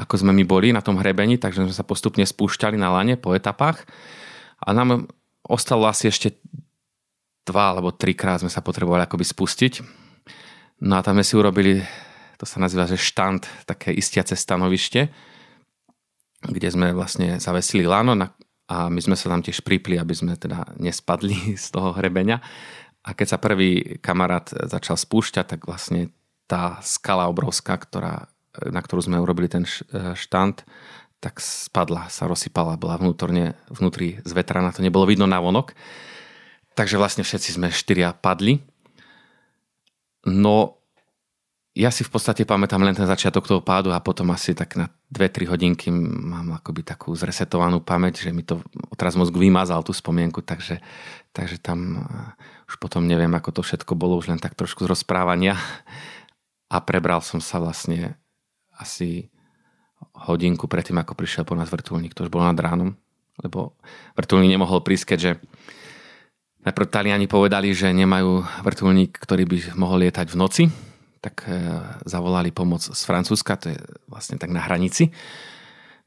ako 0.00 0.24
sme 0.24 0.32
my 0.32 0.48
boli 0.48 0.72
na 0.72 0.80
tom 0.80 0.96
hrebení, 0.96 1.36
takže 1.36 1.68
sme 1.68 1.76
sa 1.76 1.84
postupne 1.84 2.24
spúšťali 2.24 2.80
na 2.80 2.88
lane 2.88 3.20
po 3.20 3.36
etapách 3.36 3.84
a 4.64 4.72
nám 4.72 5.12
ostalo 5.44 5.84
asi 5.84 6.08
ešte 6.08 6.40
dva 7.44 7.76
alebo 7.76 7.92
trikrát 7.92 8.40
sme 8.40 8.48
sa 8.48 8.64
potrebovali 8.64 9.04
akoby 9.04 9.28
spustiť. 9.28 9.72
No 10.88 10.96
a 10.96 11.04
tam 11.04 11.20
sme 11.20 11.24
si 11.28 11.36
urobili, 11.36 11.84
to 12.40 12.48
sa 12.48 12.56
nazýva, 12.56 12.88
že 12.88 12.96
štant, 12.96 13.44
také 13.68 13.92
istiace 13.92 14.32
stanovište, 14.32 15.12
kde 16.48 16.68
sme 16.72 16.96
vlastne 16.96 17.36
zavesili 17.36 17.84
lano, 17.84 18.16
na, 18.16 18.32
a 18.72 18.88
my 18.88 19.04
sme 19.04 19.20
sa 19.20 19.28
tam 19.28 19.44
tiež 19.44 19.60
pripli, 19.60 20.00
aby 20.00 20.16
sme 20.16 20.32
teda 20.32 20.80
nespadli 20.80 21.52
z 21.60 21.66
toho 21.68 21.92
hrebenia. 21.92 22.40
A 23.02 23.18
keď 23.18 23.34
sa 23.34 23.42
prvý 23.42 23.98
kamarát 23.98 24.46
začal 24.46 24.94
spúšťať, 24.94 25.46
tak 25.58 25.60
vlastne 25.66 26.14
tá 26.46 26.78
skala 26.86 27.26
obrovská, 27.26 27.74
ktorá, 27.74 28.30
na 28.62 28.78
ktorú 28.78 29.02
sme 29.10 29.22
urobili 29.22 29.50
ten 29.50 29.66
štant, 30.14 30.62
tak 31.22 31.38
spadla, 31.38 32.10
sa 32.10 32.26
rozsypala, 32.26 32.78
bola 32.78 32.98
vnútorne, 32.98 33.54
vnútri 33.70 34.18
zvetraná, 34.26 34.74
to 34.74 34.82
nebolo 34.82 35.06
vidno 35.06 35.26
na 35.26 35.38
vonok. 35.38 35.74
Takže 36.74 36.98
vlastne 36.98 37.22
všetci 37.22 37.58
sme 37.58 37.68
štyria 37.70 38.10
padli. 38.10 38.58
No 40.26 40.82
ja 41.72 41.88
si 41.88 42.04
v 42.04 42.12
podstate 42.12 42.44
pamätám 42.44 42.84
len 42.84 42.92
ten 42.92 43.08
začiatok 43.08 43.48
toho 43.48 43.64
pádu 43.64 43.96
a 43.96 44.04
potom 44.04 44.28
asi 44.28 44.52
tak 44.52 44.76
na 44.76 44.92
2-3 45.08 45.48
hodinky 45.48 45.88
mám 45.88 46.60
akoby 46.60 46.84
takú 46.84 47.16
zresetovanú 47.16 47.80
pamäť, 47.80 48.28
že 48.28 48.30
mi 48.34 48.44
to 48.44 48.60
odraz 48.92 49.16
mozg 49.16 49.32
vymazal 49.32 49.80
tú 49.80 49.96
spomienku, 49.96 50.44
takže, 50.44 50.84
takže 51.32 51.56
tam 51.64 52.04
už 52.72 52.80
potom 52.80 53.04
neviem, 53.04 53.28
ako 53.36 53.60
to 53.60 53.62
všetko 53.62 53.92
bolo, 53.92 54.16
už 54.16 54.32
len 54.32 54.40
tak 54.40 54.56
trošku 54.56 54.88
z 54.88 54.90
rozprávania 54.96 55.60
a 56.72 56.80
prebral 56.80 57.20
som 57.20 57.36
sa 57.36 57.60
vlastne 57.60 58.16
asi 58.80 59.28
hodinku 60.24 60.64
predtým, 60.64 60.96
ako 60.96 61.12
prišiel 61.12 61.44
po 61.44 61.52
nás 61.52 61.68
vrtulník, 61.68 62.16
to 62.16 62.24
už 62.24 62.32
bolo 62.32 62.48
nad 62.48 62.56
ránom, 62.56 62.96
lebo 63.44 63.76
vrtulník 64.16 64.56
nemohol 64.56 64.80
prísť, 64.80 65.04
keďže 65.12 65.30
najprv 66.64 66.88
Taliani 66.88 67.28
povedali, 67.28 67.76
že 67.76 67.92
nemajú 67.92 68.40
vrtulník, 68.64 69.20
ktorý 69.20 69.44
by 69.44 69.56
mohol 69.76 70.08
lietať 70.08 70.32
v 70.32 70.38
noci, 70.40 70.64
tak 71.20 71.44
e, 71.44 71.54
zavolali 72.08 72.50
pomoc 72.50 72.82
z 72.82 73.02
Francúzska, 73.04 73.60
to 73.60 73.76
je 73.76 73.78
vlastne 74.08 74.40
tak 74.40 74.48
na 74.48 74.64
hranici. 74.64 75.12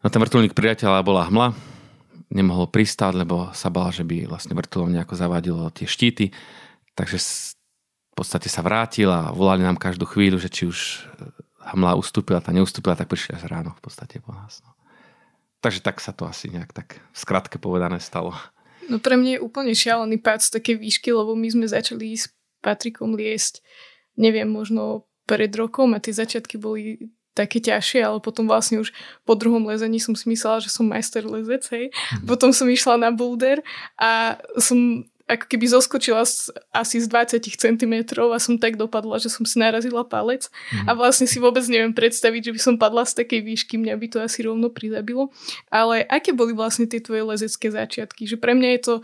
No 0.02 0.10
ten 0.10 0.20
vrtulník 0.20 0.58
priateľa 0.58 1.06
bola 1.06 1.30
hmla, 1.30 1.75
nemohol 2.36 2.68
pristáť, 2.68 3.24
lebo 3.24 3.56
sa 3.56 3.72
bal, 3.72 3.96
že 3.96 4.04
by 4.04 4.28
vlastne 4.28 4.52
vrtulom 4.52 4.92
nejako 4.92 5.16
zavadilo 5.16 5.72
tie 5.72 5.88
štíty, 5.88 6.36
takže 6.94 7.18
v 8.12 8.14
podstate 8.14 8.52
sa 8.52 8.60
vrátil 8.60 9.08
a 9.08 9.32
volali 9.32 9.64
nám 9.64 9.80
každú 9.80 10.04
chvíľu, 10.04 10.40
že 10.40 10.52
či 10.52 10.68
už 10.68 10.80
e, 10.80 10.96
hmla 11.76 11.96
ustúpila, 11.96 12.44
tá 12.44 12.52
neustúpila, 12.52 13.00
tak 13.00 13.08
prišli 13.08 13.40
až 13.40 13.48
ráno 13.48 13.72
v 13.76 13.82
podstate 13.84 14.20
po 14.20 14.36
nás. 14.36 14.60
No. 14.64 14.76
Takže 15.64 15.80
tak 15.80 16.04
sa 16.04 16.12
to 16.12 16.28
asi 16.28 16.52
nejak 16.52 16.76
tak 16.76 17.00
v 17.00 17.18
skratke 17.18 17.56
povedané 17.56 18.04
stalo. 18.04 18.36
No 18.92 19.00
pre 19.00 19.16
mňa 19.16 19.40
je 19.40 19.44
úplne 19.44 19.74
šialený 19.74 20.20
pád 20.20 20.44
z 20.44 20.50
také 20.62 20.72
výšky, 20.78 21.10
lebo 21.16 21.34
my 21.34 21.48
sme 21.48 21.66
začali 21.66 22.14
s 22.14 22.30
Patrikom 22.60 23.18
liesť 23.18 23.64
neviem, 24.16 24.48
možno 24.48 25.08
pred 25.28 25.52
rokom 25.56 25.94
a 25.94 26.02
tie 26.02 26.16
začiatky 26.16 26.56
boli 26.58 27.12
také 27.36 27.60
ťažšie, 27.60 28.00
ale 28.02 28.24
potom 28.24 28.48
vlastne 28.48 28.80
už 28.80 28.96
po 29.28 29.36
druhom 29.36 29.68
lezení 29.68 30.00
som 30.00 30.16
si 30.16 30.26
myslela, 30.32 30.64
že 30.64 30.72
som 30.72 30.88
majster 30.88 31.28
lezec, 31.28 31.68
hej. 31.76 31.92
Mm. 31.92 32.32
Potom 32.32 32.56
som 32.56 32.72
išla 32.72 32.96
na 32.96 33.12
boulder 33.12 33.60
a 34.00 34.40
som 34.56 35.04
ako 35.26 35.46
keby 35.50 35.66
zoskočila 35.66 36.22
z, 36.22 36.54
asi 36.70 37.02
z 37.02 37.10
20 37.10 37.42
cm 37.50 37.96
a 38.30 38.38
som 38.38 38.62
tak 38.62 38.78
dopadla, 38.78 39.18
že 39.18 39.34
som 39.34 39.42
si 39.42 39.58
narazila 39.58 40.06
palec 40.06 40.54
mm. 40.70 40.86
a 40.86 40.94
vlastne 40.94 41.26
si 41.26 41.42
vôbec 41.42 41.66
neviem 41.66 41.98
predstaviť, 41.98 42.50
že 42.50 42.54
by 42.54 42.60
som 42.62 42.76
padla 42.78 43.10
z 43.10 43.26
takej 43.26 43.42
výšky, 43.42 43.82
mňa 43.82 43.98
by 43.98 44.08
to 44.14 44.18
asi 44.22 44.46
rovno 44.46 44.70
prizabilo. 44.70 45.34
Ale 45.74 46.06
aké 46.06 46.30
boli 46.30 46.54
vlastne 46.54 46.86
tie 46.86 47.02
tvoje 47.02 47.26
lezecké 47.26 47.74
začiatky? 47.74 48.30
Že 48.30 48.38
pre 48.38 48.54
mňa 48.54 48.70
je 48.78 48.82
to 48.86 48.96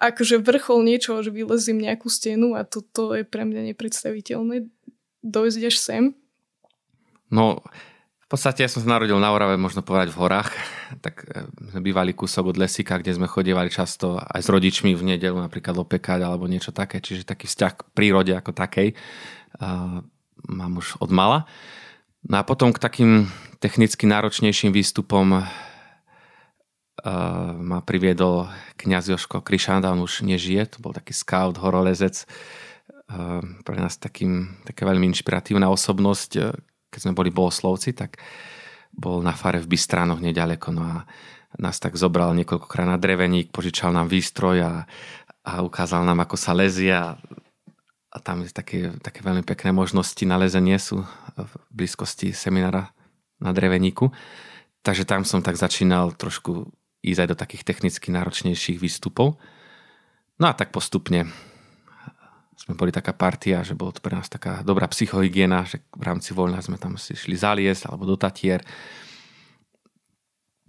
akože 0.00 0.40
vrchol 0.40 0.88
niečoho, 0.88 1.20
že 1.20 1.28
vylezím 1.28 1.84
nejakú 1.84 2.08
stenu 2.08 2.56
a 2.56 2.64
toto 2.64 3.12
je 3.12 3.28
pre 3.28 3.44
mňa 3.44 3.76
nepredstaviteľné 3.76 4.72
dojsť 5.20 5.60
až 5.68 5.76
sem. 5.76 6.04
No, 7.32 7.64
v 8.22 8.26
podstate 8.28 8.64
ja 8.64 8.68
som 8.68 8.84
sa 8.84 8.96
narodil 8.96 9.16
na 9.16 9.32
Orave, 9.32 9.56
možno 9.56 9.80
povedať 9.80 10.12
v 10.12 10.20
horách, 10.20 10.52
tak 11.04 11.24
e, 11.24 11.48
sme 11.72 11.80
bývali 11.80 12.12
kúsok 12.12 12.52
od 12.52 12.60
lesika, 12.60 13.00
kde 13.00 13.16
sme 13.16 13.24
chodievali 13.24 13.72
často 13.72 14.20
aj 14.20 14.40
s 14.44 14.48
rodičmi 14.52 14.92
v 14.92 15.16
nedelu 15.16 15.40
napríklad 15.40 15.80
opekať 15.80 16.20
alebo 16.20 16.44
niečo 16.44 16.76
také, 16.76 17.00
čiže 17.00 17.24
taký 17.24 17.48
vzťah 17.48 17.72
k 17.72 17.82
prírode 17.96 18.36
ako 18.36 18.52
takej 18.52 18.92
uh, 19.60 20.04
mám 20.48 20.72
už 20.76 21.00
od 21.00 21.10
mala. 21.12 21.44
No 22.22 22.38
a 22.38 22.46
potom 22.46 22.70
k 22.70 22.82
takým 22.82 23.26
technicky 23.58 24.06
náročnejším 24.06 24.72
výstupom 24.72 25.42
uh, 25.42 25.46
ma 27.58 27.78
priviedol 27.82 28.48
kniaz 28.78 29.10
Joško 29.10 29.42
Krišanda, 29.42 29.92
on 29.92 30.04
už 30.04 30.24
nežije, 30.24 30.66
to 30.72 30.78
bol 30.80 30.94
taký 30.94 31.12
scout, 31.12 31.58
horolezec, 31.58 32.24
uh, 32.24 33.42
pre 33.66 33.76
nás 33.76 33.98
takým, 33.98 34.56
taká 34.64 34.86
veľmi 34.88 35.10
inšpiratívna 35.12 35.68
osobnosť. 35.68 36.30
Keď 36.92 37.00
sme 37.08 37.16
boli 37.16 37.32
bohoslovci, 37.32 37.96
tak 37.96 38.20
bol 38.92 39.24
na 39.24 39.32
fare 39.32 39.64
v 39.64 39.72
Bystránoch 39.72 40.20
nedaleko, 40.20 40.68
no 40.68 40.84
a 40.84 41.08
nás 41.56 41.80
tak 41.80 41.96
zobral 41.96 42.36
niekoľkokrát 42.36 42.84
na 42.84 43.00
dreveník, 43.00 43.48
požičal 43.52 43.92
nám 43.92 44.12
výstroj 44.12 44.60
a, 44.60 44.72
a 45.44 45.52
ukázal 45.64 46.04
nám, 46.04 46.24
ako 46.24 46.36
sa 46.36 46.52
lezie 46.52 46.92
a, 46.92 47.16
a 48.12 48.16
tam 48.20 48.44
je 48.44 48.52
také, 48.52 48.92
také 49.00 49.24
veľmi 49.24 49.44
pekné 49.44 49.72
možnosti 49.72 50.20
na 50.28 50.36
lezenie 50.36 50.76
sú 50.76 51.04
v 51.36 51.52
blízkosti 51.72 52.36
seminára 52.36 52.92
na 53.40 53.52
dreveníku. 53.56 54.12
Takže 54.84 55.08
tam 55.08 55.24
som 55.24 55.40
tak 55.40 55.56
začínal 55.56 56.12
trošku 56.12 56.68
ísť 57.02 57.20
aj 57.24 57.28
do 57.28 57.36
takých 57.36 57.62
technicky 57.66 58.08
náročnejších 58.14 58.78
výstupov. 58.78 59.40
No 60.40 60.44
a 60.48 60.52
tak 60.56 60.72
postupne 60.72 61.28
sme 62.62 62.78
boli 62.78 62.94
taká 62.94 63.10
partia, 63.10 63.66
že 63.66 63.74
bolo 63.74 63.90
to 63.90 63.98
pre 63.98 64.14
nás 64.14 64.30
taká 64.30 64.62
dobrá 64.62 64.86
psychohygiena, 64.86 65.66
že 65.66 65.82
v 65.98 66.04
rámci 66.06 66.30
voľna 66.30 66.62
sme 66.62 66.78
tam 66.78 66.94
si 66.94 67.18
šli 67.18 67.34
zaliesť 67.34 67.90
alebo 67.90 68.06
do 68.06 68.14
Tatier. 68.14 68.62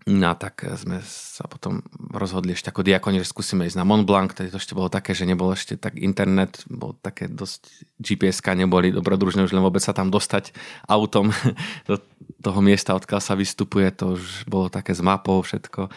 No 0.03 0.33
a 0.33 0.35
tak 0.35 0.67
sme 0.75 0.99
sa 1.05 1.47
potom 1.47 1.79
rozhodli 2.11 2.51
ešte 2.51 2.73
ako 2.73 2.83
diakoni, 2.83 3.23
že 3.23 3.29
skúsime 3.29 3.63
ísť 3.69 3.79
na 3.79 3.87
Mont 3.87 4.03
Blanc, 4.03 4.35
tedy 4.35 4.51
to 4.51 4.59
ešte 4.59 4.75
bolo 4.75 4.91
také, 4.91 5.15
že 5.15 5.23
nebol 5.23 5.53
ešte 5.55 5.79
tak 5.79 5.95
internet, 5.95 6.65
bol 6.67 6.97
také 6.99 7.31
dosť 7.31 7.71
gps 8.03 8.43
neboli 8.57 8.91
dobrodružné 8.91 9.47
už 9.47 9.55
len 9.55 9.63
vôbec 9.63 9.79
sa 9.79 9.95
tam 9.95 10.11
dostať 10.11 10.51
autom 10.91 11.31
do 11.89 12.01
toho 12.43 12.59
miesta, 12.59 12.97
odkiaľ 12.99 13.21
sa 13.23 13.39
vystupuje, 13.39 13.95
to 13.95 14.19
už 14.19 14.43
bolo 14.49 14.67
také 14.67 14.91
s 14.91 14.99
mapou 14.99 15.39
všetko. 15.39 15.87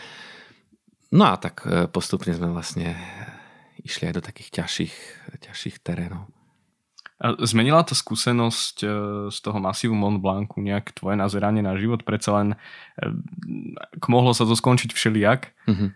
No 1.19 1.25
a 1.27 1.35
tak 1.41 1.67
e, 1.67 1.91
postupne 1.91 2.31
sme 2.31 2.55
vlastne 2.55 2.95
išli 3.87 4.11
aj 4.11 4.15
do 4.19 4.23
takých 4.23 4.51
ťažších, 4.63 4.95
ťažších 5.47 5.77
terénov. 5.81 6.27
A 7.17 7.33
zmenila 7.49 7.81
tá 7.81 7.97
skúsenosť 7.97 8.77
e, 8.85 8.89
z 9.33 9.39
toho 9.41 9.57
masívu 9.57 9.97
Mont 9.97 10.21
Blancu 10.21 10.61
nejak 10.61 10.93
tvoje 10.93 11.17
nazeranie 11.17 11.65
na 11.65 11.73
život? 11.81 12.05
Predsa 12.05 12.45
len 12.45 12.49
e, 13.01 13.09
mohlo 14.05 14.37
sa 14.37 14.45
to 14.45 14.53
skončiť 14.53 14.93
všelijak. 14.93 15.41
Mm-hmm. 15.65 15.89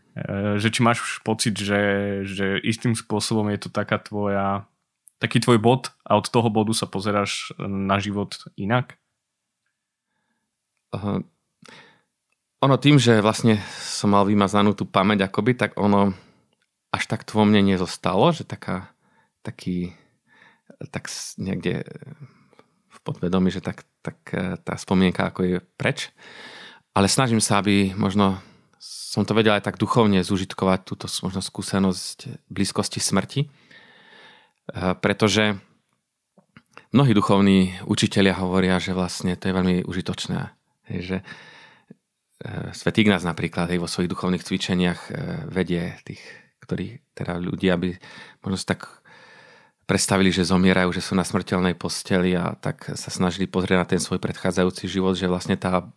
Že 0.57 0.69
či 0.73 0.81
máš 0.81 1.05
už 1.05 1.13
pocit, 1.21 1.55
že, 1.61 1.83
že 2.25 2.57
istým 2.65 2.97
spôsobom 2.97 3.53
je 3.53 3.61
to 3.61 3.69
taká 3.69 4.01
tvoja, 4.01 4.65
taký 5.21 5.45
tvoj 5.45 5.61
bod 5.61 5.93
a 6.09 6.17
od 6.17 6.25
toho 6.25 6.49
bodu 6.49 6.73
sa 6.73 6.89
pozeráš 6.89 7.53
na 7.61 8.01
život 8.01 8.41
inak? 8.57 8.97
Uh, 10.97 11.21
ono 12.61 12.77
tým, 12.77 13.01
že 13.01 13.25
vlastne 13.25 13.61
som 13.81 14.13
mal 14.13 14.29
vymazanú 14.29 14.77
tú 14.77 14.85
pamäť 14.85 15.29
akoby, 15.29 15.53
tak 15.57 15.71
ono 15.81 16.13
až 17.01 17.09
tak 17.09 17.25
vo 17.33 17.49
mne 17.49 17.65
nezostalo, 17.65 18.29
že 18.37 18.45
taká, 18.45 18.93
taký 19.41 19.97
tak 20.93 21.09
niekde 21.37 21.85
v 22.91 22.99
podvedomí, 23.05 23.53
že 23.53 23.61
tak, 23.61 23.85
tak 24.01 24.17
e, 24.33 24.57
tá 24.61 24.81
spomienka 24.81 25.29
ako 25.29 25.41
je 25.45 25.57
preč. 25.77 26.09
Ale 26.97 27.07
snažím 27.07 27.45
sa, 27.45 27.61
aby 27.61 27.93
možno 27.93 28.41
som 28.81 29.29
to 29.29 29.37
vedel 29.37 29.55
aj 29.55 29.69
tak 29.69 29.77
duchovne 29.77 30.25
zužitkovať 30.25 30.81
túto 30.89 31.07
možno 31.21 31.45
skúsenosť 31.45 32.49
blízkosti 32.49 32.99
smrti. 32.99 33.41
E, 33.45 33.49
pretože 34.99 35.61
mnohí 36.97 37.13
duchovní 37.13 37.85
učitelia 37.85 38.41
hovoria, 38.41 38.81
že 38.81 38.97
vlastne 38.97 39.37
to 39.37 39.53
je 39.53 39.57
veľmi 39.57 39.77
užitočné. 39.85 40.41
Hej, 40.91 41.01
že 41.05 41.17
e, 41.21 41.25
Svetý 42.73 43.05
Ignác 43.05 43.23
napríklad 43.23 43.69
hej, 43.71 43.79
vo 43.79 43.89
svojich 43.89 44.11
duchovných 44.11 44.45
cvičeniach 44.45 45.01
vedie 45.53 45.95
tých, 46.09 46.23
ktorí 46.63 47.01
teda 47.17 47.41
ľudia, 47.41 47.77
aby 47.77 47.97
možno 48.45 48.57
tak 48.63 49.01
predstavili, 49.91 50.31
že 50.31 50.47
zomierajú, 50.47 50.95
že 50.95 51.03
sú 51.03 51.19
na 51.19 51.27
smrteľnej 51.27 51.75
posteli 51.75 52.39
a 52.39 52.55
tak 52.55 52.95
sa 52.95 53.11
snažili 53.11 53.51
pozrieť 53.51 53.79
na 53.83 53.91
ten 53.91 53.99
svoj 53.99 54.23
predchádzajúci 54.23 54.87
život, 54.87 55.19
že 55.19 55.27
vlastne 55.27 55.59
tá 55.59 55.91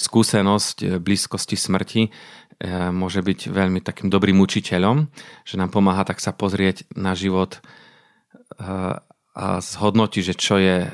skúsenosť 0.00 0.76
eh, 0.80 0.88
blízkosti 0.96 1.60
smrti 1.60 2.08
eh, 2.08 2.88
môže 2.88 3.20
byť 3.20 3.52
veľmi 3.52 3.84
takým 3.84 4.08
dobrým 4.08 4.40
učiteľom, 4.40 5.12
že 5.44 5.60
nám 5.60 5.68
pomáha 5.76 6.08
tak 6.08 6.24
sa 6.24 6.32
pozrieť 6.32 6.88
na 6.96 7.12
život 7.12 7.60
eh, 8.56 8.96
a 9.34 9.46
zhodnotiť, 9.60 10.22
že 10.24 10.34
čo 10.40 10.56
je 10.56 10.88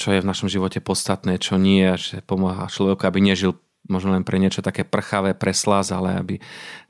čo 0.00 0.16
je 0.16 0.24
v 0.24 0.30
našom 0.32 0.48
živote 0.48 0.80
podstatné, 0.80 1.36
čo 1.36 1.60
nie, 1.60 1.84
že 2.00 2.24
pomáha 2.24 2.72
človeku, 2.72 3.04
aby 3.04 3.20
nežil 3.20 3.60
možno 3.90 4.14
len 4.14 4.22
pre 4.22 4.38
niečo 4.38 4.62
také 4.62 4.86
prchavé, 4.86 5.34
preslaz, 5.34 5.90
ale 5.90 6.16
aby 6.16 6.34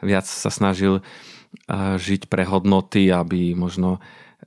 viac 0.05 0.29
sa 0.29 0.53
snažil 0.53 1.01
uh, 1.01 1.97
žiť 1.97 2.29
pre 2.29 2.45
hodnoty, 2.45 3.09
aby 3.09 3.57
možno 3.57 3.99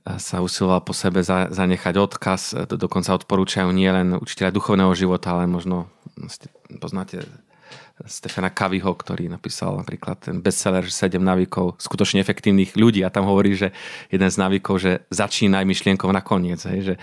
sa 0.04 0.44
usiloval 0.44 0.84
po 0.84 0.92
sebe 0.92 1.24
zanechať 1.24 1.94
odkaz. 1.96 2.68
Dokonca 2.68 3.16
odporúčajú 3.16 3.72
nie 3.72 3.88
len 3.88 4.12
učiteľa 4.20 4.52
duchovného 4.52 4.92
života, 4.92 5.32
ale 5.32 5.48
možno 5.48 5.88
poznáte 6.76 7.24
Stefana 8.04 8.50
Kaviho, 8.52 8.90
ktorý 8.90 9.32
napísal 9.32 9.80
napríklad 9.80 10.28
ten 10.28 10.42
bestseller 10.44 10.84
7 10.84 11.14
návykov 11.16 11.80
skutočne 11.80 12.20
efektívnych 12.20 12.76
ľudí 12.76 13.00
a 13.06 13.08
tam 13.08 13.30
hovorí, 13.30 13.56
že 13.56 13.72
jeden 14.10 14.28
z 14.28 14.36
návykov, 14.36 14.74
že 14.82 14.92
začínaj 15.08 15.64
myšlienkou 15.64 16.10
nakoniec. 16.12 16.60
Hej, 16.68 16.80
že, 16.92 16.94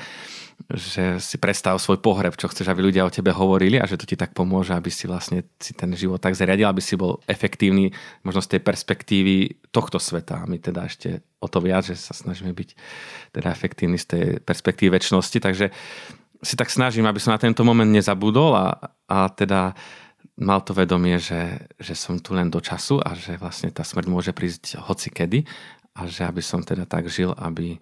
že 0.70 1.18
si 1.18 1.42
predstav 1.42 1.80
svoj 1.82 2.04
pohreb, 2.04 2.38
čo 2.38 2.52
chceš, 2.52 2.70
aby 2.70 2.86
ľudia 2.86 3.08
o 3.08 3.14
tebe 3.14 3.34
hovorili 3.34 3.82
a 3.82 3.90
že 3.90 3.98
to 3.98 4.06
ti 4.06 4.20
tak 4.20 4.36
pomôže, 4.38 4.76
aby 4.76 4.92
si 4.94 5.10
vlastne 5.10 5.48
si 5.58 5.74
ten 5.74 5.90
život 5.98 6.22
tak 6.22 6.38
zariadil, 6.38 6.70
aby 6.70 6.84
si 6.84 7.00
bol 7.00 7.24
efektívny 7.26 7.96
možno 8.22 8.46
z 8.46 8.58
tej 8.58 8.62
perspektívy 8.62 9.36
tohto 9.74 9.98
sveta. 9.98 10.44
A 10.44 10.50
my 10.50 10.62
teda 10.62 10.86
ešte 10.86 11.26
o 11.42 11.48
to 11.50 11.64
viac, 11.64 11.88
že 11.88 11.98
sa 11.98 12.14
snažíme 12.14 12.54
byť 12.54 12.70
teda 13.34 13.50
efektívni 13.50 13.98
z 13.98 14.06
tej 14.06 14.24
perspektívy 14.44 14.94
väčšnosti. 15.00 15.38
Takže 15.42 15.66
si 16.42 16.56
tak 16.58 16.70
snažím, 16.70 17.06
aby 17.06 17.22
som 17.22 17.34
na 17.34 17.42
tento 17.42 17.62
moment 17.62 17.90
nezabudol 17.90 18.58
a, 18.58 18.68
a 19.10 19.30
teda 19.30 19.74
mal 20.42 20.62
to 20.66 20.74
vedomie, 20.74 21.22
že, 21.22 21.70
že 21.78 21.94
som 21.94 22.18
tu 22.18 22.34
len 22.34 22.50
do 22.50 22.58
času 22.58 22.98
a 22.98 23.14
že 23.14 23.38
vlastne 23.38 23.70
tá 23.70 23.86
smrť 23.86 24.06
môže 24.10 24.32
prísť 24.34 24.82
hoci 24.82 25.14
kedy 25.14 25.46
a 25.94 26.08
že 26.10 26.26
aby 26.26 26.42
som 26.42 26.66
teda 26.66 26.90
tak 26.90 27.12
žil, 27.12 27.36
aby, 27.38 27.78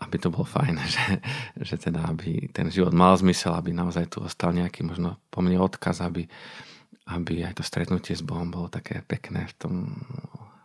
aby 0.00 0.16
to 0.16 0.32
bolo 0.32 0.48
fajn, 0.48 0.74
že, 0.96 1.06
že 1.60 1.76
teda 1.76 2.08
aby 2.08 2.48
ten 2.50 2.72
život 2.72 2.96
mal 2.96 3.14
zmysel, 3.16 3.52
aby 3.52 3.70
naozaj 3.76 4.16
tu 4.16 4.24
ostal 4.24 4.56
nejaký 4.56 4.82
možno 4.82 5.20
po 5.28 5.44
mne 5.44 5.60
odkaz, 5.60 6.00
aby, 6.00 6.26
aby 7.12 7.44
aj 7.44 7.60
to 7.60 7.64
stretnutie 7.64 8.16
s 8.16 8.24
Bohom 8.24 8.48
bolo 8.48 8.72
také 8.72 9.04
pekné 9.04 9.46
v 9.46 9.54
tom, 9.60 9.74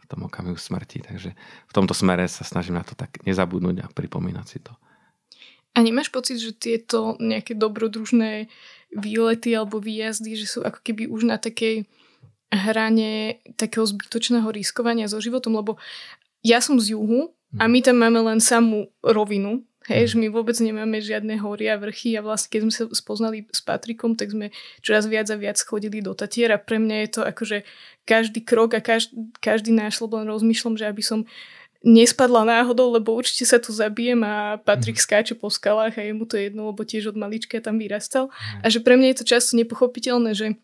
v 0.01 0.05
tom 0.07 0.19
okamihu 0.25 0.55
smrti. 0.55 1.03
Takže 1.03 1.35
v 1.67 1.73
tomto 1.75 1.91
smere 1.91 2.25
sa 2.31 2.47
snažím 2.47 2.79
na 2.79 2.87
to 2.87 2.95
tak 2.95 3.19
nezabudnúť 3.27 3.83
a 3.83 3.91
pripomínať 3.91 4.45
si 4.47 4.59
to. 4.63 4.71
A 5.75 5.83
nemáš 5.83 6.07
pocit, 6.07 6.39
že 6.39 6.55
tieto 6.55 7.19
nejaké 7.19 7.51
dobrodružné 7.51 8.47
výlety 8.95 9.51
alebo 9.51 9.83
výjazdy, 9.83 10.39
že 10.39 10.47
sú 10.47 10.63
ako 10.63 10.79
keby 10.79 11.11
už 11.11 11.27
na 11.27 11.35
takej 11.35 11.83
hrane 12.47 13.43
takého 13.59 13.83
zbytočného 13.83 14.47
riskovania 14.55 15.11
so 15.11 15.19
životom, 15.19 15.59
lebo 15.59 15.75
ja 16.47 16.63
som 16.63 16.79
z 16.79 16.95
juhu 16.95 17.34
a 17.59 17.63
my 17.67 17.79
tam 17.81 17.97
máme 17.99 18.19
len 18.21 18.39
samú 18.43 18.91
rovinu, 19.01 19.63
Hej, 19.85 20.13
že 20.13 20.15
my 20.17 20.33
vôbec 20.33 20.57
nemáme 20.57 20.97
žiadne 20.97 21.37
hory 21.45 21.69
a 21.69 21.77
vrchy 21.77 22.17
a 22.17 22.25
vlastne 22.25 22.49
keď 22.49 22.59
sme 22.65 22.73
sa 22.73 22.83
spoznali 22.89 23.45
s 23.53 23.61
Patrikom, 23.61 24.17
tak 24.17 24.33
sme 24.33 24.49
čoraz 24.81 25.05
viac 25.05 25.29
a 25.29 25.37
viac 25.37 25.61
chodili 25.61 26.01
do 26.01 26.17
Tatier 26.17 26.49
a 26.49 26.57
pre 26.57 26.81
mňa 26.81 27.05
je 27.05 27.09
to 27.13 27.21
akože 27.21 27.57
každý 28.01 28.41
krok 28.41 28.73
a 28.73 28.81
každý, 28.81 29.29
každý 29.37 29.69
náš 29.69 30.01
len 30.01 30.25
rozmýšľam, 30.25 30.73
že 30.73 30.89
aby 30.89 31.05
som 31.05 31.29
nespadla 31.85 32.49
náhodou, 32.49 32.97
lebo 32.97 33.13
určite 33.13 33.45
sa 33.45 33.61
tu 33.61 33.69
zabijem 33.69 34.25
a 34.25 34.57
Patrik 34.57 34.97
mm. 34.97 35.05
skáče 35.05 35.33
po 35.37 35.53
skalách 35.53 36.01
a 36.01 36.01
je 36.01 36.17
mu 36.17 36.25
to 36.25 36.33
jedno, 36.33 36.73
lebo 36.73 36.81
tiež 36.81 37.13
od 37.13 37.17
malička 37.21 37.61
tam 37.61 37.77
vyrastal. 37.77 38.33
Mm. 38.33 38.61
A 38.65 38.67
že 38.73 38.81
pre 38.81 38.97
mňa 38.97 39.13
je 39.13 39.17
to 39.21 39.25
často 39.29 39.53
nepochopiteľné, 39.53 40.33
že 40.33 40.57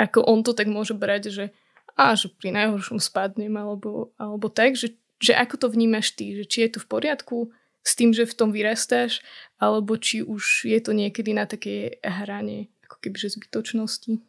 ako 0.00 0.24
on 0.24 0.40
to 0.40 0.56
tak 0.56 0.64
môže 0.64 0.96
brať, 0.96 1.28
že 1.28 1.44
a 1.92 2.16
že 2.16 2.32
pri 2.32 2.56
najhoršom 2.56 2.98
spadnem 2.98 3.52
alebo, 3.52 4.16
alebo 4.16 4.48
tak, 4.48 4.80
že 4.80 4.96
že 5.24 5.32
ako 5.32 5.56
to 5.56 5.66
vnímaš 5.72 6.12
ty, 6.12 6.36
že 6.36 6.44
či 6.44 6.68
je 6.68 6.76
to 6.76 6.78
v 6.84 6.90
poriadku 6.92 7.36
s 7.80 7.92
tým, 7.96 8.12
že 8.12 8.28
v 8.28 8.36
tom 8.36 8.52
vyrastáš, 8.52 9.24
alebo 9.56 9.96
či 9.96 10.20
už 10.20 10.68
je 10.68 10.80
to 10.84 10.92
niekedy 10.92 11.32
na 11.32 11.48
také 11.48 12.00
hrane 12.04 12.68
ako 12.84 13.16
že 13.16 13.36
zbytočnosti. 13.36 14.20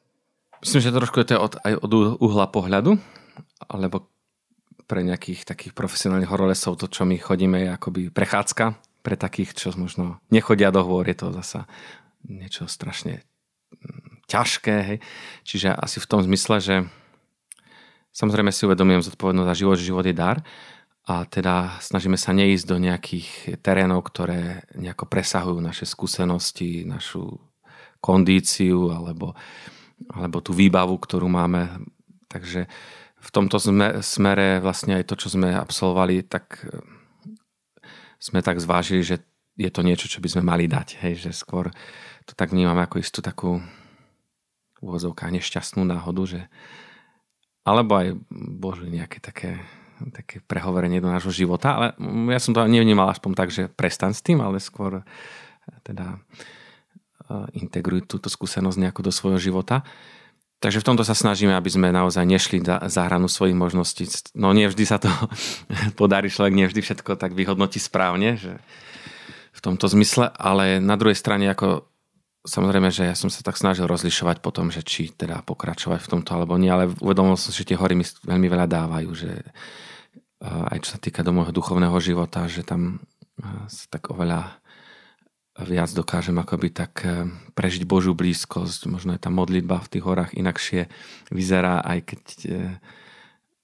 Myslím, 0.63 0.81
že 0.81 0.95
trošku 0.95 1.19
je 1.19 1.27
to 1.31 1.35
od, 1.39 1.53
aj 1.63 1.73
od 1.83 1.91
uhla 2.23 2.47
pohľadu, 2.47 2.95
alebo 3.67 4.07
pre 4.85 5.01
nejakých 5.01 5.45
takých 5.45 5.73
profesionálnych 5.73 6.29
horolesov 6.29 6.77
to, 6.77 6.85
čo 6.89 7.03
my 7.05 7.17
chodíme, 7.17 7.57
je 7.65 7.69
akoby 7.73 8.01
prechádzka. 8.13 8.77
Pre 9.05 9.15
takých, 9.17 9.53
čo 9.53 9.69
možno 9.77 10.17
nechodia 10.33 10.73
do 10.73 10.81
hôr, 10.81 11.05
je 11.05 11.17
to 11.17 11.29
zasa 11.29 11.69
niečo 12.25 12.65
strašne 12.65 13.21
mm, 13.77 14.25
ťažké. 14.25 14.75
Hej. 14.81 14.97
Čiže 15.45 15.77
asi 15.77 16.01
v 16.01 16.09
tom 16.09 16.25
zmysle, 16.25 16.57
že 16.57 16.75
samozrejme 18.17 18.49
si 18.49 18.65
uvedomujem 18.65 19.05
zodpovednosť 19.05 19.49
za 19.49 19.55
život, 19.57 19.75
že 19.77 19.89
život 19.93 20.05
je 20.05 20.15
dar, 20.17 20.41
a 21.05 21.21
teda 21.29 21.77
snažíme 21.85 22.17
sa 22.17 22.33
neísť 22.33 22.65
do 22.65 22.77
nejakých 22.81 23.61
terénov, 23.61 24.09
ktoré 24.09 24.65
nejako 24.73 25.05
presahujú 25.05 25.61
naše 25.61 25.85
skúsenosti, 25.85 26.81
našu 26.81 27.37
kondíciu 28.01 28.89
alebo, 28.89 29.37
alebo 30.09 30.41
tú 30.41 30.57
výbavu, 30.57 30.97
ktorú 30.97 31.29
máme. 31.29 31.69
Takže 32.25 32.65
v 33.21 33.29
tomto 33.29 33.61
smere 34.01 34.57
vlastne 34.61 35.01
aj 35.01 35.05
to, 35.05 35.15
čo 35.17 35.33
sme 35.33 35.53
absolvovali, 35.53 36.25
tak 36.25 36.65
e, 36.65 36.81
sme 38.17 38.41
tak 38.41 38.57
zvážili, 38.57 39.05
že 39.05 39.21
je 39.61 39.69
to 39.69 39.85
niečo, 39.85 40.09
čo 40.09 40.21
by 40.21 40.29
sme 40.29 40.43
mali 40.45 40.65
dať. 40.65 41.05
Hej, 41.05 41.29
že 41.29 41.31
skôr 41.37 41.69
to 42.25 42.33
tak 42.33 42.49
vnímame 42.49 42.81
ako 42.81 42.97
istú 42.97 43.21
takú 43.21 43.61
úvozovka 44.81 45.29
nešťastnú 45.29 45.85
náhodu, 45.85 46.21
že 46.25 46.41
alebo 47.65 47.97
aj 47.97 48.07
bože 48.33 48.85
nejaké 48.89 49.17
také 49.21 49.61
také 50.11 50.43
prehovorenie 50.43 50.99
do 50.99 51.11
nášho 51.11 51.31
života, 51.31 51.75
ale 51.75 51.87
ja 52.31 52.39
som 52.39 52.51
to 52.51 52.63
nevnímal 52.67 53.07
aspoň 53.07 53.31
tak, 53.35 53.49
že 53.51 53.71
prestan 53.71 54.11
s 54.11 54.21
tým, 54.21 54.43
ale 54.43 54.59
skôr 54.59 55.01
eh, 55.01 55.03
teda 55.83 56.19
eh, 56.19 57.59
integruj 57.59 58.05
túto 58.05 58.27
skúsenosť 58.27 58.77
nejako 58.77 59.01
do 59.07 59.11
svojho 59.11 59.39
života. 59.39 59.87
Takže 60.63 60.81
v 60.81 60.87
tomto 60.87 61.03
sa 61.03 61.13
snažíme, 61.13 61.53
aby 61.53 61.69
sme 61.69 61.93
naozaj 61.93 62.25
nešli 62.25 62.63
za 62.65 63.01
hranu 63.05 63.27
svojich 63.27 63.53
možností. 63.53 64.07
No 64.33 64.55
nie 64.55 64.65
vždy 64.65 64.85
sa 64.87 64.97
to 64.97 65.11
podarí, 65.99 66.31
človek 66.31 66.55
nie 66.55 66.65
vždy 66.65 66.81
všetko 66.81 67.19
tak 67.19 67.35
vyhodnotí 67.35 67.77
správne, 67.77 68.39
že 68.39 68.57
v 69.55 69.59
tomto 69.63 69.87
zmysle, 69.87 70.31
ale 70.35 70.83
na 70.83 70.99
druhej 70.99 71.15
strane 71.15 71.47
ako 71.47 71.87
samozrejme, 72.45 72.93
že 72.93 73.09
ja 73.09 73.15
som 73.17 73.27
sa 73.27 73.41
tak 73.41 73.57
snažil 73.57 73.89
rozlišovať 73.89 74.39
potom, 74.39 74.69
že 74.69 74.85
či 74.85 75.09
teda 75.11 75.41
pokračovať 75.41 75.99
v 76.05 76.11
tomto 76.17 76.31
alebo 76.37 76.55
nie, 76.55 76.69
ale 76.69 76.89
uvedomil 77.01 77.35
som, 77.35 77.49
že 77.51 77.65
tie 77.65 77.77
hory 77.77 77.97
mi 77.97 78.05
veľmi 78.05 78.47
veľa 78.47 78.69
dávajú, 78.69 79.09
že 79.11 79.41
aj 80.45 80.77
čo 80.85 80.89
sa 80.95 80.99
týka 81.01 81.25
do 81.25 81.33
môjho 81.33 81.49
duchovného 81.49 81.97
života, 81.97 82.45
že 82.45 82.61
tam 82.61 83.01
sa 83.65 83.85
tak 83.89 84.13
oveľa 84.13 84.61
viac 85.63 85.87
dokážem 85.95 86.35
akoby 86.35 86.67
tak 86.67 86.99
e, 87.07 87.31
prežiť 87.55 87.87
Božiu 87.87 88.11
blízkosť. 88.11 88.91
Možno 88.91 89.15
je 89.15 89.23
tá 89.23 89.31
modlitba 89.31 89.79
v 89.79 89.91
tých 89.95 90.03
horách 90.03 90.35
inakšie 90.35 90.91
vyzerá, 91.31 91.79
aj 91.79 91.99
keď 92.11 92.23
e, 92.43 92.59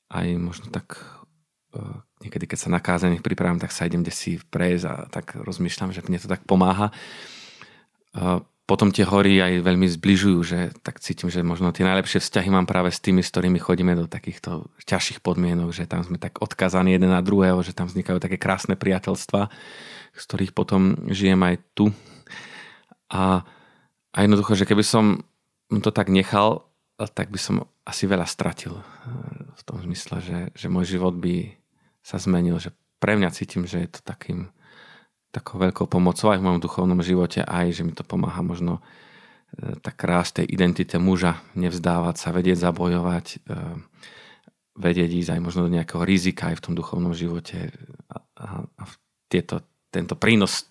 aj 0.07 0.27
možno 0.39 0.71
tak 0.71 1.03
e, 1.75 1.83
niekedy, 2.23 2.47
keď 2.47 2.59
sa 2.63 2.69
na 2.71 2.79
kázeň 2.79 3.19
pripravím, 3.19 3.59
tak 3.59 3.75
sa 3.75 3.83
idem 3.83 4.07
si 4.07 4.39
prejsť 4.39 4.85
a 4.87 4.93
tak 5.11 5.35
rozmýšľam, 5.35 5.91
že 5.91 6.07
mne 6.07 6.19
to 6.23 6.31
tak 6.31 6.47
pomáha 6.47 6.95
potom 8.71 8.87
tie 8.87 9.03
hory 9.03 9.35
aj 9.43 9.67
veľmi 9.67 9.83
zbližujú, 9.83 10.39
že 10.47 10.71
tak 10.79 11.03
cítim, 11.03 11.27
že 11.27 11.43
možno 11.43 11.75
tie 11.75 11.83
najlepšie 11.83 12.23
vzťahy 12.23 12.47
mám 12.47 12.63
práve 12.63 12.87
s 12.87 13.03
tými, 13.03 13.19
s 13.19 13.27
ktorými 13.27 13.59
chodíme 13.59 13.99
do 13.99 14.07
takýchto 14.07 14.71
ťažších 14.87 15.19
podmienok, 15.19 15.75
že 15.75 15.91
tam 15.91 16.07
sme 16.07 16.15
tak 16.15 16.39
odkazaní 16.39 16.95
jeden 16.95 17.11
na 17.11 17.19
druhého, 17.19 17.59
že 17.67 17.75
tam 17.75 17.91
vznikajú 17.91 18.23
také 18.23 18.39
krásne 18.39 18.79
priateľstva, 18.79 19.51
z 20.15 20.23
ktorých 20.23 20.55
potom 20.55 21.03
žijem 21.11 21.43
aj 21.43 21.59
tu. 21.75 21.91
A, 23.11 23.43
a 24.15 24.17
jednoducho, 24.23 24.55
že 24.55 24.63
keby 24.63 24.87
som 24.87 25.27
to 25.67 25.91
tak 25.91 26.07
nechal, 26.07 26.63
tak 27.11 27.27
by 27.27 27.39
som 27.43 27.67
asi 27.83 28.07
veľa 28.07 28.23
stratil 28.23 28.79
v 29.51 29.61
tom 29.67 29.83
zmysle, 29.83 30.23
že, 30.23 30.39
že 30.55 30.71
môj 30.71 30.95
život 30.95 31.19
by 31.19 31.59
sa 32.07 32.23
zmenil, 32.23 32.55
že 32.55 32.71
pre 33.03 33.19
mňa 33.19 33.35
cítim, 33.35 33.67
že 33.67 33.83
je 33.83 33.99
to 33.99 33.99
takým 33.99 34.47
takou 35.31 35.57
veľkou 35.57 35.87
pomocou 35.87 36.31
aj 36.31 36.39
v 36.39 36.45
mojom 36.45 36.59
duchovnom 36.59 36.99
živote, 36.99 37.41
aj 37.41 37.71
že 37.71 37.81
mi 37.87 37.95
to 37.95 38.03
pomáha 38.03 38.43
možno 38.43 38.83
e, 39.55 39.79
tak 39.79 40.03
rásť 40.03 40.43
tej 40.43 40.59
identite 40.59 40.99
muža, 40.99 41.39
nevzdávať 41.55 42.15
sa, 42.19 42.35
vedieť 42.35 42.59
zabojovať, 42.59 43.25
e, 43.47 43.59
vedieť 44.75 45.09
ísť 45.23 45.29
aj 45.35 45.41
možno 45.41 45.67
do 45.67 45.73
nejakého 45.73 46.03
rizika 46.03 46.51
aj 46.51 46.59
v 46.59 46.63
tom 46.67 46.73
duchovnom 46.75 47.15
živote 47.15 47.71
a, 48.11 48.17
a, 48.39 48.47
a 48.67 48.83
tieto, 49.31 49.63
tento 49.87 50.19
prínos 50.19 50.67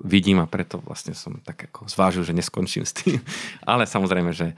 vidím 0.00 0.40
a 0.40 0.48
preto 0.48 0.80
vlastne 0.80 1.12
som 1.12 1.42
tak 1.44 1.70
ako 1.70 1.90
zvážil, 1.90 2.24
že 2.24 2.32
neskončím 2.32 2.86
s 2.86 2.96
tým. 2.96 3.20
Ale 3.70 3.84
samozrejme, 3.84 4.32
že, 4.32 4.56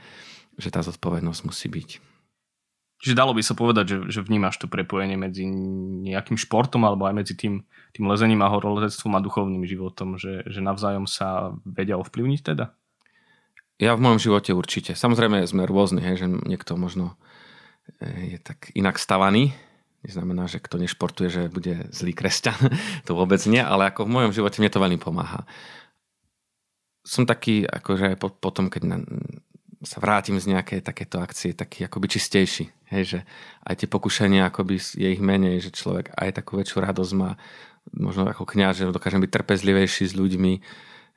že 0.55 0.69
tá 0.69 0.85
zodpovednosť 0.85 1.41
musí 1.43 1.67
byť. 1.67 1.89
Čiže 3.03 3.19
dalo 3.19 3.35
by 3.35 3.43
sa 3.43 3.51
povedať, 3.51 3.85
že, 3.91 3.97
že 4.07 4.19
vnímaš 4.23 4.63
to 4.63 4.71
prepojenie 4.71 5.19
medzi 5.19 5.43
nejakým 6.07 6.39
športom 6.39 6.87
alebo 6.87 7.03
aj 7.03 7.19
medzi 7.19 7.35
tým, 7.35 7.59
tým 7.93 8.09
lezením 8.09 8.41
a 8.41 8.49
horolezectvom 8.49 9.13
a 9.13 9.23
duchovným 9.23 9.63
životom, 9.69 10.17
že, 10.17 10.41
že 10.49 10.59
navzájom 10.65 11.05
sa 11.05 11.53
vedia 11.61 11.95
ovplyvniť 12.01 12.41
teda? 12.41 12.73
Ja 13.81 13.93
v 13.97 14.03
mojom 14.05 14.21
živote 14.21 14.53
určite. 14.53 14.97
Samozrejme 14.97 15.45
sme 15.45 15.69
rôzni, 15.69 16.01
hej, 16.01 16.25
že 16.25 16.27
niekto 16.29 16.77
možno 16.77 17.17
e, 18.01 18.37
je 18.37 18.39
tak 18.41 18.73
inak 18.73 18.97
stavaný. 18.97 19.53
Neznamená, 20.03 20.49
že 20.49 20.59
kto 20.59 20.81
nešportuje, 20.81 21.29
že 21.29 21.43
bude 21.53 21.89
zlý 21.93 22.13
kresťan. 22.17 22.57
to 23.07 23.13
vôbec 23.13 23.41
nie, 23.45 23.61
ale 23.61 23.89
ako 23.89 24.09
v 24.09 24.13
mojom 24.13 24.31
živote 24.33 24.57
mne 24.57 24.73
to 24.73 24.81
veľmi 24.81 24.99
pomáha. 25.01 25.45
Som 27.03 27.29
taký, 27.29 27.67
akože 27.67 28.15
potom, 28.17 28.71
keď 28.71 28.81
na, 28.87 28.97
sa 29.83 29.99
vrátim 29.99 30.39
z 30.39 30.49
nejakej 30.55 30.79
takéto 30.79 31.19
akcie, 31.19 31.51
taký 31.51 31.83
akoby 31.83 32.07
čistejší. 32.15 32.71
Hej, 32.87 33.03
že 33.03 33.19
aj 33.67 33.83
tie 33.83 33.87
pokušenia, 33.91 34.47
akoby 34.47 34.79
je 34.79 35.07
ich 35.11 35.19
menej, 35.19 35.59
že 35.59 35.75
človek 35.75 36.15
aj 36.15 36.39
takú 36.39 36.55
väčšiu 36.55 36.77
radosť 36.79 37.13
má, 37.19 37.35
možno 37.91 38.29
ako 38.29 38.47
kňaz, 38.47 38.79
že 38.79 38.93
dokážem 38.93 39.19
byť 39.19 39.31
trpezlivejší 39.33 40.07
s 40.07 40.15
ľuďmi, 40.15 40.53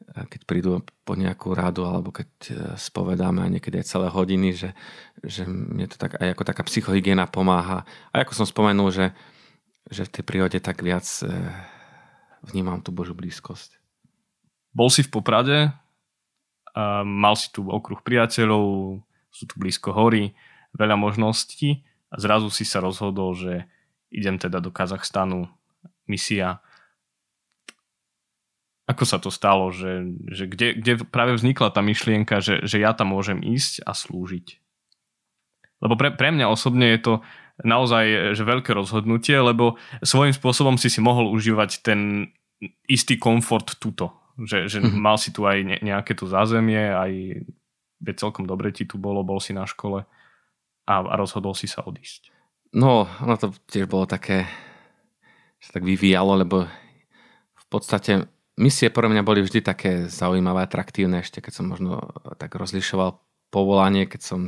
keď 0.06 0.40
prídu 0.44 0.84
po 1.06 1.16
nejakú 1.16 1.56
radu, 1.56 1.88
alebo 1.88 2.12
keď 2.12 2.28
e, 2.48 2.52
spovedáme 2.76 3.40
a 3.40 3.52
niekedy 3.52 3.80
aj 3.80 3.90
celé 3.90 4.08
hodiny, 4.12 4.52
že, 4.52 4.70
že 5.24 5.48
mne 5.48 5.88
to 5.88 5.96
tak 5.96 6.20
aj 6.20 6.36
ako 6.36 6.42
taká 6.44 6.62
psychohygiena 6.68 7.24
pomáha. 7.24 7.88
A 8.12 8.22
ako 8.22 8.32
som 8.36 8.46
spomenul, 8.46 8.92
že, 8.92 9.16
že 9.88 10.04
v 10.04 10.12
tej 10.12 10.22
prírode 10.28 10.58
tak 10.60 10.84
viac 10.84 11.04
e, 11.24 11.32
vnímam 12.44 12.84
tú 12.84 12.92
Božú 12.92 13.16
blízkosť. 13.16 13.80
Bol 14.76 14.92
si 14.92 15.00
v 15.00 15.08
Poprade, 15.08 15.72
mal 17.08 17.32
si 17.32 17.48
tu 17.48 17.64
okruh 17.64 18.04
priateľov, 18.04 19.00
sú 19.32 19.44
tu 19.48 19.56
blízko 19.56 19.96
hory, 19.96 20.36
veľa 20.76 21.00
možností 21.00 21.80
a 22.12 22.20
zrazu 22.20 22.52
si 22.52 22.68
sa 22.68 22.84
rozhodol, 22.84 23.32
že 23.32 23.64
idem 24.12 24.36
teda 24.36 24.60
do 24.60 24.68
Kazachstanu, 24.68 25.48
misia. 26.10 26.62
Ako 28.86 29.02
sa 29.02 29.18
to 29.18 29.34
stalo, 29.34 29.74
že, 29.74 30.14
že 30.30 30.46
kde, 30.46 30.78
kde 30.78 30.92
práve 31.06 31.34
vznikla 31.34 31.74
tá 31.74 31.82
myšlienka, 31.82 32.38
že, 32.38 32.62
že 32.62 32.78
ja 32.78 32.94
tam 32.94 33.14
môžem 33.14 33.42
ísť 33.42 33.82
a 33.82 33.92
slúžiť? 33.94 34.62
Lebo 35.82 35.98
pre, 35.98 36.14
pre 36.14 36.30
mňa 36.30 36.46
osobne 36.46 36.94
je 36.94 37.00
to 37.02 37.14
naozaj 37.60 38.36
že 38.36 38.46
veľké 38.46 38.70
rozhodnutie, 38.72 39.36
lebo 39.42 39.80
svojím 40.04 40.32
spôsobom 40.32 40.78
si 40.78 40.88
si 40.92 41.02
mohol 41.02 41.32
užívať 41.34 41.82
ten 41.82 42.30
istý 42.86 43.18
komfort 43.18 43.76
tuto 43.82 44.26
že, 44.44 44.68
že 44.68 44.78
mm-hmm. 44.84 45.00
mal 45.00 45.16
si 45.16 45.32
tu 45.32 45.48
aj 45.48 45.80
nejaké 45.80 46.12
tu 46.12 46.28
zázemie, 46.28 46.92
aj 46.92 47.12
veď 48.04 48.14
celkom 48.20 48.44
dobre 48.44 48.68
ti 48.68 48.84
tu 48.84 49.00
bolo, 49.00 49.24
bol 49.24 49.40
si 49.40 49.56
na 49.56 49.64
škole 49.64 50.04
a, 50.84 50.94
a 51.00 51.14
rozhodol 51.16 51.56
si 51.56 51.64
sa 51.64 51.80
odísť. 51.88 52.28
No, 52.76 53.08
ono 53.24 53.34
to 53.40 53.56
tiež 53.72 53.88
bolo 53.88 54.04
také, 54.04 54.44
že 55.66 55.74
tak 55.74 55.82
vyvíjalo, 55.82 56.38
lebo 56.38 56.70
v 57.58 57.66
podstate 57.66 58.30
misie 58.54 58.88
pre 58.88 59.10
mňa 59.10 59.26
boli 59.26 59.42
vždy 59.42 59.60
také 59.66 59.90
zaujímavé, 60.06 60.62
atraktívne, 60.62 61.20
ešte 61.20 61.42
keď 61.42 61.52
som 61.58 61.66
možno 61.66 62.14
tak 62.38 62.54
rozlišoval 62.54 63.18
povolanie, 63.50 64.06
keď 64.06 64.20
som 64.22 64.40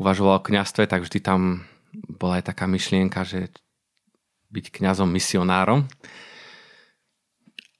uvažoval 0.00 0.40
o 0.40 0.46
kňastve, 0.48 0.88
tak 0.88 1.04
vždy 1.04 1.20
tam 1.20 1.68
bola 1.92 2.40
aj 2.40 2.48
taká 2.48 2.64
myšlienka, 2.64 3.28
že 3.28 3.52
byť 4.48 4.72
kňazom 4.72 5.12
misionárom. 5.12 5.84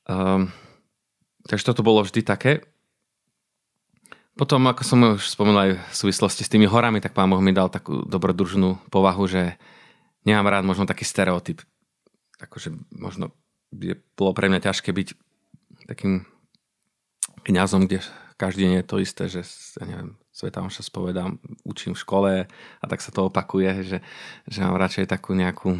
Um, 0.04 0.52
Takže 1.46 1.66
toto 1.66 1.82
bolo 1.82 2.06
vždy 2.06 2.22
také. 2.22 2.62
Potom, 4.38 4.64
ako 4.64 4.82
som 4.86 4.98
už 5.18 5.28
spomenul 5.28 5.60
aj 5.60 5.70
v 5.76 5.94
súvislosti 5.94 6.42
s 6.46 6.52
tými 6.52 6.64
horami, 6.64 7.02
tak 7.04 7.12
pán 7.12 7.28
Boh 7.28 7.42
mi 7.42 7.52
dal 7.52 7.68
takú 7.68 8.06
dobrodružnú 8.08 8.88
povahu, 8.88 9.28
že 9.28 9.60
nemám 10.24 10.48
rád 10.48 10.64
možno 10.64 10.88
taký 10.88 11.04
stereotyp. 11.04 11.60
Akože 12.42 12.74
možno 12.90 13.30
by 13.72 13.96
bolo 14.18 14.34
pre 14.34 14.50
mňa 14.50 14.68
ťažké 14.68 14.90
byť 14.90 15.08
takým 15.88 16.26
kňazom, 17.46 17.86
kde 17.86 18.04
každý 18.36 18.66
deň 18.66 18.74
je 18.82 18.86
to 18.86 18.96
isté, 18.98 19.24
že 19.30 19.40
ja 19.78 19.84
neviem, 19.86 20.18
Sveta 20.34 20.64
Omša 20.64 20.82
spovedám, 20.82 21.38
učím 21.62 21.94
v 21.94 22.02
škole 22.02 22.32
a 22.48 22.84
tak 22.90 23.00
sa 23.00 23.14
to 23.14 23.30
opakuje, 23.30 23.86
že, 23.86 23.98
že 24.48 24.58
mám 24.64 24.80
radšej 24.80 25.06
takú 25.06 25.36
nejakú 25.36 25.78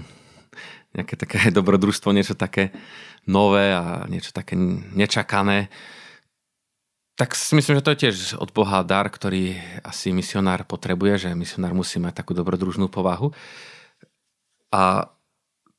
nejaké 0.92 1.16
také 1.16 1.48
dobrodružstvo, 1.56 2.12
niečo 2.12 2.36
také 2.36 2.70
nové 3.24 3.72
a 3.72 4.04
niečo 4.08 4.30
také 4.32 4.56
nečakané. 4.92 5.72
Tak 7.16 7.36
si 7.36 7.52
myslím, 7.54 7.78
že 7.78 7.84
to 7.84 7.92
je 7.92 8.00
tiež 8.08 8.16
od 8.40 8.50
Boha 8.56 8.80
dar, 8.84 9.08
ktorý 9.12 9.60
asi 9.84 10.16
misionár 10.16 10.64
potrebuje, 10.64 11.28
že 11.28 11.38
misionár 11.38 11.76
musí 11.76 12.00
mať 12.00 12.24
takú 12.24 12.32
dobrodružnú 12.32 12.88
povahu. 12.88 13.36
A 14.72 15.12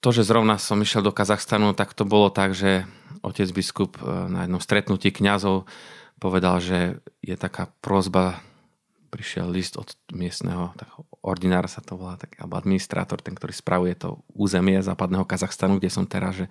to, 0.04 0.12
že 0.12 0.28
zrovna 0.28 0.60
som 0.60 0.84
išiel 0.84 1.00
do 1.00 1.16
Kazachstanu, 1.16 1.72
tak 1.72 1.96
to 1.96 2.04
bolo 2.04 2.28
tak, 2.28 2.52
že 2.52 2.84
otec 3.24 3.48
biskup 3.56 3.96
eh, 4.04 4.28
na 4.28 4.44
jednom 4.44 4.60
stretnutí 4.60 5.16
kňazov 5.16 5.64
povedal, 6.20 6.60
že 6.60 7.00
je 7.24 7.36
taká 7.40 7.72
prozba 7.80 8.44
prišiel 9.12 9.46
list 9.48 9.78
od 9.78 9.94
miestneho 10.10 10.74
tak 10.74 10.90
ordinár 11.24 11.70
sa 11.72 11.80
to 11.80 11.96
volá, 11.96 12.20
tak, 12.20 12.36
alebo 12.36 12.60
administrátor, 12.60 13.24
ten, 13.24 13.38
ktorý 13.38 13.56
spravuje 13.56 13.96
to 13.96 14.20
územie 14.36 14.84
západného 14.84 15.24
Kazachstanu, 15.24 15.80
kde 15.80 15.88
som 15.88 16.04
teraz, 16.04 16.36
že, 16.36 16.48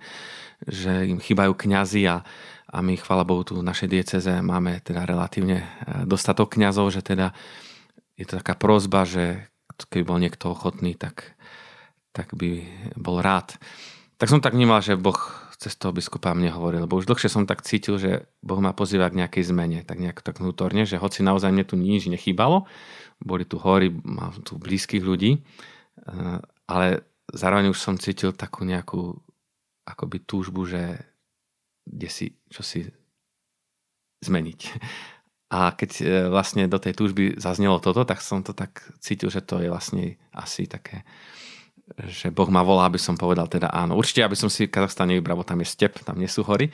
že 0.65 0.91
im 1.13 1.21
chýbajú 1.21 1.53
kňazi 1.53 2.09
a, 2.09 2.25
a 2.73 2.77
my, 2.81 2.97
chvala 2.97 3.21
Bohu, 3.21 3.45
tu 3.45 3.53
v 3.59 3.67
našej 3.67 3.91
dieceze 3.91 4.33
máme 4.41 4.81
teda 4.81 5.05
relatívne 5.05 5.61
e, 5.61 5.65
dostatok 6.09 6.57
kňazov, 6.57 6.89
že 6.89 7.05
teda 7.05 7.37
je 8.17 8.25
to 8.25 8.41
taká 8.41 8.57
prozba, 8.57 9.05
že 9.05 9.45
keby 9.93 10.03
bol 10.09 10.17
niekto 10.17 10.49
ochotný, 10.49 10.97
tak, 10.97 11.37
tak 12.13 12.37
by 12.37 12.63
bol 12.95 13.19
rád. 13.19 13.57
Tak 14.21 14.29
som 14.29 14.39
tak 14.39 14.53
vnímal, 14.53 14.79
že 14.79 14.95
Boh 14.95 15.17
cez 15.57 15.79
toho 15.79 15.95
biskupa 15.95 16.35
mne 16.35 16.51
hovoril, 16.51 16.83
lebo 16.85 16.99
už 16.99 17.07
dlhšie 17.07 17.31
som 17.31 17.47
tak 17.47 17.63
cítil, 17.63 17.95
že 17.95 18.27
Boh 18.43 18.59
ma 18.59 18.75
pozýva 18.75 19.07
k 19.07 19.19
nejakej 19.23 19.51
zmene, 19.55 19.79
tak 19.87 19.99
nejak 19.99 20.19
tak 20.19 20.43
vnútorne, 20.43 20.83
že 20.83 20.99
hoci 20.99 21.23
naozaj 21.23 21.55
mne 21.55 21.63
tu 21.63 21.79
nič 21.79 22.11
nechýbalo, 22.11 22.67
boli 23.23 23.47
tu 23.47 23.55
hory, 23.57 23.87
mám 24.03 24.35
tu 24.43 24.59
blízkych 24.59 24.99
ľudí, 24.99 25.39
eh, 25.39 26.39
ale 26.67 26.87
zároveň 27.31 27.71
už 27.71 27.79
som 27.79 27.95
cítil 27.95 28.35
takú 28.35 28.67
nejakú 28.67 29.17
akoby 29.87 30.23
túžbu, 30.27 30.67
že 30.67 30.99
kde 31.87 32.09
si, 32.11 32.25
čo 32.51 32.63
si 32.63 32.91
zmeniť. 34.23 34.59
A 35.53 35.71
keď 35.75 35.91
eh, 36.01 36.07
vlastne 36.27 36.67
do 36.67 36.75
tej 36.75 36.91
túžby 36.91 37.39
zaznelo 37.39 37.79
toto, 37.79 38.03
tak 38.03 38.19
som 38.19 38.43
to 38.43 38.51
tak 38.51 38.83
cítil, 38.99 39.31
že 39.31 39.39
to 39.39 39.63
je 39.63 39.71
vlastne 39.71 40.19
asi 40.35 40.67
také 40.67 41.07
že 42.09 42.33
Boh 42.33 42.49
ma 42.49 42.65
volá, 42.65 42.89
aby 42.89 42.97
som 42.97 43.13
povedal 43.17 43.45
teda 43.47 43.69
áno. 43.69 43.97
Určite, 43.97 44.25
aby 44.25 44.37
som 44.37 44.49
si 44.49 44.69
Kazachstan 44.69 45.09
nevybral, 45.13 45.37
bo 45.37 45.45
tam 45.45 45.61
je 45.61 45.67
step, 45.69 46.01
tam 46.01 46.17
nie 46.17 46.29
sú 46.29 46.41
hory. 46.45 46.73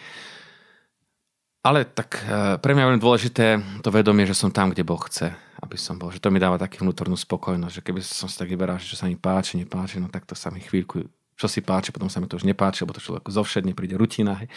Ale 1.59 1.83
tak 1.83 2.23
e, 2.23 2.55
pre 2.63 2.71
mňa 2.71 2.81
je 2.83 2.87
veľmi 2.87 3.03
dôležité 3.03 3.45
to 3.83 3.91
vedomie, 3.91 4.23
že 4.23 4.31
som 4.31 4.47
tam, 4.47 4.71
kde 4.71 4.87
Boh 4.87 4.99
chce, 5.03 5.35
aby 5.59 5.75
som 5.75 5.99
bol. 5.99 6.07
Že 6.07 6.23
to 6.23 6.31
mi 6.31 6.39
dáva 6.39 6.55
takú 6.55 6.87
vnútornú 6.87 7.19
spokojnosť, 7.19 7.73
že 7.75 7.83
keby 7.83 7.99
som 7.99 8.31
si 8.31 8.39
tak 8.39 8.47
vyberal, 8.47 8.79
že 8.79 8.95
čo 8.95 8.97
sa 8.99 9.11
mi 9.11 9.19
páči, 9.19 9.59
nepáči, 9.59 9.99
no 9.99 10.07
tak 10.07 10.23
to 10.23 10.39
sa 10.39 10.55
mi 10.55 10.63
chvíľku, 10.63 11.03
čo 11.35 11.47
si 11.51 11.59
páči, 11.59 11.91
potom 11.91 12.07
sa 12.07 12.23
mi 12.23 12.31
to 12.31 12.39
už 12.39 12.47
nepáči, 12.47 12.87
lebo 12.87 12.95
to 12.95 13.03
človeku 13.03 13.27
zovšedne 13.27 13.75
príde 13.75 13.99
rutina. 13.99 14.39
Hej. 14.39 14.47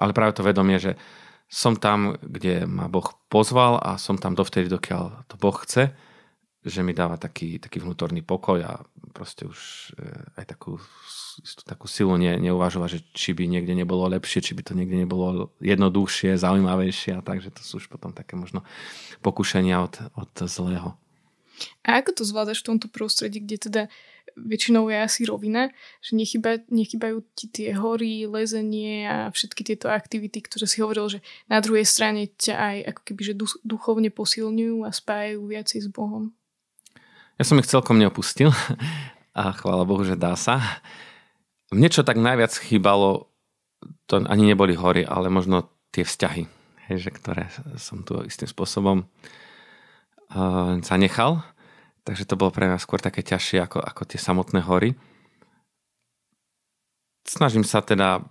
Ale 0.00 0.16
práve 0.16 0.32
to 0.32 0.40
vedomie, 0.40 0.80
že 0.80 0.96
som 1.46 1.76
tam, 1.76 2.16
kde 2.24 2.64
ma 2.64 2.88
Boh 2.88 3.04
pozval 3.28 3.76
a 3.78 4.00
som 4.00 4.16
tam 4.16 4.32
dovtedy, 4.32 4.72
dokiaľ 4.72 5.28
to 5.28 5.36
Boh 5.36 5.54
chce, 5.60 5.92
že 6.66 6.82
mi 6.82 6.90
dáva 6.90 7.14
taký, 7.14 7.62
taký 7.62 7.78
vnútorný 7.78 8.26
pokoj 8.26 8.58
a 8.66 8.82
proste 9.14 9.46
už 9.46 9.94
e, 9.94 10.42
aj 10.42 10.44
takú 10.50 10.82
takú 11.68 11.84
silu 11.84 12.16
ne, 12.16 12.40
neuvažovať, 12.40 12.88
že 12.88 13.00
či 13.12 13.30
by 13.36 13.44
niekde 13.44 13.76
nebolo 13.76 14.08
lepšie, 14.08 14.40
či 14.40 14.56
by 14.56 14.62
to 14.64 14.72
niekde 14.72 14.96
nebolo 14.96 15.52
jednoduchšie, 15.60 16.40
zaujímavejšie 16.40 17.12
a 17.12 17.20
takže 17.20 17.52
to 17.52 17.60
sú 17.60 17.76
už 17.76 17.92
potom 17.92 18.16
také 18.16 18.40
možno 18.40 18.64
pokušenia 19.20 19.84
od, 19.84 19.94
od 20.16 20.32
zlého. 20.48 20.96
A 21.84 22.00
ako 22.00 22.20
to 22.20 22.22
zvládaš 22.24 22.60
v 22.60 22.68
tomto 22.72 22.88
prostredí, 22.92 23.40
kde 23.40 23.56
teda 23.56 23.82
väčšinou 24.36 24.92
je 24.92 24.98
asi 25.00 25.24
rovina, 25.24 25.72
že 26.04 26.12
nechyba, 26.12 26.60
nechybajú 26.68 27.24
ti 27.32 27.48
tie 27.48 27.72
hory, 27.72 28.28
lezenie 28.28 29.08
a 29.08 29.32
všetky 29.32 29.64
tieto 29.64 29.88
aktivity, 29.88 30.44
ktoré 30.44 30.68
si 30.68 30.84
hovoril, 30.84 31.08
že 31.08 31.18
na 31.48 31.64
druhej 31.64 31.88
strane 31.88 32.28
ťa 32.36 32.54
aj 32.54 32.76
ako 32.92 33.00
keby 33.08 33.20
že 33.24 33.34
duchovne 33.64 34.12
posilňujú 34.12 34.84
a 34.84 34.92
spájajú 34.92 35.40
viacej 35.40 35.80
s 35.84 35.88
Bohom? 35.88 36.36
Ja 37.36 37.44
som 37.44 37.60
ich 37.60 37.68
celkom 37.68 38.00
neopustil 38.00 38.48
a 39.36 39.52
chvála 39.52 39.84
Bohu, 39.84 40.00
že 40.08 40.16
dá 40.16 40.32
sa. 40.40 40.80
Mne 41.68 41.92
čo 41.92 42.00
tak 42.00 42.16
najviac 42.16 42.56
chýbalo, 42.56 43.28
to 44.08 44.24
ani 44.24 44.48
neboli 44.48 44.72
hory, 44.72 45.04
ale 45.04 45.28
možno 45.28 45.68
tie 45.92 46.00
vzťahy, 46.00 46.48
hej, 46.88 46.96
že 46.96 47.10
ktoré 47.12 47.52
som 47.76 48.00
tu 48.08 48.16
istým 48.24 48.48
spôsobom 48.48 49.04
uh, 49.04 50.80
zanechal. 50.80 51.44
Takže 52.08 52.24
to 52.24 52.40
bolo 52.40 52.56
pre 52.56 52.72
mňa 52.72 52.80
skôr 52.80 53.04
také 53.04 53.20
ťažšie 53.20 53.68
ako, 53.68 53.84
ako 53.84 54.02
tie 54.08 54.16
samotné 54.16 54.64
hory. 54.64 54.96
Snažím 57.28 57.68
sa 57.68 57.84
teda 57.84 58.24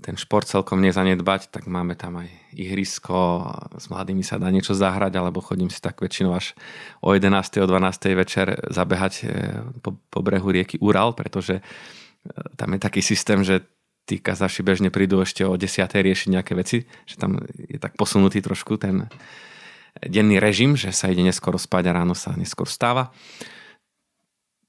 ten 0.00 0.16
šport 0.16 0.48
celkom 0.48 0.80
nezanedbať, 0.80 1.52
tak 1.52 1.68
máme 1.68 1.92
tam 1.92 2.24
aj 2.24 2.28
ihrisko, 2.56 3.44
s 3.76 3.92
mladými 3.92 4.24
sa 4.24 4.40
dá 4.40 4.48
niečo 4.48 4.72
zahrať, 4.72 5.12
alebo 5.20 5.44
chodím 5.44 5.68
si 5.68 5.84
tak 5.84 6.00
väčšinou 6.00 6.32
až 6.32 6.56
o 7.04 7.12
11. 7.12 7.60
o 7.60 7.66
12. 7.68 8.16
večer 8.16 8.56
zabehať 8.72 9.14
e, 9.20 9.24
po, 9.84 10.00
po 10.08 10.20
brehu 10.24 10.48
rieky 10.48 10.80
Ural, 10.80 11.12
pretože 11.12 11.60
e, 11.60 11.62
tam 12.56 12.72
je 12.72 12.80
taký 12.80 13.04
systém, 13.04 13.44
že 13.44 13.68
tí 14.08 14.16
kazaši 14.16 14.64
bežne 14.64 14.88
prídu 14.88 15.20
ešte 15.20 15.44
o 15.44 15.54
10. 15.54 15.86
riešiť 15.86 16.28
nejaké 16.32 16.52
veci, 16.56 16.88
že 17.04 17.20
tam 17.20 17.44
je 17.44 17.76
tak 17.76 18.00
posunutý 18.00 18.40
trošku 18.40 18.80
ten 18.80 19.12
denný 20.00 20.40
režim, 20.40 20.72
že 20.74 20.90
sa 20.90 21.12
ide 21.12 21.20
neskoro 21.20 21.60
spať 21.60 21.92
a 21.92 21.96
ráno 22.00 22.16
sa 22.16 22.32
neskôr 22.32 22.66
stáva. 22.66 23.12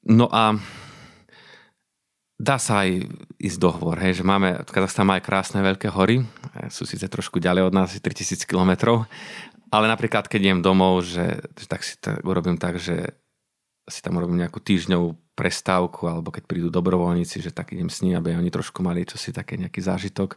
No 0.03 0.27
a 0.27 0.59
dá 2.41 2.57
sa 2.57 2.81
aj 2.81 3.05
ísť 3.37 3.57
do 3.61 3.69
hôr, 3.69 4.01
hej, 4.01 4.21
že 4.21 4.23
máme, 4.25 4.65
Kazachstan 4.65 5.05
má 5.05 5.21
aj 5.21 5.25
krásne 5.29 5.61
veľké 5.61 5.93
hory, 5.93 6.25
sú 6.73 6.89
síce 6.89 7.05
trošku 7.05 7.37
ďalej 7.37 7.69
od 7.69 7.73
nás, 7.77 7.93
3000 7.93 8.49
km, 8.49 9.05
ale 9.69 9.85
napríklad 9.85 10.25
keď 10.25 10.39
idem 10.41 10.61
domov, 10.65 11.05
že, 11.05 11.45
že 11.53 11.65
tak 11.69 11.85
si 11.85 12.01
to 12.01 12.17
urobím 12.25 12.57
tak, 12.57 12.81
že 12.81 13.13
si 13.85 14.01
tam 14.01 14.17
urobím 14.17 14.41
nejakú 14.41 14.57
týždňovú 14.57 15.37
prestávku, 15.37 16.09
alebo 16.09 16.33
keď 16.33 16.43
prídu 16.49 16.69
dobrovoľníci, 16.73 17.39
že 17.39 17.53
tak 17.53 17.71
idem 17.77 17.87
s 17.87 18.01
nimi, 18.01 18.17
aby 18.17 18.35
oni 18.35 18.49
trošku 18.49 18.81
mali 18.81 19.05
čo 19.05 19.21
si 19.21 19.31
také 19.31 19.55
nejaký 19.57 19.79
zážitok. 19.79 20.35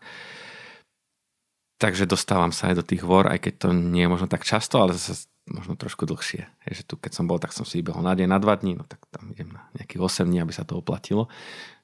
Takže 1.80 2.06
dostávam 2.06 2.54
sa 2.54 2.70
aj 2.70 2.80
do 2.80 2.84
tých 2.86 3.02
vor, 3.02 3.26
aj 3.26 3.42
keď 3.42 3.54
to 3.58 3.68
nie 3.74 4.06
je 4.06 4.12
možno 4.12 4.30
tak 4.30 4.46
často, 4.46 4.78
ale 4.78 4.94
zase 4.94 5.26
možno 5.44 5.76
trošku 5.76 6.08
dlhšie. 6.08 6.48
Je, 6.64 6.72
že 6.80 6.82
tu 6.88 6.96
keď 6.96 7.12
som 7.12 7.28
bol, 7.28 7.36
tak 7.36 7.52
som 7.52 7.68
si 7.68 7.80
vybehol 7.80 8.00
na 8.00 8.16
deň, 8.16 8.28
na 8.28 8.40
dva 8.40 8.56
dní, 8.56 8.80
no 8.80 8.84
tak 8.88 9.04
tam 9.12 9.28
idem 9.32 9.52
na 9.52 9.68
nejakých 9.76 10.00
8 10.00 10.28
dní, 10.28 10.40
aby 10.40 10.52
sa 10.56 10.64
to 10.64 10.80
oplatilo. 10.80 11.28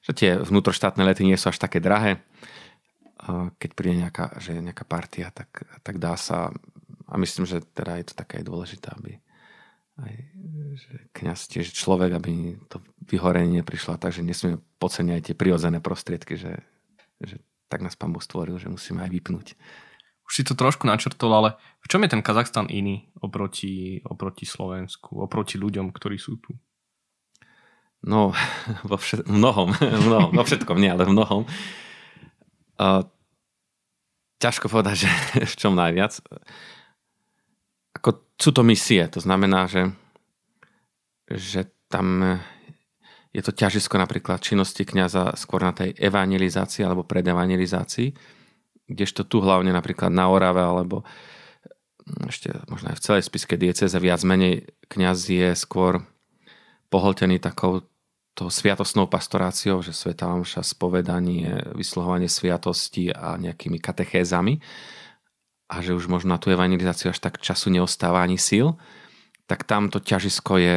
Že 0.01 0.11
tie 0.17 0.31
vnútroštátne 0.41 1.05
lety 1.05 1.21
nie 1.21 1.37
sú 1.37 1.53
až 1.53 1.61
také 1.61 1.77
drahé. 1.77 2.25
Keď 3.61 3.69
príde 3.77 4.01
nejaká, 4.01 4.41
že 4.41 4.57
nejaká 4.57 4.81
partia, 4.81 5.29
tak, 5.29 5.61
tak 5.85 6.01
dá 6.01 6.17
sa 6.17 6.49
a 7.11 7.19
myslím, 7.19 7.43
že 7.43 7.61
teda 7.75 7.99
je 8.01 8.05
to 8.07 8.15
také 8.15 8.39
aj 8.41 8.45
dôležité, 8.47 8.87
aby 8.95 9.19
aj 9.99 10.13
že 10.79 10.93
kniaz 11.11 11.45
tiež 11.51 11.75
človek, 11.75 12.15
aby 12.15 12.55
to 12.71 12.79
vyhorenie 13.03 13.59
neprišlo 13.59 13.99
takže 13.99 14.23
nesmieme 14.23 14.63
podceniť 14.79 15.13
aj 15.19 15.23
tie 15.27 15.35
prirodzené 15.35 15.83
prostriedky, 15.83 16.39
že, 16.39 16.63
že 17.19 17.43
tak 17.67 17.83
nás 17.83 17.99
pán 17.99 18.15
Boh 18.15 18.23
stvoril, 18.23 18.55
že 18.55 18.71
musíme 18.71 19.03
aj 19.03 19.11
vypnúť 19.11 19.47
už 20.31 20.39
si 20.39 20.47
to 20.47 20.55
trošku 20.55 20.87
načrtol, 20.87 21.27
ale 21.35 21.49
v 21.83 21.91
čom 21.91 22.07
je 22.07 22.15
ten 22.15 22.23
Kazachstan 22.23 22.71
iný 22.71 23.11
oproti, 23.19 23.99
oproti 24.07 24.47
Slovensku, 24.47 25.19
oproti 25.19 25.59
ľuďom, 25.59 25.91
ktorí 25.91 26.15
sú 26.15 26.39
tu? 26.39 26.55
No, 27.99 28.31
vo 28.87 28.95
všet- 28.95 29.27
mnohom, 29.27 29.75
mnohom, 30.07 30.31
vo 30.31 30.43
všetkom 30.47 30.79
nie, 30.79 30.87
ale 30.87 31.03
mnohom. 31.11 31.43
Uh, 32.79 33.03
ťažko 34.39 34.71
povedať, 34.71 35.03
že 35.03 35.09
v 35.51 35.55
čom 35.59 35.75
najviac. 35.75 36.23
Ako 37.99 38.23
sú 38.39 38.55
to 38.55 38.63
misie, 38.63 39.03
to 39.11 39.19
znamená, 39.19 39.67
že, 39.67 39.91
že 41.27 41.67
tam 41.91 42.39
je 43.35 43.43
to 43.43 43.51
ťažisko 43.51 43.99
napríklad 43.99 44.39
činnosti 44.39 44.87
kniaza 44.87 45.35
skôr 45.35 45.59
na 45.59 45.75
tej 45.75 45.91
evangelizácii 45.99 46.87
alebo 46.87 47.03
predevangelizácii 47.03 48.39
kdežto 48.93 49.23
tu 49.23 49.39
hlavne 49.39 49.71
napríklad 49.71 50.11
na 50.11 50.27
Orave 50.29 50.61
alebo 50.61 51.07
ešte 52.27 52.51
možno 52.67 52.91
aj 52.91 52.97
v 52.97 53.05
celej 53.05 53.23
spiske 53.29 53.55
dieceze 53.55 53.95
viac 54.01 54.21
menej 54.25 54.67
kňaz 54.91 55.19
je 55.31 55.49
skôr 55.55 56.03
pohltený 56.91 57.39
takou 57.39 57.87
to 58.31 58.47
sviatosnou 58.47 59.11
pastoráciou, 59.11 59.83
že 59.83 59.91
Sveta 59.91 60.31
Omša, 60.31 60.63
spovedanie, 60.63 61.75
vyslohovanie 61.75 62.31
sviatosti 62.31 63.11
a 63.11 63.35
nejakými 63.35 63.75
katechézami. 63.79 64.63
A 65.71 65.79
že 65.83 65.95
už 65.95 66.07
možno 66.07 66.35
na 66.35 66.39
tú 66.39 66.51
evangelizáciu 66.51 67.11
až 67.11 67.19
tak 67.19 67.39
času 67.39 67.71
neostáva 67.71 68.23
ani 68.23 68.35
síl, 68.35 68.75
tak 69.47 69.63
tam 69.67 69.87
to 69.87 70.03
ťažisko 70.03 70.59
je 70.59 70.75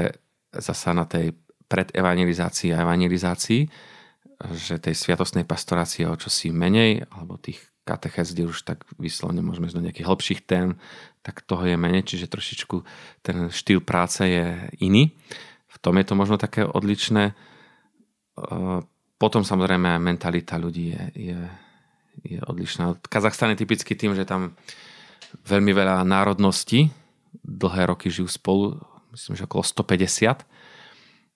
zasa 0.54 0.94
na 0.94 1.06
tej 1.06 1.34
predevangelizácii 1.66 2.70
a 2.74 2.82
evangelizácii, 2.86 3.66
že 4.54 4.82
tej 4.82 4.94
sviatostnej 4.94 5.46
pastorácie 5.46 6.06
o 6.06 6.14
čosi 6.14 6.54
menej, 6.54 7.06
alebo 7.10 7.38
tých 7.38 7.73
katechez, 7.84 8.32
kde 8.32 8.48
už 8.48 8.64
tak 8.64 8.82
vyslovne 8.96 9.44
môžeme 9.44 9.68
ísť 9.68 9.76
do 9.76 9.84
nejakých 9.84 10.08
hlbších 10.08 10.40
tém, 10.48 10.80
tak 11.20 11.44
toho 11.44 11.64
je 11.68 11.76
menej, 11.76 12.04
čiže 12.04 12.32
trošičku 12.32 12.76
ten 13.20 13.52
štýl 13.52 13.84
práce 13.84 14.24
je 14.24 14.68
iný. 14.80 15.12
V 15.68 15.76
tom 15.80 16.00
je 16.00 16.06
to 16.08 16.14
možno 16.16 16.40
také 16.40 16.64
odlišné. 16.64 17.36
Potom 19.20 19.42
samozrejme 19.44 19.96
aj 19.96 20.00
mentalita 20.00 20.56
ľudí 20.56 20.96
je, 20.96 21.02
je, 21.14 21.38
je 22.24 22.38
odlišná. 22.44 22.98
Kazachstan 23.04 23.52
je 23.54 23.62
typický 23.62 23.92
tým, 23.94 24.16
že 24.16 24.28
tam 24.28 24.56
veľmi 25.44 25.72
veľa 25.76 26.02
národností 26.02 26.88
dlhé 27.44 27.90
roky 27.90 28.08
žijú 28.08 28.30
spolu, 28.30 28.78
myslím, 29.12 29.34
že 29.36 29.46
okolo 29.46 29.62
150 29.62 30.44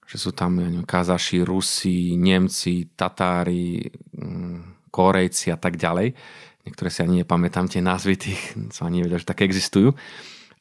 že 0.08 0.16
sú 0.16 0.32
tam 0.32 0.56
ja 0.56 0.72
neviem, 0.72 0.88
Kazaši, 0.88 1.44
Rusi, 1.44 2.16
Nemci, 2.16 2.96
Tatári, 2.96 3.84
mm, 4.16 4.77
Korejci 4.90 5.52
a 5.52 5.58
tak 5.60 5.76
ďalej. 5.76 6.16
Niektoré 6.64 6.88
si 6.92 7.00
ani 7.00 7.24
nepamätám 7.24 7.68
tie 7.70 7.80
názvy 7.80 8.14
tých, 8.20 8.40
som 8.74 8.88
ani 8.88 9.00
nevedel, 9.00 9.22
že 9.22 9.28
také 9.28 9.48
existujú. 9.48 9.96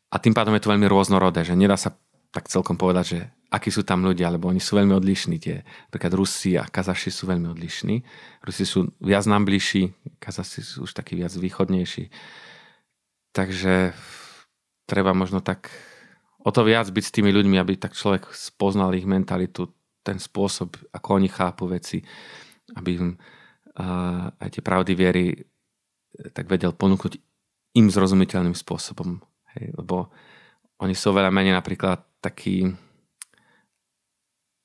A 0.07 0.15
tým 0.23 0.31
pádom 0.31 0.55
je 0.55 0.63
to 0.63 0.71
veľmi 0.71 0.87
rôznorodé, 0.87 1.43
že 1.43 1.57
nedá 1.57 1.75
sa 1.75 1.91
tak 2.31 2.47
celkom 2.47 2.79
povedať, 2.79 3.05
že 3.07 3.19
akí 3.51 3.71
sú 3.71 3.83
tam 3.87 4.03
ľudia, 4.03 4.31
lebo 4.31 4.51
oni 4.51 4.59
sú 4.59 4.75
veľmi 4.79 4.93
odlišní. 4.95 5.35
Tie, 5.39 5.63
napríklad 5.63 6.13
Rusi 6.15 6.59
a 6.59 6.67
Kazaši 6.67 7.11
sú 7.11 7.27
veľmi 7.27 7.47
odlišní. 7.51 7.95
Rusi 8.43 8.63
sú 8.67 8.91
viac 8.99 9.23
nám 9.27 9.47
bližší, 9.47 9.95
Kazaši 10.19 10.61
sú 10.63 10.87
už 10.87 10.91
takí 10.95 11.15
viac 11.15 11.31
východnejší. 11.31 12.11
Takže 13.31 13.95
treba 14.87 15.11
možno 15.11 15.39
tak 15.43 15.71
o 16.43 16.51
to 16.51 16.63
viac 16.63 16.87
byť 16.87 17.03
s 17.03 17.15
tými 17.15 17.31
ľuďmi, 17.31 17.59
aby 17.59 17.75
tak 17.79 17.95
človek 17.95 18.31
spoznal 18.31 18.95
ich 18.95 19.07
mentalitu, 19.07 19.71
ten 20.07 20.23
spôsob, 20.23 20.79
ako 20.95 21.19
oni 21.19 21.27
chápu 21.27 21.67
veci, 21.67 21.99
aby 22.79 22.89
im 22.95 23.09
aj 24.41 24.49
tie 24.57 24.63
pravdy 24.65 24.93
viery 24.97 25.25
e, 25.33 25.37
tak 26.33 26.49
vedel 26.49 26.73
ponúknuť 26.73 27.13
im 27.77 27.87
zrozumiteľným 27.93 28.57
spôsobom. 28.57 29.21
Hej, 29.53 29.77
lebo 29.77 30.09
oni 30.81 30.97
sú 30.97 31.13
veľa 31.13 31.29
menej 31.29 31.53
napríklad 31.53 32.01
taký 32.21 32.73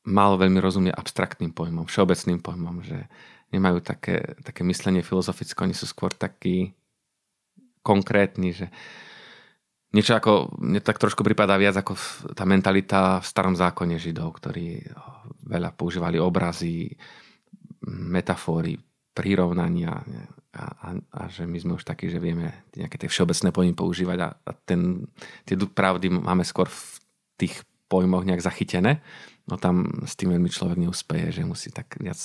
málo 0.08 0.34
veľmi 0.40 0.58
rozumie 0.58 0.90
abstraktným 0.90 1.54
pojmom, 1.54 1.86
všeobecným 1.86 2.42
pojmom, 2.42 2.82
že 2.82 3.06
nemajú 3.54 3.84
také, 3.84 4.34
také 4.42 4.66
myslenie 4.66 5.04
filozofické, 5.04 5.62
oni 5.62 5.76
sú 5.76 5.86
skôr 5.86 6.10
takí 6.10 6.72
konkrétni, 7.84 8.50
že 8.56 8.66
niečo 9.92 10.16
ako, 10.16 10.56
mne 10.58 10.80
tak 10.80 10.98
trošku 10.98 11.20
pripadá 11.22 11.54
viac 11.60 11.76
ako 11.76 11.94
tá 12.32 12.48
mentalita 12.48 13.20
v 13.20 13.28
starom 13.28 13.54
zákone 13.54 14.00
Židov, 14.00 14.40
ktorí 14.40 14.88
veľa 15.46 15.76
používali 15.76 16.16
obrazy, 16.16 16.96
metafory, 17.86 18.78
prirovnania 19.12 20.00
a, 20.52 20.64
a, 20.72 20.88
a 20.96 21.20
že 21.28 21.44
my 21.44 21.58
sme 21.60 21.72
už 21.76 21.84
takí, 21.84 22.08
že 22.08 22.20
vieme 22.20 22.52
nejaké 22.76 22.96
tie 22.96 23.08
všeobecné 23.08 23.48
pojmy 23.52 23.72
používať 23.76 24.18
a, 24.24 24.28
a 24.32 24.50
ten, 24.52 25.08
tie 25.44 25.56
pravdy 25.56 26.12
máme 26.12 26.44
skôr 26.44 26.68
v 26.68 26.82
tých 27.36 27.64
pojmoch 27.92 28.24
nejak 28.24 28.40
zachytené, 28.40 29.04
no 29.48 29.60
tam 29.60 30.04
s 30.08 30.16
tým 30.16 30.32
veľmi 30.32 30.48
človek 30.48 30.80
neúspeje, 30.80 31.40
že 31.40 31.42
musí 31.44 31.68
tak 31.68 32.00
viac 32.00 32.20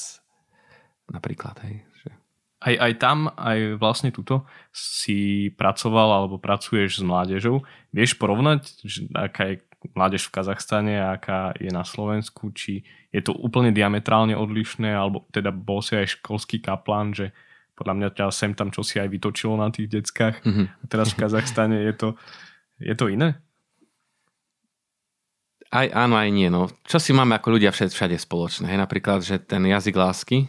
napríklad, 1.12 1.60
hej, 1.68 1.84
že... 2.04 2.10
Aj, 2.58 2.74
aj 2.74 2.94
tam, 3.00 3.32
aj 3.36 3.78
vlastne 3.78 4.10
tuto 4.16 4.48
si 4.72 5.52
pracoval 5.60 6.24
alebo 6.24 6.42
pracuješ 6.42 7.00
s 7.00 7.04
mládežou. 7.06 7.62
Vieš 7.94 8.18
porovnať, 8.18 8.82
že 8.82 9.06
aká 9.14 9.54
je 9.54 9.67
mládež 9.94 10.28
v 10.28 10.34
Kazachstane 10.34 10.96
a 10.98 11.18
aká 11.18 11.54
je 11.58 11.70
na 11.70 11.86
Slovensku? 11.86 12.50
Či 12.54 12.82
je 13.14 13.22
to 13.22 13.36
úplne 13.38 13.70
diametrálne 13.70 14.34
odlišné, 14.34 14.90
alebo 14.90 15.26
teda 15.30 15.54
bol 15.54 15.84
si 15.86 15.98
aj 15.98 16.20
školský 16.20 16.62
kaplan, 16.62 17.14
že 17.14 17.34
podľa 17.78 17.94
mňa 17.94 18.10
ťa 18.18 18.26
sem 18.34 18.52
tam 18.58 18.74
čo 18.74 18.82
si 18.82 18.98
aj 18.98 19.06
vytočilo 19.06 19.54
na 19.54 19.70
tých 19.70 19.90
deckách. 19.94 20.42
Mm-hmm. 20.42 20.66
A 20.82 20.84
teraz 20.90 21.14
v 21.14 21.20
Kazachstane 21.22 21.78
je 21.86 21.94
to, 21.94 22.10
je 22.82 22.96
to 22.98 23.06
iné? 23.08 23.38
Aj 25.68 25.86
áno, 25.92 26.16
aj 26.16 26.30
nie. 26.32 26.48
No. 26.48 26.72
Čo 26.88 26.98
si 26.98 27.12
máme 27.12 27.36
ako 27.38 27.60
ľudia 27.60 27.76
všade, 27.76 27.92
všade 27.92 28.18
spoločné? 28.18 28.72
Hej? 28.72 28.80
Napríklad, 28.80 29.20
že 29.22 29.38
ten 29.38 29.62
jazyk 29.68 29.94
lásky, 30.00 30.48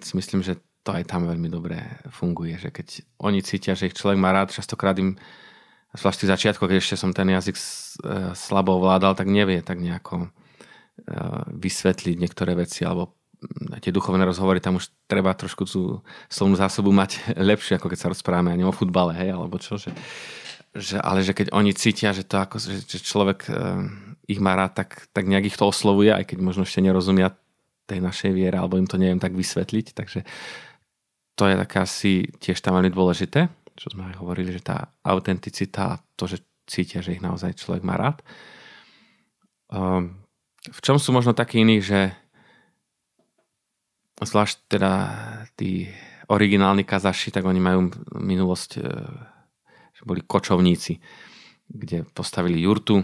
si 0.00 0.12
myslím, 0.16 0.40
že 0.40 0.56
to 0.80 0.96
aj 0.96 1.04
tam 1.12 1.28
veľmi 1.28 1.52
dobre 1.52 1.76
funguje, 2.08 2.56
že 2.56 2.72
keď 2.72 3.04
oni 3.20 3.44
cítia, 3.44 3.76
že 3.76 3.92
ich 3.92 3.96
človek 3.98 4.16
má 4.16 4.32
rád, 4.32 4.56
častokrát 4.56 4.96
im, 4.96 5.20
zvlášť 5.94 6.20
v 6.22 6.30
začiatku, 6.30 6.62
keď 6.62 6.76
ešte 6.78 6.96
som 6.98 7.10
ten 7.10 7.26
jazyk 7.30 7.56
e, 7.56 7.62
slabo 8.38 8.78
ovládal, 8.78 9.18
tak 9.18 9.26
nevie 9.26 9.58
tak 9.62 9.82
nejako 9.82 10.26
e, 10.26 10.28
vysvetliť 11.50 12.16
niektoré 12.18 12.54
veci, 12.54 12.86
alebo 12.86 13.18
tie 13.80 13.90
duchovné 13.90 14.22
rozhovory, 14.28 14.60
tam 14.60 14.76
už 14.76 14.92
treba 15.08 15.32
trošku 15.32 15.64
tú 15.64 16.04
slovnú 16.28 16.54
zásobu 16.54 16.92
mať 16.92 17.18
lepšie, 17.50 17.80
ako 17.80 17.90
keď 17.90 17.98
sa 17.98 18.10
rozprávame 18.12 18.54
ani 18.54 18.62
o 18.62 18.74
futbale, 18.74 19.16
hej, 19.16 19.34
alebo 19.34 19.58
čo, 19.58 19.80
že, 19.80 19.90
že, 20.76 21.00
ale 21.00 21.26
že 21.26 21.34
keď 21.34 21.50
oni 21.50 21.74
cítia, 21.74 22.14
že 22.14 22.22
to 22.22 22.38
ako, 22.38 22.60
že, 22.62 22.86
že 22.86 22.98
človek 23.02 23.48
e, 23.48 23.52
ich 24.30 24.38
má 24.38 24.54
rád, 24.54 24.84
tak, 24.84 25.10
tak 25.10 25.26
nejak 25.26 25.50
ich 25.50 25.58
to 25.58 25.66
oslovuje, 25.66 26.14
aj 26.14 26.22
keď 26.22 26.38
možno 26.38 26.62
ešte 26.62 26.84
nerozumia 26.84 27.34
tej 27.90 27.98
našej 27.98 28.30
viere, 28.30 28.54
alebo 28.54 28.78
im 28.78 28.86
to 28.86 28.94
neviem 28.94 29.18
tak 29.18 29.34
vysvetliť, 29.34 29.98
takže 29.98 30.22
to 31.34 31.48
je 31.48 31.56
také 31.66 31.76
asi 31.82 32.12
tiež 32.38 32.62
tam 32.62 32.78
veľmi 32.78 32.94
dôležité, 32.94 33.50
čo 33.80 33.88
sme 33.88 34.12
aj 34.12 34.20
hovorili, 34.20 34.52
že 34.52 34.60
tá 34.60 34.92
autenticita, 35.00 36.04
to, 36.12 36.28
že 36.28 36.44
cítia, 36.68 37.00
že 37.00 37.16
ich 37.16 37.24
naozaj 37.24 37.56
človek 37.56 37.80
má 37.80 37.96
rád. 37.96 38.20
Um, 39.72 40.20
v 40.68 40.80
čom 40.84 41.00
sú 41.00 41.16
možno 41.16 41.32
takí 41.32 41.64
iní, 41.64 41.80
že 41.80 42.12
zvlášť 44.20 44.56
teda 44.68 44.92
tí 45.56 45.88
originálni 46.28 46.84
kazaši, 46.84 47.32
tak 47.32 47.48
oni 47.48 47.56
majú 47.56 47.88
minulosť, 48.20 48.70
e, 48.76 48.80
že 49.96 50.02
boli 50.04 50.20
kočovníci, 50.20 51.00
kde 51.64 52.04
postavili 52.12 52.60
jurtu 52.60 53.00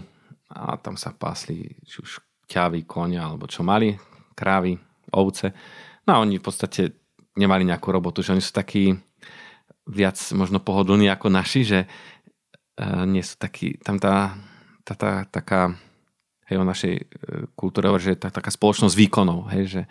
a 0.53 0.77
tam 0.77 0.93
sa 0.93 1.17
pásli 1.17 1.73
či 1.83 2.05
už 2.05 2.21
ťavy, 2.45 2.85
konia 2.85 3.25
alebo 3.25 3.49
čo 3.49 3.65
mali, 3.65 3.97
krávy, 4.37 4.77
ovce. 5.11 5.51
No 6.05 6.15
a 6.15 6.21
oni 6.21 6.37
v 6.37 6.45
podstate 6.45 6.81
nemali 7.35 7.65
nejakú 7.65 7.89
robotu, 7.89 8.21
že 8.21 8.37
oni 8.37 8.43
sú 8.45 8.53
takí 8.53 8.93
viac 9.87 10.19
možno 10.35 10.59
pohodlní 10.59 11.07
ako 11.07 11.31
naši, 11.31 11.61
že 11.63 11.79
uh, 11.87 13.07
nie 13.07 13.23
sú 13.23 13.39
takí, 13.39 13.79
tam 13.79 13.97
tá, 13.97 14.35
tá, 14.83 14.93
tá 14.95 15.11
taká 15.27 15.75
hej, 16.47 16.57
o 16.57 16.65
našej 16.65 16.93
e, 16.95 17.03
kultúre, 17.59 17.91
že 17.99 18.15
je 18.15 18.19
tá, 18.23 18.31
taká 18.31 18.49
spoločnosť 18.51 18.95
výkonov, 18.95 19.51
hej, 19.51 19.63
že, 19.67 19.81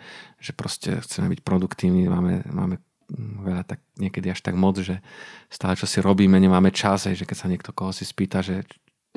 že 0.41 0.51
proste 0.57 0.97
chceme 1.05 1.29
byť 1.37 1.41
produktívni, 1.45 2.09
máme, 2.09 2.41
máme 2.49 2.81
veľa 3.45 3.63
tak 3.63 3.79
niekedy 3.95 4.33
až 4.33 4.43
tak 4.43 4.57
moc, 4.59 4.75
že 4.81 4.99
stále 5.47 5.79
čo 5.79 5.87
si 5.87 6.03
robíme, 6.03 6.35
nemáme 6.35 6.73
čas, 6.75 7.07
hej, 7.07 7.23
že 7.23 7.27
keď 7.29 7.37
sa 7.37 7.47
niekto 7.47 7.71
koho 7.71 7.95
si 7.95 8.03
spýta, 8.03 8.43
že 8.43 8.67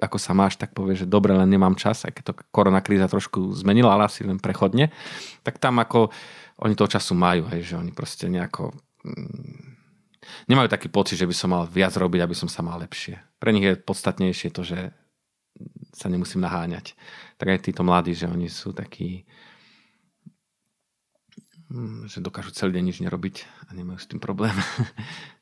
ako 0.01 0.17
sa 0.17 0.33
máš, 0.33 0.57
tak 0.57 0.73
povie, 0.73 0.97
že 0.97 1.11
dobre, 1.11 1.35
len 1.35 1.51
nemám 1.51 1.77
čas, 1.77 2.07
aj 2.07 2.13
keď 2.15 2.25
to 2.31 2.33
korona 2.55 2.81
kríza 2.81 3.11
trošku 3.11 3.53
zmenila, 3.53 3.99
ale 3.99 4.07
asi 4.09 4.23
len 4.23 4.39
prechodne, 4.39 4.95
tak 5.43 5.59
tam 5.59 5.83
ako 5.83 6.09
oni 6.61 6.77
toho 6.77 6.89
času 6.89 7.13
majú, 7.19 7.51
hej, 7.51 7.75
že 7.75 7.75
oni 7.77 7.93
proste 7.93 8.31
nejako 8.31 8.73
mm, 9.05 9.80
nemajú 10.49 10.69
taký 10.69 10.89
pocit, 10.93 11.17
že 11.17 11.29
by 11.29 11.35
som 11.35 11.51
mal 11.53 11.65
viac 11.67 11.97
robiť, 11.97 12.21
aby 12.25 12.37
som 12.37 12.49
sa 12.49 12.61
mal 12.61 12.81
lepšie. 12.81 13.21
Pre 13.41 13.51
nich 13.53 13.65
je 13.65 13.81
podstatnejšie 13.81 14.53
to, 14.53 14.63
že 14.63 14.93
sa 15.93 16.09
nemusím 16.09 16.45
naháňať. 16.45 16.95
Tak 17.37 17.49
aj 17.51 17.65
títo 17.67 17.83
mladí, 17.85 18.15
že 18.15 18.31
oni 18.31 18.49
sú 18.49 18.73
takí 18.73 19.27
mm, 21.69 22.09
že 22.09 22.25
dokážu 22.25 22.55
celý 22.55 22.79
deň 22.79 22.85
nič 22.85 22.99
nerobiť 23.05 23.37
a 23.69 23.71
nemajú 23.75 23.99
s 23.99 24.09
tým 24.09 24.21
problém. 24.23 24.55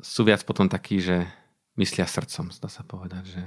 sú 0.00 0.26
viac 0.26 0.44
potom 0.44 0.68
takí, 0.68 1.00
že 1.00 1.28
myslia 1.76 2.08
srdcom, 2.08 2.52
zdá 2.52 2.68
sa 2.68 2.82
povedať, 2.82 3.24
že 3.26 3.44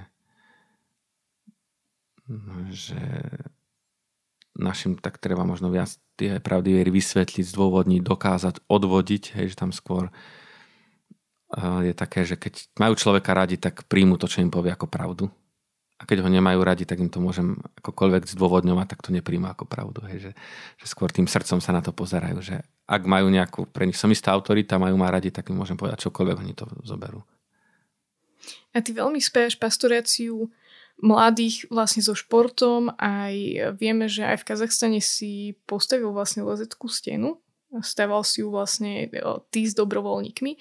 že 2.69 3.01
našim 4.59 4.99
tak 4.99 5.17
treba 5.17 5.47
možno 5.47 5.71
viac 5.71 5.95
tie 6.19 6.43
pravdy 6.43 6.75
viery 6.75 6.91
vysvetliť, 6.91 7.47
zdôvodniť, 7.47 8.01
dokázať, 8.03 8.55
odvodiť, 8.67 9.23
hej, 9.39 9.55
že 9.55 9.59
tam 9.59 9.71
skôr 9.71 10.11
je 11.57 11.93
také, 11.97 12.27
že 12.29 12.37
keď 12.37 12.77
majú 12.77 12.93
človeka 12.93 13.33
radi, 13.33 13.57
tak 13.57 13.89
príjmu 13.89 14.21
to, 14.21 14.29
čo 14.29 14.45
im 14.45 14.53
povie 14.53 14.69
ako 14.69 14.85
pravdu. 14.85 15.25
A 15.99 16.07
keď 16.07 16.23
ho 16.23 16.29
nemajú 16.31 16.63
radi, 16.63 16.87
tak 16.87 17.01
im 17.01 17.11
to 17.11 17.19
môžem 17.19 17.59
akokoľvek 17.83 18.29
zdôvodňovať, 18.29 18.87
tak 18.87 19.03
to 19.03 19.11
nepríjmu 19.11 19.51
ako 19.51 19.65
pravdu. 19.67 19.99
Hej, 20.07 20.29
že, 20.29 20.31
že 20.79 20.85
skôr 20.87 21.11
tým 21.11 21.27
srdcom 21.27 21.59
sa 21.59 21.75
na 21.75 21.83
to 21.83 21.91
pozerajú, 21.91 22.39
že 22.39 22.61
ak 22.87 23.03
majú 23.03 23.27
nejakú, 23.27 23.67
pre 23.67 23.83
nich 23.83 23.99
som 23.99 24.07
istá 24.13 24.31
autorita, 24.31 24.79
majú 24.79 24.95
ma 24.95 25.11
radi, 25.11 25.33
tak 25.33 25.51
im 25.51 25.59
môžem 25.59 25.75
povedať 25.75 26.07
čokoľvek, 26.07 26.37
oni 26.39 26.53
to 26.55 26.69
zoberú. 26.87 27.25
A 28.71 28.79
ty 28.79 28.95
veľmi 28.95 29.19
spájaš 29.19 29.59
pastoráciu 29.59 30.47
mladých 30.99 31.67
vlastne 31.71 32.03
so 32.03 32.15
športom. 32.15 32.91
Aj 32.99 33.33
vieme, 33.75 34.05
že 34.11 34.23
aj 34.27 34.43
v 34.43 34.47
Kazachstane 34.47 35.01
si 35.03 35.55
postavil 35.65 36.11
vlastne 36.11 36.43
lezeckú 36.43 36.91
stenu. 36.91 37.39
Stával 37.85 38.25
si 38.25 38.41
ju 38.41 38.49
vlastne 38.49 39.07
ty 39.53 39.65
s 39.65 39.77
dobrovoľníkmi. 39.77 40.57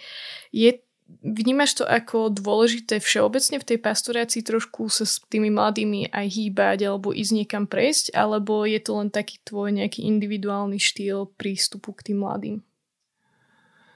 Je 0.53 0.71
Vnímaš 1.09 1.81
to 1.81 1.85
ako 1.89 2.29
dôležité 2.29 3.01
všeobecne 3.01 3.57
v 3.57 3.65
tej 3.65 3.79
pastorácii 3.81 4.45
trošku 4.45 4.93
sa 4.93 5.09
s 5.09 5.25
tými 5.33 5.49
mladými 5.49 6.13
aj 6.13 6.27
hýbať 6.29 6.85
alebo 6.85 7.17
ísť 7.17 7.33
niekam 7.33 7.65
prejsť, 7.65 8.13
alebo 8.13 8.69
je 8.69 8.77
to 8.77 9.01
len 9.01 9.09
taký 9.09 9.41
tvoj 9.41 9.73
nejaký 9.73 10.05
individuálny 10.05 10.77
štýl 10.77 11.33
prístupu 11.41 11.97
k 11.97 12.13
tým 12.13 12.21
mladým? 12.21 12.57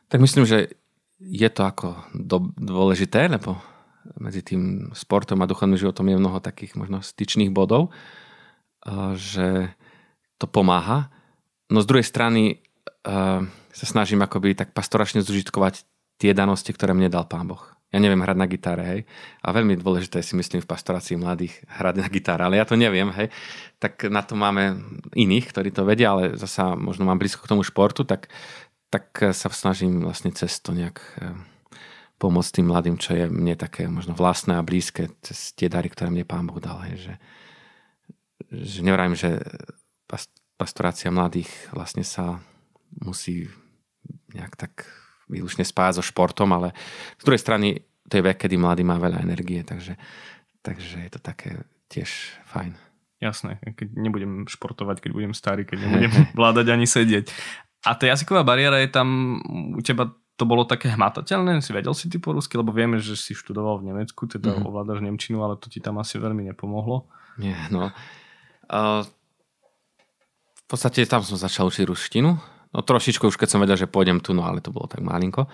Tak 0.08 0.24
myslím, 0.24 0.48
že 0.48 0.72
je 1.20 1.48
to 1.52 1.62
ako 1.68 2.00
do, 2.16 2.48
dôležité, 2.56 3.28
lebo 3.28 3.60
medzi 4.18 4.42
tým 4.42 4.90
sportom 4.92 5.40
a 5.42 5.50
duchovným 5.50 5.78
životom 5.78 6.08
je 6.10 6.20
mnoho 6.20 6.42
takých 6.42 6.74
možno 6.74 7.02
styčných 7.02 7.54
bodov, 7.54 7.94
že 9.14 9.70
to 10.38 10.46
pomáha. 10.50 11.10
No 11.70 11.80
z 11.82 11.88
druhej 11.88 12.06
strany 12.06 12.62
sa 13.72 13.84
snažím 13.86 14.22
akoby 14.22 14.58
tak 14.58 14.74
pastoračne 14.74 15.22
zužitkovať 15.22 15.86
tie 16.18 16.34
danosti, 16.34 16.70
ktoré 16.70 16.94
mne 16.94 17.10
dal 17.10 17.26
Pán 17.26 17.46
Boh. 17.46 17.62
Ja 17.92 18.00
neviem 18.00 18.24
hrať 18.24 18.38
na 18.40 18.48
gitare, 18.48 18.84
hej. 18.88 19.00
A 19.44 19.52
veľmi 19.52 19.76
dôležité 19.76 20.24
si 20.24 20.32
myslím 20.32 20.64
v 20.64 20.70
pastorácii 20.70 21.20
mladých 21.20 21.60
hrať 21.68 21.94
na 22.00 22.08
gitare, 22.08 22.40
ale 22.40 22.56
ja 22.56 22.64
to 22.64 22.72
neviem, 22.72 23.12
hej. 23.12 23.28
Tak 23.76 24.08
na 24.08 24.24
to 24.24 24.32
máme 24.32 24.80
iných, 25.12 25.52
ktorí 25.52 25.68
to 25.76 25.84
vedia, 25.84 26.16
ale 26.16 26.40
zasa 26.40 26.72
možno 26.72 27.04
mám 27.04 27.20
blízko 27.20 27.44
k 27.44 27.52
tomu 27.52 27.60
športu, 27.60 28.08
tak, 28.08 28.32
tak 28.88 29.12
sa 29.36 29.52
snažím 29.52 30.00
vlastne 30.00 30.32
cez 30.32 30.56
to 30.64 30.72
nejak 30.72 31.04
pomôcť 32.22 32.62
tým 32.62 32.70
mladým, 32.70 32.96
čo 33.02 33.18
je 33.18 33.26
mne 33.26 33.58
také 33.58 33.90
možno 33.90 34.14
vlastné 34.14 34.54
a 34.54 34.62
blízke 34.62 35.10
cez 35.26 35.50
tie 35.58 35.66
dary, 35.66 35.90
ktoré 35.90 36.14
mne 36.14 36.22
Pán 36.22 36.46
Boh 36.46 36.62
dal. 36.62 36.78
Hej, 36.86 37.10
že, 37.10 37.14
že 38.54 38.78
nevrajím, 38.86 39.18
že 39.18 39.42
pastorácia 40.54 41.10
mladých 41.10 41.50
vlastne 41.74 42.06
sa 42.06 42.38
musí 43.02 43.50
nejak 44.30 44.54
tak 44.54 44.86
výlučne 45.26 45.66
spájať 45.66 45.98
so 45.98 46.04
športom, 46.06 46.54
ale 46.54 46.70
z 47.18 47.26
druhej 47.26 47.42
strany 47.42 47.68
to 48.06 48.20
je 48.20 48.22
vek, 48.22 48.46
kedy 48.46 48.54
mladý 48.54 48.86
má 48.86 49.02
veľa 49.02 49.26
energie, 49.26 49.66
takže, 49.66 49.98
takže 50.62 51.02
je 51.02 51.10
to 51.10 51.18
také 51.18 51.66
tiež 51.90 52.38
fajn. 52.46 52.78
Jasné, 53.18 53.58
keď 53.74 53.98
nebudem 53.98 54.46
športovať, 54.46 55.02
keď 55.02 55.10
budem 55.10 55.34
starý, 55.34 55.66
keď 55.66 55.78
nebudem 55.82 56.12
vládať 56.38 56.66
ani 56.70 56.86
sedieť. 56.86 57.26
A 57.82 57.98
tá 57.98 58.06
jazyková 58.06 58.46
bariéra 58.46 58.78
je 58.78 58.94
tam 58.94 59.42
u 59.74 59.82
teba 59.82 60.14
to 60.36 60.44
bolo 60.48 60.64
také 60.64 60.90
hmatateľné? 60.92 61.60
Si 61.60 61.70
vedel 61.76 61.92
si 61.92 62.08
ty 62.08 62.16
po 62.16 62.32
rusky? 62.32 62.56
Lebo 62.56 62.72
vieme, 62.72 62.98
že 62.98 63.14
si 63.14 63.36
študoval 63.36 63.84
v 63.84 63.92
Nemecku, 63.92 64.24
teda 64.26 64.56
mm-hmm. 64.56 64.68
ovládaš 64.68 65.04
Nemčinu, 65.04 65.44
ale 65.44 65.60
to 65.60 65.68
ti 65.68 65.78
tam 65.78 66.00
asi 66.00 66.16
veľmi 66.16 66.48
nepomohlo. 66.52 67.06
Nie, 67.36 67.56
no. 67.68 67.92
Uh, 68.68 69.04
v 70.56 70.64
podstate 70.66 71.04
tam 71.04 71.20
som 71.20 71.36
začal 71.36 71.68
učiť 71.68 71.84
ruštinu. 71.84 72.30
No 72.72 72.78
trošičku 72.80 73.28
už 73.28 73.36
keď 73.36 73.48
som 73.52 73.60
vedel, 73.60 73.76
že 73.76 73.90
pôjdem 73.90 74.24
tu, 74.24 74.32
no 74.32 74.48
ale 74.48 74.64
to 74.64 74.72
bolo 74.72 74.88
tak 74.88 75.04
malinko. 75.04 75.44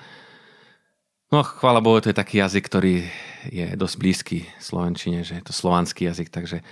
No 1.28 1.44
chvála 1.44 1.84
Bohu, 1.84 2.00
to 2.00 2.08
je 2.08 2.16
taký 2.16 2.40
jazyk, 2.40 2.64
ktorý 2.70 3.04
je 3.52 3.76
dosť 3.76 3.94
blízky 4.00 4.38
slovenčine, 4.62 5.26
že 5.26 5.36
je 5.36 5.44
to 5.44 5.52
slovanský 5.52 6.08
jazyk, 6.08 6.32
takže 6.32 6.64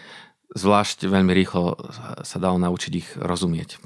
zvlášť 0.57 1.11
veľmi 1.11 1.35
rýchlo 1.37 1.77
sa 2.25 2.39
dalo 2.41 2.57
naučiť 2.57 2.93
ich 2.97 3.09
rozumieť. 3.21 3.77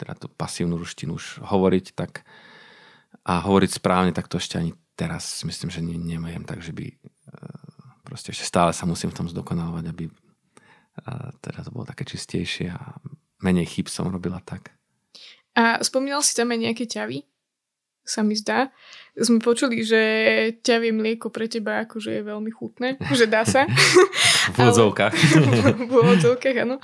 Teda 0.00 0.18
tú 0.18 0.26
pasívnu 0.26 0.74
ruštinu 0.74 1.20
už 1.20 1.44
hovoriť, 1.46 1.94
tak 1.94 2.26
a 3.22 3.42
hovoriť 3.42 3.70
správne, 3.78 4.12
tak 4.14 4.26
to 4.26 4.38
ešte 4.38 4.58
ani 4.58 4.74
teraz 4.98 5.42
myslím, 5.46 5.70
že 5.70 5.80
ne, 5.80 5.96
nemajem, 5.96 6.44
takže 6.44 6.74
by 6.74 6.86
proste 8.02 8.34
ešte 8.34 8.44
stále 8.44 8.76
sa 8.76 8.84
musím 8.84 9.08
v 9.08 9.24
tom 9.24 9.26
zdokonalovať, 9.30 9.84
aby 9.88 10.04
teda 11.40 11.64
to 11.64 11.72
bolo 11.72 11.88
také 11.88 12.04
čistejšie 12.04 12.68
a 12.68 13.00
menej 13.40 13.64
chyb 13.64 13.88
som 13.88 14.12
robila 14.12 14.42
tak. 14.44 14.76
A 15.56 15.80
spomínal 15.80 16.20
si 16.20 16.36
tam 16.36 16.52
aj 16.52 16.60
nejaké 16.60 16.84
ťavy? 16.84 17.24
Sa 18.02 18.20
mi 18.26 18.34
zdá. 18.34 18.68
Sme 19.14 19.38
počuli, 19.38 19.80
že 19.86 20.00
ťavie 20.60 20.90
mlieko 20.90 21.30
pre 21.30 21.46
teba 21.46 21.86
akože 21.86 22.18
je 22.18 22.22
veľmi 22.26 22.50
chutné, 22.50 22.98
že 23.14 23.30
dá 23.30 23.46
sa. 23.46 23.64
v 24.52 24.56
úvodzovkách. 24.58 25.14
v 25.90 25.92
úvodzovkách, 25.92 26.56
áno. 26.66 26.76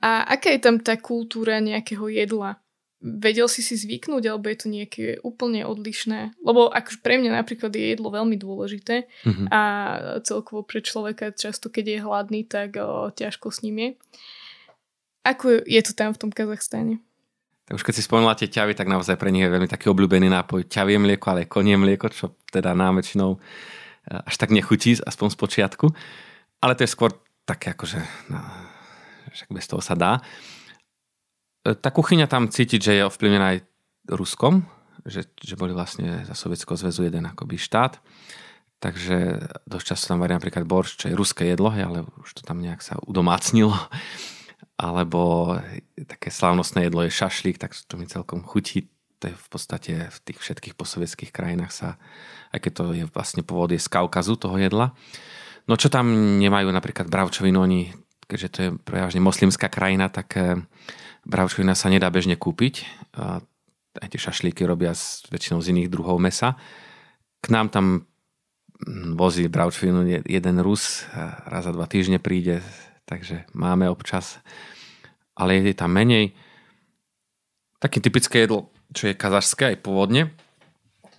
A 0.00 0.24
aká 0.36 0.52
je 0.52 0.60
tam 0.60 0.80
tá 0.80 0.96
kultúra 0.96 1.60
nejakého 1.60 2.08
jedla? 2.08 2.60
Vedel 3.00 3.48
si 3.48 3.64
si 3.64 3.80
zvyknúť, 3.80 4.28
alebo 4.28 4.52
je 4.52 4.58
to 4.60 4.68
nejaké 4.68 5.04
úplne 5.24 5.64
odlišné? 5.64 6.36
Lebo 6.44 6.68
akože 6.68 7.00
pre 7.00 7.16
mňa 7.16 7.40
napríklad 7.40 7.72
je 7.72 7.96
jedlo 7.96 8.12
veľmi 8.12 8.36
dôležité 8.36 9.08
mm-hmm. 9.24 9.46
a 9.48 9.60
celkovo 10.20 10.60
pre 10.60 10.84
človeka 10.84 11.32
často, 11.32 11.72
keď 11.72 11.84
je 11.96 11.98
hladný, 12.04 12.40
tak 12.44 12.76
o, 12.76 13.08
ťažko 13.08 13.48
s 13.48 13.64
ním 13.64 13.76
je. 13.80 13.90
Ako 15.24 15.64
je 15.64 15.80
to 15.84 15.92
tam 15.96 16.12
v 16.12 16.20
tom 16.20 16.30
Kazachstane? 16.32 17.00
Tak 17.68 17.80
už 17.80 17.84
keď 17.86 17.94
si 17.96 18.04
spomenula 18.04 18.36
tie 18.36 18.52
ťavy, 18.52 18.76
tak 18.76 18.90
naozaj 18.90 19.16
pre 19.16 19.32
nich 19.32 19.46
je 19.46 19.52
veľmi 19.52 19.68
taký 19.70 19.88
obľúbený 19.88 20.28
nápoj 20.28 20.68
ťavie 20.68 21.00
mlieko, 21.00 21.26
ale 21.32 21.48
konie 21.48 21.80
mlieko, 21.80 22.12
čo 22.12 22.36
teda 22.52 22.76
nám 22.76 23.00
väčšinou 23.00 23.36
e, 23.36 23.38
až 24.26 24.34
tak 24.36 24.52
nechutí, 24.52 25.00
aspoň 25.00 25.28
z 25.32 25.36
počiatku. 25.40 25.86
Ale 26.60 26.76
to 26.76 26.84
je 26.84 26.92
skôr 26.92 27.14
také 27.48 27.72
akože, 27.72 28.02
no, 28.28 28.42
však 29.32 29.48
bez 29.54 29.64
toho 29.70 29.80
sa 29.80 29.96
dá. 29.96 30.20
Tá 31.64 31.90
kuchyňa 31.92 32.26
tam 32.26 32.48
cítiť, 32.48 32.80
že 32.80 32.92
je 33.00 33.08
ovplyvnená 33.08 33.56
aj 33.56 33.58
Ruskom, 34.10 34.64
že, 35.04 35.28
že 35.40 35.54
boli 35.56 35.76
vlastne 35.76 36.24
za 36.24 36.32
Sovietského 36.36 36.76
zväzu 36.76 37.06
jeden 37.08 37.24
akoby 37.28 37.60
štát. 37.60 38.00
Takže 38.80 39.44
dosť 39.68 39.86
často 39.92 40.08
tam 40.16 40.24
varí 40.24 40.32
napríklad 40.32 40.64
borš, 40.64 40.96
čo 40.96 41.12
je 41.12 41.18
ruské 41.18 41.52
jedlo, 41.52 41.68
ale 41.68 42.08
už 42.24 42.40
to 42.40 42.42
tam 42.42 42.64
nejak 42.64 42.80
sa 42.80 42.96
udomácnilo. 43.04 43.76
Alebo 44.80 45.52
také 46.08 46.32
slávnostné 46.32 46.88
jedlo 46.88 47.04
je 47.04 47.12
šašlík, 47.12 47.60
tak 47.60 47.76
to 47.76 48.00
mi 48.00 48.08
celkom 48.08 48.40
chutí. 48.40 48.88
To 49.20 49.28
je 49.28 49.36
v 49.36 49.48
podstate 49.52 49.92
v 50.08 50.18
tých 50.24 50.40
všetkých 50.40 50.74
posovietských 50.80 51.28
krajinách 51.28 51.72
sa, 51.76 51.88
aj 52.56 52.58
keď 52.64 52.72
to 52.72 52.84
je 52.96 53.04
vlastne 53.12 53.44
pôvod 53.44 53.68
je 53.68 53.76
z 53.76 53.92
Kaukazu 53.92 54.40
toho 54.40 54.56
jedla. 54.56 54.96
No 55.68 55.76
čo 55.76 55.92
tam 55.92 56.40
nemajú 56.40 56.72
napríklad 56.72 57.12
bravčovinu, 57.12 57.60
oni, 57.60 57.92
keďže 58.24 58.48
to 58.48 58.58
je 58.64 58.70
prevažne 58.80 59.20
moslimská 59.20 59.68
krajina, 59.68 60.08
tak 60.08 60.40
eh, 60.40 60.56
Bravčovina 61.30 61.78
sa 61.78 61.86
nedá 61.86 62.10
bežne 62.10 62.34
kúpiť. 62.34 62.82
Aj 63.14 64.08
tie 64.10 64.18
šašlíky 64.18 64.66
robia 64.66 64.90
s 64.90 65.22
väčšinou 65.30 65.62
z 65.62 65.70
iných 65.70 65.90
druhov 65.90 66.18
mesa. 66.18 66.58
K 67.38 67.54
nám 67.54 67.70
tam 67.70 68.02
mm, 68.82 69.14
vozí 69.14 69.46
bravčovinu 69.46 70.26
jeden 70.26 70.56
Rus, 70.58 71.06
raz 71.46 71.62
za 71.66 71.72
dva 71.72 71.86
týždne 71.86 72.18
príde, 72.18 72.66
takže 73.06 73.46
máme 73.54 73.86
občas. 73.86 74.42
Ale 75.38 75.62
je 75.62 75.74
tam 75.74 75.94
menej. 75.94 76.34
Také 77.78 78.02
typické 78.02 78.44
jedlo, 78.44 78.74
čo 78.90 79.06
je 79.06 79.14
kazašské 79.14 79.72
aj 79.72 79.86
pôvodne, 79.86 80.34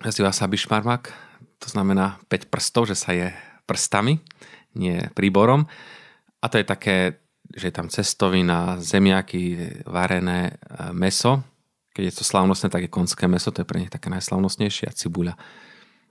nazýva 0.04 0.36
sa 0.36 0.46
bišmarmak. 0.52 1.16
To 1.64 1.68
znamená 1.72 2.20
5 2.28 2.52
prstov, 2.52 2.92
že 2.92 3.00
sa 3.00 3.16
je 3.16 3.32
prstami, 3.64 4.20
nie 4.76 5.08
príborom. 5.16 5.72
A 6.44 6.46
to 6.52 6.60
je 6.60 6.66
také 6.68 7.22
že 7.56 7.70
je 7.70 7.76
tam 7.76 7.88
cestovina, 7.92 8.80
zemiaky, 8.80 9.58
varené 9.88 10.56
e, 10.56 10.92
meso. 10.96 11.44
Keď 11.92 12.04
je 12.08 12.14
to 12.16 12.24
slavnostné, 12.24 12.72
tak 12.72 12.88
je 12.88 12.92
konské 12.92 13.28
meso, 13.28 13.52
to 13.52 13.62
je 13.62 13.68
pre 13.68 13.84
nich 13.84 13.92
také 13.92 14.08
najslavnostnejšie 14.08 14.88
a 14.88 14.96
cibuľa. 14.96 15.36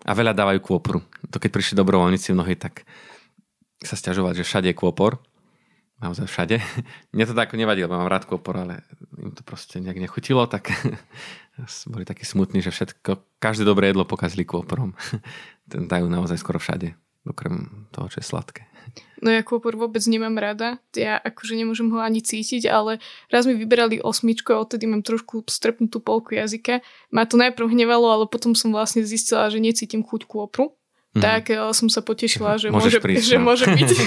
A 0.04 0.12
veľa 0.12 0.32
dávajú 0.36 0.60
kôpru. 0.60 1.00
To 1.32 1.36
keď 1.40 1.50
prišli 1.52 1.74
dobrovoľníci 1.76 2.32
mnohí, 2.32 2.56
tak 2.56 2.84
sa 3.80 3.96
stiažovať, 3.96 4.44
že 4.44 4.48
všade 4.48 4.68
je 4.72 4.76
kôpor. 4.76 5.20
Naozaj 6.00 6.28
všade. 6.28 6.56
Mne 7.16 7.24
to 7.28 7.36
tak 7.36 7.52
nevadí, 7.52 7.84
lebo 7.84 7.96
mám 7.96 8.12
rád 8.12 8.24
kôpor, 8.24 8.60
ale 8.60 8.84
im 9.20 9.32
to 9.32 9.44
proste 9.44 9.80
nejak 9.80 10.00
nechutilo, 10.00 10.44
tak 10.48 10.72
boli 11.92 12.04
takí 12.08 12.24
smutní, 12.24 12.64
že 12.64 12.72
všetko, 12.72 13.40
každé 13.40 13.68
dobré 13.68 13.92
jedlo 13.92 14.08
pokazili 14.08 14.48
kôporom. 14.48 14.96
Ten 15.70 15.88
dajú 15.88 16.08
naozaj 16.08 16.40
skoro 16.40 16.60
všade, 16.60 16.96
okrem 17.28 17.86
toho, 17.92 18.08
čo 18.08 18.20
je 18.20 18.26
sladké. 18.26 18.62
No 19.20 19.28
ja 19.28 19.44
kôpor 19.44 19.76
vôbec 19.76 20.00
nemám 20.08 20.40
rada. 20.40 20.80
Ja 20.96 21.20
akože 21.20 21.52
nemôžem 21.52 21.92
ho 21.92 22.00
ani 22.00 22.24
cítiť, 22.24 22.64
ale 22.72 23.04
raz 23.28 23.44
mi 23.44 23.52
vyberali 23.52 24.00
osmičku 24.00 24.56
a 24.56 24.64
odtedy 24.64 24.88
mám 24.88 25.04
trošku 25.04 25.44
strpnutú 25.44 26.00
polku 26.00 26.34
jazyka. 26.34 26.80
Ma 27.12 27.28
to 27.28 27.36
najprv 27.36 27.68
hnevalo, 27.68 28.08
ale 28.08 28.24
potom 28.24 28.56
som 28.56 28.72
vlastne 28.72 29.04
zistila, 29.04 29.52
že 29.52 29.60
necítim 29.60 30.00
chuť 30.00 30.24
kôpru. 30.24 30.72
Mm. 31.12 31.20
Tak 31.20 31.52
eh, 31.52 31.60
som 31.76 31.92
sa 31.92 32.00
potešila, 32.00 32.56
že 32.56 32.72
môže, 32.72 33.02
prísť, 33.02 33.36
že 33.36 33.36
no. 33.36 33.52
môže 33.52 33.68
byť. 33.68 33.90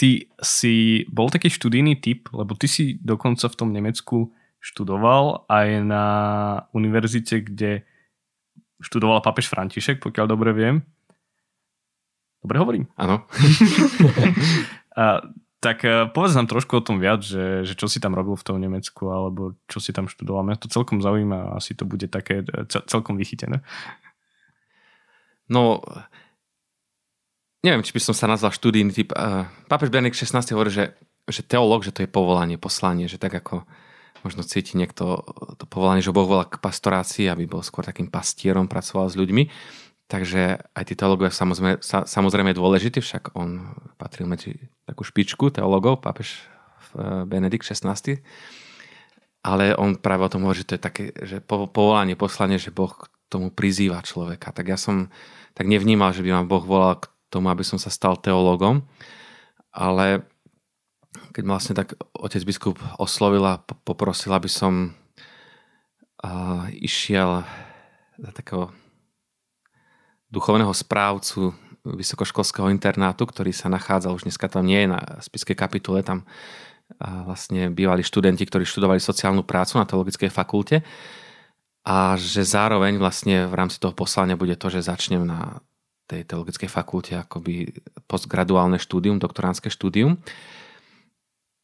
ty 0.00 0.32
si 0.40 1.04
bol 1.12 1.28
taký 1.28 1.52
študijný 1.52 2.00
typ, 2.00 2.32
lebo 2.32 2.56
ty 2.56 2.68
si 2.68 2.96
dokonca 3.00 3.48
v 3.48 3.58
tom 3.58 3.72
Nemecku 3.72 4.32
študoval 4.60 5.44
aj 5.52 5.68
na 5.84 6.04
univerzite, 6.72 7.44
kde 7.44 7.84
študoval 8.80 9.24
papež 9.24 9.48
František, 9.48 10.02
pokiaľ 10.02 10.26
dobre 10.28 10.52
viem. 10.52 10.84
Dobre 12.44 12.56
hovorím? 12.60 12.84
Áno. 12.94 13.24
tak 15.66 15.82
e, 15.82 16.06
povedz 16.12 16.36
nám 16.36 16.46
trošku 16.46 16.78
o 16.78 16.84
tom 16.84 17.02
viac, 17.02 17.24
že, 17.24 17.66
že 17.66 17.74
čo 17.74 17.90
si 17.90 17.98
tam 17.98 18.14
robil 18.14 18.38
v 18.38 18.46
tom 18.46 18.60
Nemecku, 18.60 19.10
alebo 19.10 19.58
čo 19.66 19.82
si 19.82 19.90
tam 19.90 20.06
študoval. 20.06 20.46
Mňa 20.46 20.62
to 20.62 20.70
celkom 20.70 21.02
zaujíma 21.02 21.58
asi 21.58 21.74
to 21.74 21.88
bude 21.88 22.06
také 22.12 22.44
e, 22.44 22.68
celkom 22.68 23.18
vychytené. 23.18 23.66
No, 25.50 25.82
neviem, 27.66 27.82
či 27.82 27.94
by 27.94 28.00
som 28.02 28.14
sa 28.14 28.30
nazval 28.30 28.54
študijný 28.54 28.90
typ. 28.90 29.14
Pápež 29.70 29.94
Benedikt 29.94 30.18
16 30.18 30.54
hovorí, 30.54 30.74
že, 30.74 30.98
že 31.30 31.46
teológ, 31.46 31.86
že 31.86 31.94
to 31.94 32.02
je 32.02 32.10
povolanie, 32.10 32.58
poslanie, 32.58 33.06
že 33.06 33.18
tak 33.18 33.38
ako 33.38 33.62
možno 34.24 34.46
cíti 34.46 34.78
niekto 34.78 35.24
to 35.58 35.64
povolanie, 35.68 36.04
že 36.04 36.14
Boh 36.14 36.28
volá 36.28 36.48
k 36.48 36.60
pastorácii, 36.60 37.28
aby 37.28 37.44
bol 37.44 37.60
skôr 37.60 37.84
takým 37.84 38.08
pastierom, 38.08 38.70
pracoval 38.70 39.10
s 39.10 39.18
ľuďmi 39.18 39.44
Takže 40.06 40.70
aj 40.70 40.84
tí 40.86 40.94
teológovia 40.94 41.34
samozrejme, 41.34 41.82
sa, 41.82 42.06
samozrejme 42.06 42.54
je 42.54 42.60
dôležitý, 42.62 42.98
však 43.02 43.34
on 43.34 43.74
patril 43.98 44.30
medzi 44.30 44.54
takú 44.86 45.02
špičku 45.02 45.50
teológov, 45.50 45.98
pápež 45.98 46.46
eh, 46.94 47.26
Benedikt 47.26 47.66
XVI. 47.66 48.22
Ale 49.42 49.74
on 49.74 49.98
práve 49.98 50.22
o 50.26 50.30
tom 50.30 50.46
hovorí, 50.46 50.62
že 50.62 50.74
to 50.74 50.76
je 50.78 50.82
také, 50.82 51.04
že 51.26 51.42
povolanie, 51.42 52.14
poslanie, 52.14 52.58
že 52.58 52.70
Boh 52.70 52.94
k 52.94 53.02
tomu 53.26 53.50
prizýva 53.50 53.98
človeka. 54.02 54.54
Tak 54.54 54.66
ja 54.70 54.78
som 54.78 55.10
tak 55.58 55.66
nevnímal, 55.66 56.14
že 56.14 56.22
by 56.22 56.30
ma 56.38 56.42
Boh 56.46 56.62
volal 56.62 57.02
k 57.02 57.10
tomu, 57.30 57.50
aby 57.50 57.66
som 57.66 57.78
sa 57.78 57.90
stal 57.90 58.18
teológom. 58.18 58.86
Ale 59.74 60.22
keď 61.32 61.42
ma 61.44 61.56
vlastne 61.58 61.76
tak 61.76 61.96
otec 62.14 62.42
biskup 62.46 62.76
oslovil 63.00 63.44
a 63.44 63.60
poprosil, 63.60 64.32
aby 64.32 64.48
som 64.48 64.92
uh, 66.24 66.66
išiel 66.72 67.44
za 68.16 68.30
takého 68.32 68.72
duchovného 70.32 70.72
správcu 70.74 71.54
vysokoškolského 71.86 72.66
internátu, 72.72 73.28
ktorý 73.28 73.54
sa 73.54 73.70
nachádza, 73.70 74.10
už 74.10 74.26
dneska 74.26 74.50
tam 74.50 74.66
nie 74.66 74.84
je 74.84 74.88
na 74.90 75.00
spiskej 75.22 75.54
kapitule, 75.54 76.02
tam 76.02 76.26
vlastne 76.98 77.70
bývali 77.70 78.06
študenti, 78.06 78.46
ktorí 78.46 78.62
študovali 78.62 79.02
sociálnu 79.02 79.42
prácu 79.42 79.78
na 79.78 79.86
teologickej 79.86 80.30
fakulte 80.30 80.86
a 81.86 82.14
že 82.18 82.46
zároveň 82.46 82.98
vlastne 82.98 83.46
v 83.46 83.54
rámci 83.54 83.82
toho 83.82 83.94
poslania 83.94 84.38
bude 84.38 84.54
to, 84.54 84.70
že 84.70 84.86
začnem 84.86 85.26
na 85.26 85.62
tej 86.06 86.22
teologickej 86.26 86.70
fakulte 86.70 87.18
akoby 87.18 87.74
postgraduálne 88.06 88.78
štúdium, 88.78 89.18
doktoránske 89.18 89.70
štúdium. 89.70 90.18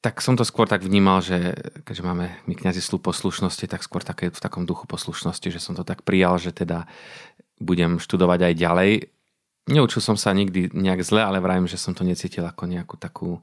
Tak 0.03 0.19
som 0.19 0.35
to 0.35 0.43
skôr 0.43 0.67
tak 0.67 0.83
vnímal, 0.83 1.23
že 1.23 1.55
keďže 1.87 2.03
máme 2.03 2.35
my 2.51 2.55
kniazy 2.59 2.83
slú 2.83 2.99
poslušnosti, 2.99 3.71
tak 3.71 3.87
skôr 3.87 4.03
také, 4.03 4.35
v 4.35 4.43
takom 4.43 4.67
duchu 4.67 4.91
poslušnosti, 4.91 5.47
že 5.47 5.63
som 5.63 5.79
to 5.79 5.87
tak 5.87 6.03
prijal, 6.03 6.43
že 6.43 6.51
teda 6.51 6.91
budem 7.63 8.03
študovať 8.03 8.51
aj 8.51 8.55
ďalej. 8.59 8.91
Neučil 9.71 10.03
som 10.03 10.19
sa 10.19 10.35
nikdy 10.35 10.75
nejak 10.75 11.07
zle, 11.07 11.23
ale 11.23 11.39
vrajím, 11.39 11.71
že 11.71 11.79
som 11.79 11.95
to 11.95 12.03
necítil 12.03 12.43
ako 12.43 12.67
nejakú 12.67 12.99
takú 12.99 13.39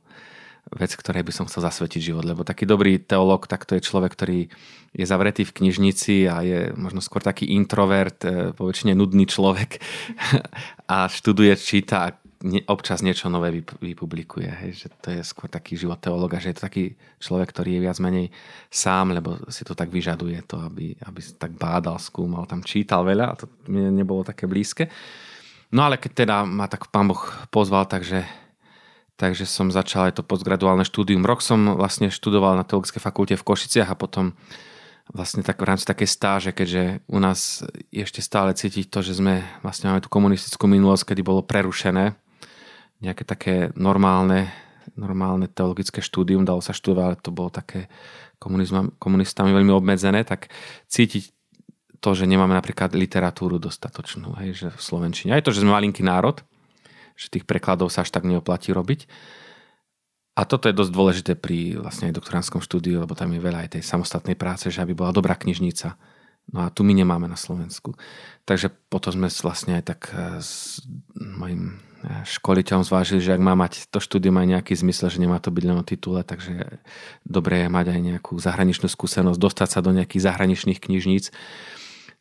vec, 0.75 0.93
ktorej 0.93 1.25
by 1.25 1.33
som 1.33 1.47
chcel 1.47 1.65
zasvetiť 1.65 2.11
život. 2.11 2.27
Lebo 2.27 2.45
taký 2.45 2.67
dobrý 2.67 3.01
teológ, 3.01 3.49
tak 3.49 3.65
to 3.65 3.79
je 3.79 3.85
človek, 3.87 4.13
ktorý 4.13 4.51
je 4.93 5.05
zavretý 5.05 5.47
v 5.47 5.55
knižnici 5.55 6.29
a 6.29 6.43
je 6.45 6.59
možno 6.75 7.01
skôr 7.01 7.23
taký 7.23 7.55
introvert, 7.55 8.21
e, 8.27 8.53
po 8.53 8.69
väčšine 8.69 8.93
nudný 8.93 9.25
človek 9.25 9.81
a 10.93 11.07
študuje, 11.09 11.55
číta 11.57 11.95
a 12.05 12.13
občas 12.71 13.03
niečo 13.03 13.27
nové 13.27 13.51
vypublikuje. 13.83 14.47
Hej, 14.47 14.71
že 14.85 14.87
to 15.03 15.11
je 15.11 15.21
skôr 15.27 15.51
taký 15.51 15.75
život 15.75 15.99
teológa, 15.99 16.39
že 16.39 16.55
je 16.55 16.55
to 16.55 16.67
taký 16.71 16.95
človek, 17.19 17.51
ktorý 17.51 17.75
je 17.75 17.83
viac 17.83 17.97
menej 17.99 18.31
sám, 18.71 19.11
lebo 19.11 19.35
si 19.51 19.67
to 19.67 19.75
tak 19.75 19.91
vyžaduje 19.91 20.39
to, 20.47 20.55
aby, 20.63 20.95
aby 21.03 21.19
tak 21.35 21.51
bádal, 21.59 21.99
skúmal, 21.99 22.47
tam 22.47 22.63
čítal 22.63 23.03
veľa 23.03 23.25
a 23.27 23.35
to 23.35 23.51
mne 23.67 23.91
nebolo 23.91 24.23
také 24.23 24.47
blízke. 24.47 24.87
No 25.75 25.83
ale 25.83 25.99
keď 25.99 26.11
teda 26.25 26.35
ma 26.47 26.71
tak 26.71 26.87
pán 26.87 27.11
Boh 27.11 27.19
pozval, 27.51 27.91
takže, 27.91 28.23
takže 29.19 29.43
som 29.43 29.67
začal 29.67 30.09
aj 30.09 30.23
to 30.23 30.23
postgraduálne 30.23 30.87
štúdium. 30.87 31.27
Rok 31.27 31.43
som 31.43 31.75
vlastne 31.75 32.07
študoval 32.07 32.55
na 32.55 32.63
Teologickej 32.63 33.03
fakulte 33.03 33.35
v 33.35 33.45
Košiciach 33.45 33.91
a 33.91 33.99
potom 33.99 34.31
vlastne 35.11 35.43
tak 35.43 35.59
v 35.59 35.67
rámci 35.67 35.83
takej 35.83 36.07
stáže, 36.07 36.49
keďže 36.55 37.03
u 37.11 37.19
nás 37.19 37.67
ešte 37.91 38.23
stále 38.23 38.55
cítiť 38.55 38.87
to, 38.87 39.03
že 39.03 39.19
sme 39.19 39.43
vlastne 39.59 39.91
máme 39.91 39.99
tú 39.99 40.09
komunistickú 40.09 40.71
minulosť, 40.71 41.11
kedy 41.11 41.21
bolo 41.21 41.43
prerušené 41.43 42.15
nejaké 42.99 43.23
také 43.23 43.71
normálne, 43.79 44.51
normálne 44.95 45.47
teologické 45.47 46.03
štúdium, 46.03 46.43
dalo 46.43 46.59
sa 46.59 46.75
študovať, 46.75 47.05
ale 47.05 47.17
to 47.19 47.31
bolo 47.31 47.49
také 47.51 47.87
komunistami 48.99 49.51
veľmi 49.51 49.71
obmedzené, 49.75 50.23
tak 50.23 50.51
cítiť 50.87 51.35
to, 51.99 52.15
že 52.15 52.27
nemáme 52.27 52.55
napríklad 52.55 52.95
literatúru 52.95 53.59
dostatočnú, 53.59 54.39
hej, 54.39 54.51
že 54.55 54.67
v 54.71 54.79
Slovenčine. 54.79 55.35
Aj 55.35 55.43
to, 55.43 55.51
že 55.51 55.63
sme 55.63 55.75
malinký 55.75 55.99
národ, 55.99 56.39
že 57.19 57.27
tých 57.27 57.43
prekladov 57.43 57.91
sa 57.91 58.07
až 58.07 58.15
tak 58.15 58.23
neoplatí 58.23 58.71
robiť. 58.71 59.07
A 60.39 60.47
toto 60.47 60.71
je 60.71 60.77
dosť 60.79 60.91
dôležité 60.95 61.31
pri 61.35 61.75
vlastne 61.75 62.07
aj 62.07 62.15
doktoránskom 62.15 62.63
štúdiu, 62.63 63.03
lebo 63.03 63.11
tam 63.11 63.35
je 63.35 63.43
veľa 63.43 63.67
aj 63.67 63.69
tej 63.75 63.83
samostatnej 63.83 64.39
práce, 64.39 64.71
že 64.71 64.79
aby 64.79 64.95
bola 64.95 65.11
dobrá 65.11 65.35
knižnica. 65.35 65.99
No 66.55 66.63
a 66.63 66.71
tu 66.71 66.87
my 66.87 66.95
nemáme 66.95 67.27
na 67.27 67.35
Slovensku. 67.35 67.99
Takže 68.47 68.71
potom 68.87 69.11
sme 69.11 69.27
vlastne 69.27 69.75
aj 69.75 69.83
tak 69.83 70.01
eh, 70.15 70.39
s 70.39 70.79
mojim 71.19 71.83
školiteľom 72.25 72.83
zvážili, 72.87 73.19
že 73.19 73.35
ak 73.35 73.43
má 73.43 73.53
mať 73.53 73.91
to 73.91 73.99
štúdium 73.99 74.39
aj 74.39 74.47
nejaký 74.59 74.73
zmysel, 74.75 75.11
že 75.11 75.19
nemá 75.19 75.37
to 75.43 75.51
byť 75.51 75.63
len 75.67 75.77
o 75.79 75.85
titule, 75.85 76.23
takže 76.23 76.79
dobre 77.27 77.65
je 77.65 77.69
mať 77.69 77.85
aj 77.95 77.99
nejakú 77.99 78.33
zahraničnú 78.39 78.87
skúsenosť, 78.87 79.39
dostať 79.39 79.69
sa 79.69 79.79
do 79.83 79.91
nejakých 79.91 80.25
zahraničných 80.25 80.79
knižníc. 80.79 81.35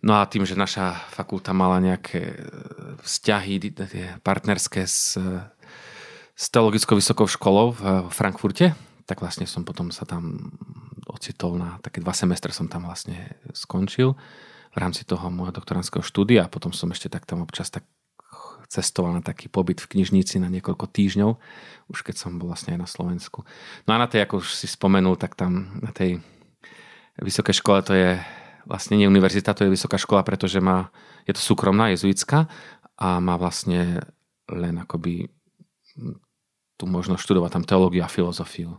No 0.02 0.18
a 0.18 0.26
tým, 0.30 0.46
že 0.46 0.54
naša 0.54 0.94
fakulta 1.10 1.50
mala 1.50 1.82
nejaké 1.82 2.20
eh, 2.22 2.38
vzťahy 3.02 3.74
partnerské 4.22 4.86
s 4.86 5.18
s 6.38 6.54
teologickou 6.54 6.94
vysokou 6.94 7.26
školou 7.26 7.74
v 7.74 7.82
Frankfurte, 8.14 8.78
tak 9.10 9.18
vlastne 9.18 9.42
som 9.50 9.66
potom 9.66 9.90
sa 9.90 10.06
tam 10.06 10.54
ocitol 11.10 11.58
na 11.58 11.82
také 11.82 11.98
dva 11.98 12.14
semestre 12.14 12.54
som 12.54 12.70
tam 12.70 12.86
vlastne 12.86 13.34
skončil 13.50 14.14
v 14.70 14.76
rámci 14.78 15.02
toho 15.02 15.34
môjho 15.34 15.50
doktoránskeho 15.50 16.06
štúdia 16.06 16.46
a 16.46 16.52
potom 16.52 16.70
som 16.70 16.94
ešte 16.94 17.10
tak 17.10 17.26
tam 17.26 17.42
občas 17.42 17.74
tak 17.74 17.82
cestoval 18.68 19.16
na 19.16 19.22
taký 19.24 19.48
pobyt 19.48 19.80
v 19.80 19.96
knižnici 19.96 20.36
na 20.38 20.52
niekoľko 20.52 20.86
týždňov, 20.92 21.30
už 21.88 21.98
keď 22.04 22.14
som 22.20 22.36
bol 22.36 22.52
vlastne 22.52 22.76
aj 22.76 22.80
na 22.84 22.88
Slovensku. 22.88 23.48
No 23.88 23.96
a 23.96 24.00
na 24.00 24.06
tej, 24.06 24.28
ako 24.28 24.44
už 24.44 24.52
si 24.52 24.68
spomenul, 24.68 25.16
tak 25.16 25.34
tam 25.34 25.80
na 25.80 25.88
tej 25.88 26.20
vysokej 27.18 27.64
škole 27.64 27.80
to 27.80 27.96
je 27.96 28.20
vlastne 28.68 29.00
nie 29.00 29.08
univerzita, 29.08 29.56
to 29.56 29.64
je 29.64 29.72
vysoká 29.72 29.96
škola, 29.96 30.20
pretože 30.20 30.60
má, 30.60 30.92
je 31.24 31.32
to 31.32 31.40
súkromná, 31.40 31.88
jezuitská 31.96 32.46
a 33.00 33.08
má 33.18 33.40
vlastne 33.40 34.04
len 34.52 34.76
akoby 34.76 35.32
tu 36.78 36.84
možno 36.84 37.16
študovať 37.16 37.50
tam 37.58 37.64
teológiu 37.64 38.04
a 38.04 38.12
filozofiu. 38.12 38.76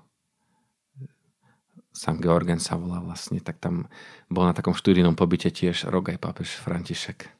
Sam 1.89 2.21
Georgen 2.21 2.61
sa 2.61 2.77
volá 2.77 3.01
vlastne, 3.01 3.41
tak 3.41 3.57
tam 3.57 3.89
bol 4.29 4.45
na 4.45 4.53
takom 4.53 4.77
študijnom 4.77 5.17
pobyte 5.17 5.49
tiež 5.49 5.89
rok 5.89 6.13
aj 6.13 6.21
pápež 6.21 6.53
František. 6.61 7.38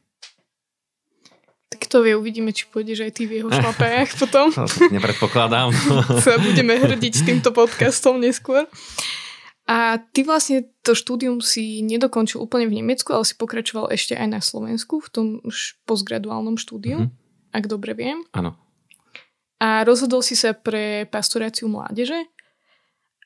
Tak 1.70 1.86
to 1.86 2.02
vie, 2.02 2.18
uvidíme, 2.18 2.50
či 2.50 2.66
pôjdeš 2.66 3.06
aj 3.06 3.12
ty 3.14 3.30
v 3.30 3.42
jeho 3.42 3.50
šlapajach 3.54 4.10
potom. 4.22 4.50
No, 4.50 4.66
nepredpokladám. 4.90 5.70
sa 6.26 6.42
budeme 6.42 6.82
hrdiť 6.82 7.30
týmto 7.30 7.54
podcastom 7.54 8.18
neskôr. 8.18 8.66
A 9.70 10.02
ty 10.02 10.26
vlastne 10.26 10.66
to 10.82 10.98
štúdium 10.98 11.46
si 11.46 11.86
nedokončil 11.86 12.42
úplne 12.42 12.66
v 12.66 12.82
Nemecku, 12.82 13.14
ale 13.14 13.22
si 13.22 13.38
pokračoval 13.38 13.94
ešte 13.94 14.18
aj 14.18 14.28
na 14.34 14.42
Slovensku 14.42 14.98
v 14.98 15.10
tom 15.14 15.26
postgraduálnom 15.86 16.58
štúdiu, 16.58 17.06
mm-hmm. 17.06 17.54
ak 17.54 17.64
dobre 17.70 17.94
viem. 17.94 18.26
Áno. 18.34 18.58
A 19.62 19.86
rozhodol 19.86 20.26
si 20.26 20.34
sa 20.34 20.58
pre 20.58 21.06
pastoráciu 21.06 21.70
mládeže 21.70 22.18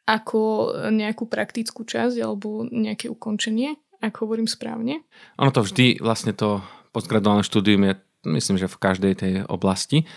ako 0.04 0.72
nejakú 0.92 1.32
praktickú 1.32 1.88
časť 1.88 2.20
alebo 2.20 2.68
nejaké 2.68 3.08
ukončenie, 3.08 3.80
ak 4.04 4.20
hovorím 4.20 4.52
správne? 4.52 5.08
Ono 5.40 5.52
to 5.56 5.64
vždy, 5.64 6.04
vlastne 6.04 6.36
to 6.36 6.60
postgraduálne 6.92 7.48
štúdium 7.48 7.88
je, 7.88 7.94
myslím, 8.26 8.58
že 8.58 8.72
v 8.72 8.82
každej 8.82 9.14
tej 9.16 9.34
oblasti, 9.48 10.08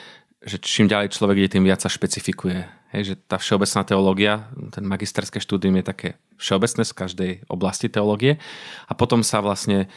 že 0.43 0.63
čím 0.63 0.87
ďalej 0.87 1.15
človek 1.15 1.37
ide, 1.43 1.59
tým 1.59 1.67
viac 1.67 1.83
sa 1.83 1.91
špecifikuje. 1.91 2.67
Hej, 2.95 3.03
že 3.03 3.15
tá 3.19 3.37
všeobecná 3.37 3.83
teológia, 3.83 4.35
ten 4.71 4.87
magisterské 4.87 5.43
štúdium 5.43 5.75
je 5.83 5.85
také 5.85 6.09
všeobecné 6.39 6.83
z 6.87 6.93
každej 6.95 7.31
oblasti 7.51 7.91
teológie 7.91 8.39
a 8.87 8.93
potom 8.95 9.27
sa 9.27 9.43
vlastne 9.43 9.91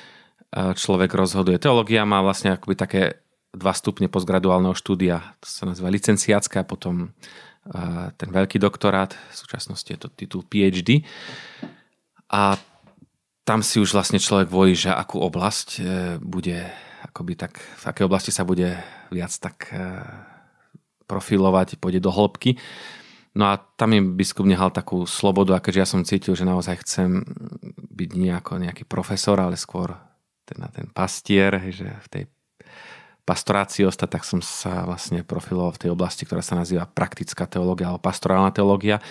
e, 0.49 0.73
človek 0.73 1.13
rozhoduje. 1.13 1.61
Teológia 1.61 2.01
má 2.09 2.25
vlastne 2.25 2.57
akoby 2.57 2.75
také 2.75 3.01
dva 3.53 3.77
stupne 3.77 4.09
postgraduálneho 4.09 4.73
štúdia. 4.73 5.37
To 5.41 5.47
sa 5.49 5.69
nazýva 5.69 5.93
licenciácka 5.93 6.65
a 6.65 6.69
potom 6.69 7.13
ten 8.17 8.29
veľký 8.31 8.57
doktorát, 8.57 9.13
v 9.13 9.35
súčasnosti 9.35 9.89
je 9.89 9.99
to 9.99 10.09
titul 10.09 10.41
PhD. 10.41 11.05
A 12.29 12.57
tam 13.45 13.65
si 13.65 13.81
už 13.81 13.93
vlastne 13.93 14.21
človek 14.21 14.49
vojí, 14.49 14.77
že 14.77 14.93
akú 14.93 15.21
oblasť 15.21 15.67
e, 15.77 15.81
bude, 16.21 16.69
akoby 17.19 17.35
tak, 17.35 17.59
v 17.59 17.83
akej 17.83 18.07
oblasti 18.07 18.31
sa 18.31 18.47
bude 18.47 18.79
viac 19.11 19.35
tak 19.43 19.67
e, 19.75 19.83
profilovať, 21.03 21.75
pôjde 21.75 21.99
do 21.99 22.15
hĺbky. 22.15 22.55
No 23.35 23.51
a 23.51 23.59
tam 23.59 23.91
mi 23.91 23.99
biskup 23.99 24.47
nehal 24.47 24.71
takú 24.71 25.03
slobodu, 25.03 25.59
a 25.59 25.59
keďže 25.59 25.81
ja 25.83 25.87
som 25.91 26.07
cítil, 26.07 26.39
že 26.39 26.47
naozaj 26.47 26.79
chcem 26.87 27.27
byť 27.75 28.09
nejako 28.15 28.63
nejaký 28.63 28.87
profesor, 28.87 29.35
ale 29.35 29.59
skôr 29.59 29.99
ten, 30.47 30.63
ten 30.71 30.87
pastier, 30.95 31.59
že 31.75 31.91
v 31.91 32.07
tej 32.07 32.23
pastorácii 33.27 33.83
ostať, 33.83 34.09
tak 34.15 34.23
som 34.23 34.39
sa 34.39 34.87
vlastne 34.87 35.27
profiloval 35.27 35.75
v 35.75 35.81
tej 35.83 35.89
oblasti, 35.91 36.23
ktorá 36.23 36.39
sa 36.39 36.55
nazýva 36.55 36.87
praktická 36.87 37.45
teológia 37.51 37.91
alebo 37.91 38.01
pastorálna 38.01 38.55
teológia. 38.55 39.03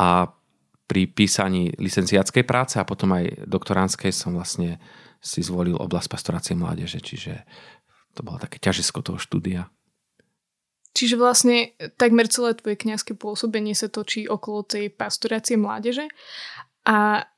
A 0.00 0.32
pri 0.88 1.04
písaní 1.04 1.76
licenciátskej 1.76 2.48
práce 2.48 2.80
a 2.80 2.88
potom 2.88 3.12
aj 3.12 3.44
doktoránskej 3.44 4.10
som 4.10 4.34
vlastne 4.34 4.80
si 5.26 5.42
zvolil 5.42 5.74
oblasť 5.74 6.06
pastorácie 6.06 6.54
mládeže, 6.54 7.02
čiže 7.02 7.42
to 8.14 8.22
bolo 8.22 8.38
také 8.38 8.62
ťažisko 8.62 9.02
toho 9.02 9.18
štúdia. 9.18 9.66
Čiže 10.96 11.20
vlastne 11.20 11.76
takmer 12.00 12.24
celé 12.30 12.56
tvoje 12.56 12.80
kňazské 12.80 13.12
pôsobenie 13.12 13.76
sa 13.76 13.92
točí 13.92 14.24
okolo 14.24 14.64
tej 14.64 14.88
pastorácie 14.88 15.60
mládeže 15.60 16.08
a 16.88 17.28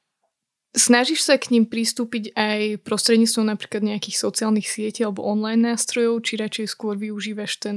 Snažíš 0.76 1.24
sa 1.24 1.40
k 1.40 1.56
ním 1.56 1.64
pristúpiť 1.64 2.36
aj 2.36 2.84
prostredníctvom 2.84 3.56
napríklad 3.56 3.80
nejakých 3.80 4.20
sociálnych 4.20 4.68
sietí 4.68 5.00
alebo 5.00 5.24
online 5.24 5.72
nástrojov, 5.74 6.20
či 6.22 6.36
radšej 6.36 6.66
skôr 6.68 6.94
využívaš 7.00 7.56
ten 7.56 7.76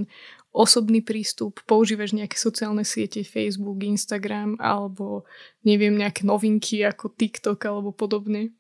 osobný 0.52 1.00
prístup, 1.00 1.64
používaš 1.64 2.12
nejaké 2.12 2.36
sociálne 2.36 2.84
siete, 2.84 3.24
Facebook, 3.24 3.80
Instagram 3.88 4.60
alebo 4.60 5.24
neviem, 5.64 5.96
nejaké 5.96 6.28
novinky 6.28 6.84
ako 6.84 7.16
TikTok 7.16 7.64
alebo 7.64 7.96
podobne? 7.96 8.52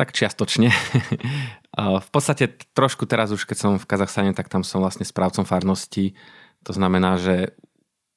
Tak 0.00 0.16
čiastočne. 0.16 0.72
v 1.76 2.08
podstate 2.08 2.48
trošku 2.72 3.04
teraz 3.04 3.36
už, 3.36 3.44
keď 3.44 3.56
som 3.60 3.72
v 3.76 3.84
Kazachstane, 3.84 4.32
tak 4.32 4.48
tam 4.48 4.64
som 4.64 4.80
vlastne 4.80 5.04
správcom 5.04 5.44
farnosti. 5.44 6.16
To 6.64 6.72
znamená, 6.72 7.20
že 7.20 7.52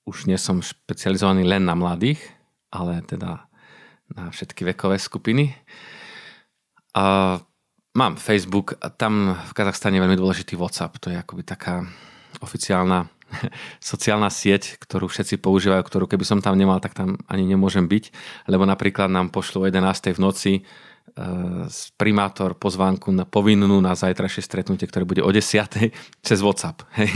už 0.07 0.31
nie 0.31 0.39
som 0.39 0.63
špecializovaný 0.63 1.43
len 1.43 1.67
na 1.67 1.75
mladých, 1.75 2.23
ale 2.71 3.03
teda 3.03 3.51
na 4.15 4.31
všetky 4.31 4.63
vekové 4.63 4.95
skupiny. 4.95 5.59
A 6.95 7.35
mám 7.91 8.15
Facebook 8.15 8.79
a 8.79 8.87
tam 8.87 9.35
v 9.35 9.51
Kazachstane 9.51 9.99
je 9.99 10.03
veľmi 10.07 10.15
dôležitý 10.15 10.55
WhatsApp. 10.55 11.03
To 11.03 11.11
je 11.11 11.19
akoby 11.19 11.43
taká 11.43 11.83
oficiálna 12.39 13.11
sociálna 13.83 14.31
sieť, 14.31 14.79
ktorú 14.79 15.11
všetci 15.11 15.35
používajú, 15.43 15.83
ktorú 15.83 16.07
keby 16.07 16.23
som 16.23 16.39
tam 16.39 16.55
nemal, 16.55 16.79
tak 16.79 16.95
tam 16.95 17.19
ani 17.27 17.43
nemôžem 17.43 17.91
byť, 17.91 18.13
lebo 18.47 18.63
napríklad 18.63 19.11
nám 19.11 19.35
pošlo 19.35 19.65
o 19.65 19.67
11. 19.67 20.15
v 20.15 20.19
noci 20.21 20.51
primátor 21.93 22.57
pozvánku 22.57 23.13
na 23.13 23.21
povinnú 23.21 23.77
na 23.77 23.93
zajtrajšie 23.93 24.41
stretnutie, 24.41 24.89
ktoré 24.89 25.05
bude 25.05 25.21
o 25.21 25.29
10. 25.29 25.93
cez 26.25 26.39
WhatsApp. 26.41 26.81
Hej. 26.97 27.13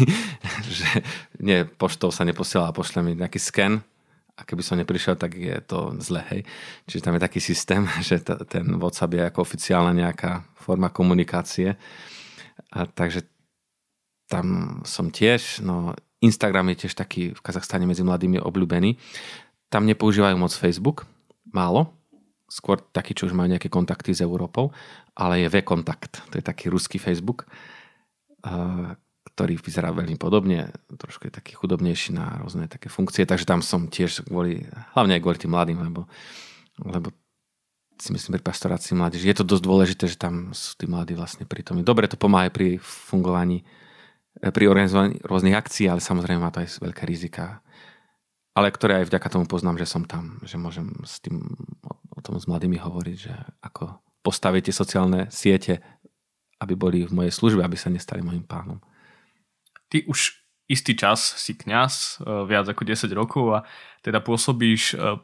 že 0.70 0.90
nie, 1.42 1.66
poštou 1.66 2.14
sa 2.14 2.22
neposiela, 2.22 2.76
pošle 2.76 3.02
mi 3.02 3.18
nejaký 3.18 3.42
sken 3.42 3.82
a 4.38 4.46
keby 4.46 4.62
som 4.62 4.78
neprišiel, 4.78 5.18
tak 5.18 5.34
je 5.34 5.58
to 5.66 5.98
zle, 5.98 6.22
hej. 6.30 6.46
Čiže 6.86 7.10
tam 7.10 7.18
je 7.18 7.26
taký 7.26 7.42
systém, 7.42 7.90
že 8.08 8.22
t- 8.22 8.38
ten 8.46 8.70
WhatsApp 8.78 9.18
je 9.18 9.24
ako 9.26 9.42
oficiálna 9.42 9.98
nejaká 9.98 10.46
forma 10.54 10.94
komunikácie. 10.94 11.74
A 12.70 12.86
takže 12.86 13.26
tam 14.30 14.80
som 14.86 15.10
tiež, 15.10 15.66
no 15.66 15.98
Instagram 16.22 16.70
je 16.74 16.86
tiež 16.86 16.94
taký 16.94 17.34
v 17.34 17.40
Kazachstane 17.42 17.90
medzi 17.90 18.06
mladými 18.06 18.38
obľúbený. 18.38 18.94
Tam 19.74 19.90
nepoužívajú 19.90 20.38
moc 20.38 20.54
Facebook, 20.54 21.10
málo, 21.50 21.97
skôr 22.48 22.80
taký, 22.80 23.12
čo 23.12 23.28
už 23.28 23.36
majú 23.36 23.52
nejaké 23.52 23.68
kontakty 23.68 24.16
s 24.16 24.24
Európou, 24.24 24.72
ale 25.14 25.44
je 25.44 25.52
V-kontakt, 25.52 26.24
to 26.32 26.40
je 26.40 26.44
taký 26.44 26.72
ruský 26.72 26.96
Facebook, 26.98 27.44
ktorý 29.38 29.60
vyzerá 29.60 29.92
veľmi 29.92 30.16
podobne, 30.16 30.72
trošku 30.90 31.30
je 31.30 31.38
taký 31.38 31.54
chudobnejší 31.54 32.16
na 32.16 32.42
rôzne 32.42 32.66
také 32.72 32.88
funkcie, 32.90 33.28
takže 33.28 33.46
tam 33.46 33.60
som 33.60 33.92
tiež 33.92 34.26
kvôli, 34.26 34.66
hlavne 34.96 35.20
aj 35.20 35.22
kvôli 35.22 35.38
tým 35.38 35.54
mladým, 35.54 35.78
lebo, 35.78 36.10
lebo 36.82 37.12
si 38.02 38.14
myslím 38.14 38.40
pri 38.40 38.46
pastorácii 38.46 38.94
mládež. 38.94 39.26
Je 39.26 39.38
to 39.38 39.46
dosť 39.46 39.64
dôležité, 39.66 40.06
že 40.10 40.18
tam 40.18 40.54
sú 40.54 40.78
tí 40.78 40.86
mladí 40.86 41.18
vlastne 41.18 41.50
prítomní. 41.50 41.82
Dobre 41.82 42.06
to 42.06 42.18
pomáha 42.18 42.54
pri 42.54 42.78
fungovaní, 42.82 43.66
eh, 44.42 44.54
pri 44.54 44.70
organizovaní 44.70 45.18
rôznych 45.26 45.58
akcií, 45.58 45.90
ale 45.90 46.02
samozrejme 46.02 46.42
má 46.42 46.54
to 46.54 46.62
aj 46.62 46.82
veľké 46.82 47.04
rizika. 47.10 47.62
Ale 48.58 48.74
ktoré 48.74 49.02
aj 49.02 49.14
vďaka 49.14 49.28
tomu 49.30 49.46
poznám, 49.46 49.78
že 49.78 49.86
som 49.86 50.02
tam, 50.02 50.42
že 50.42 50.58
môžem 50.58 50.90
s 51.06 51.22
tým 51.22 51.46
tom 52.28 52.36
s 52.36 52.46
mladými 52.46 52.76
hovoriť, 52.76 53.18
že 53.18 53.34
ako 53.64 54.04
postavíte 54.20 54.76
sociálne 54.76 55.32
siete, 55.32 55.80
aby 56.60 56.74
boli 56.76 57.08
v 57.08 57.16
mojej 57.16 57.34
službe, 57.34 57.64
aby 57.64 57.80
sa 57.80 57.88
nestali 57.88 58.20
mojim 58.20 58.44
pánom. 58.44 58.84
Ty 59.88 60.04
už 60.10 60.36
istý 60.68 61.00
čas 61.00 61.24
si 61.40 61.56
kňaz, 61.56 62.20
e, 62.20 62.44
viac 62.44 62.68
ako 62.68 62.84
10 62.84 63.08
rokov 63.16 63.46
a 63.56 63.60
teda 64.04 64.20
pôsobíš 64.20 64.94
e, 64.94 65.16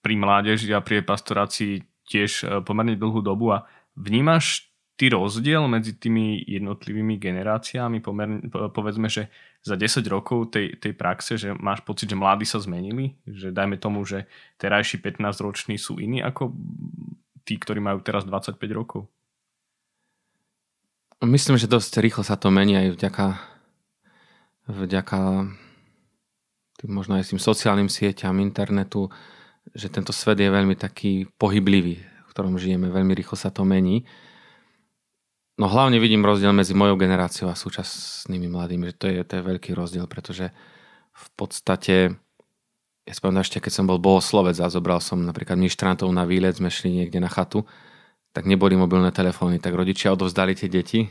pri 0.00 0.14
mládeži 0.16 0.72
a 0.72 0.80
pri 0.80 1.04
pastorácii 1.04 1.84
tiež 2.08 2.30
e, 2.42 2.44
pomerne 2.64 2.96
dlhú 2.96 3.20
dobu 3.20 3.52
a 3.52 3.68
vnímaš 3.92 4.72
ty 4.96 5.12
rozdiel 5.12 5.68
medzi 5.68 5.98
tými 5.98 6.40
jednotlivými 6.48 7.20
generáciami, 7.20 7.98
pomerne, 8.00 8.48
povedzme, 8.48 9.10
že 9.10 9.28
za 9.64 9.80
10 9.80 10.04
rokov 10.12 10.52
tej, 10.52 10.76
tej 10.76 10.92
praxe, 10.92 11.40
že 11.40 11.56
máš 11.56 11.80
pocit, 11.80 12.12
že 12.12 12.20
mladí 12.20 12.44
sa 12.44 12.60
zmenili, 12.60 13.16
že 13.24 13.48
dajme 13.48 13.80
tomu, 13.80 14.04
že 14.04 14.28
terajší 14.60 15.00
15 15.00 15.40
roční 15.40 15.80
sú 15.80 15.96
iní 15.96 16.20
ako 16.20 16.52
tí, 17.48 17.56
ktorí 17.56 17.80
majú 17.80 18.04
teraz 18.04 18.28
25 18.28 18.60
rokov? 18.76 19.08
Myslím, 21.24 21.56
že 21.56 21.64
dosť 21.64 22.04
rýchlo 22.04 22.20
sa 22.20 22.36
to 22.36 22.52
mení 22.52 22.76
aj 22.76 23.00
vďaka, 23.00 23.26
vďaka 24.68 25.18
tým, 26.84 26.90
možno 26.92 27.16
aj 27.16 27.32
tým 27.32 27.40
sociálnym 27.40 27.88
sieťam, 27.88 28.44
internetu, 28.44 29.08
že 29.72 29.88
tento 29.88 30.12
svet 30.12 30.44
je 30.44 30.52
veľmi 30.52 30.76
taký 30.76 31.24
pohyblivý, 31.40 31.96
v 32.04 32.30
ktorom 32.36 32.60
žijeme, 32.60 32.92
veľmi 32.92 33.16
rýchlo 33.16 33.40
sa 33.40 33.48
to 33.48 33.64
mení. 33.64 34.04
No 35.54 35.70
hlavne 35.70 36.02
vidím 36.02 36.26
rozdiel 36.26 36.50
medzi 36.50 36.74
mojou 36.74 36.98
generáciou 36.98 37.46
a 37.46 37.54
súčasnými 37.54 38.50
mladými, 38.50 38.90
že 38.90 38.94
to 38.98 39.06
je, 39.06 39.22
to 39.22 39.32
je 39.38 39.46
veľký 39.46 39.70
rozdiel, 39.70 40.10
pretože 40.10 40.50
v 41.14 41.28
podstate 41.38 42.18
ja 43.06 43.12
spomínam 43.14 43.46
ešte, 43.46 43.62
keď 43.62 43.72
som 43.72 43.86
bol 43.86 44.02
bohoslovec 44.02 44.58
a 44.58 44.72
zobral 44.72 44.98
som 44.98 45.22
napríklad 45.22 45.54
ministrantov 45.54 46.10
na 46.10 46.26
výlet, 46.26 46.58
sme 46.58 46.74
šli 46.74 47.04
niekde 47.04 47.22
na 47.22 47.30
chatu, 47.30 47.62
tak 48.34 48.50
neboli 48.50 48.74
mobilné 48.74 49.14
telefóny, 49.14 49.62
tak 49.62 49.78
rodičia 49.78 50.10
odovzdali 50.10 50.58
tie 50.58 50.66
deti 50.66 51.06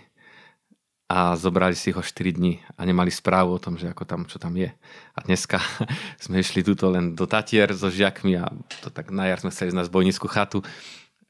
a 1.08 1.40
zobrali 1.40 1.78
si 1.78 1.96
ho 1.96 2.04
4 2.04 2.12
dní 2.36 2.60
a 2.76 2.82
nemali 2.84 3.14
správu 3.14 3.56
o 3.56 3.64
tom, 3.64 3.80
že 3.80 3.88
ako 3.88 4.04
tam, 4.04 4.28
čo 4.28 4.44
tam 4.44 4.60
je. 4.60 4.76
A 5.16 5.20
dneska 5.24 5.64
sme 6.24 6.44
išli 6.44 6.68
túto 6.68 6.92
len 6.92 7.16
do 7.16 7.24
Tatier 7.30 7.72
so 7.72 7.88
žiakmi 7.88 8.36
a 8.42 8.52
to 8.84 8.92
tak 8.92 9.08
na 9.08 9.32
jar 9.32 9.40
sme 9.40 9.56
chceli 9.56 9.72
ísť 9.72 9.80
na 9.80 9.88
zbojnickú 9.88 10.28
chatu. 10.28 10.60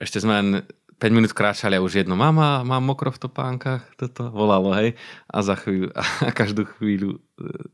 Ešte 0.01 0.17
sme 0.23 0.65
5 0.99 1.15
minút 1.15 1.31
kráčali 1.33 1.75
a 1.77 1.83
už 1.83 2.03
jedno, 2.03 2.13
mama, 2.17 2.61
mám 2.61 2.83
mokro 2.83 3.09
v 3.09 3.21
topánkach, 3.21 3.85
toto 3.97 4.29
volalo, 4.29 4.73
hej. 4.77 4.95
A 5.27 5.41
za 5.41 5.57
chvíľu, 5.57 5.93
a 6.27 6.29
každú 6.31 6.65
chvíľu 6.77 7.17
e, 7.17 7.19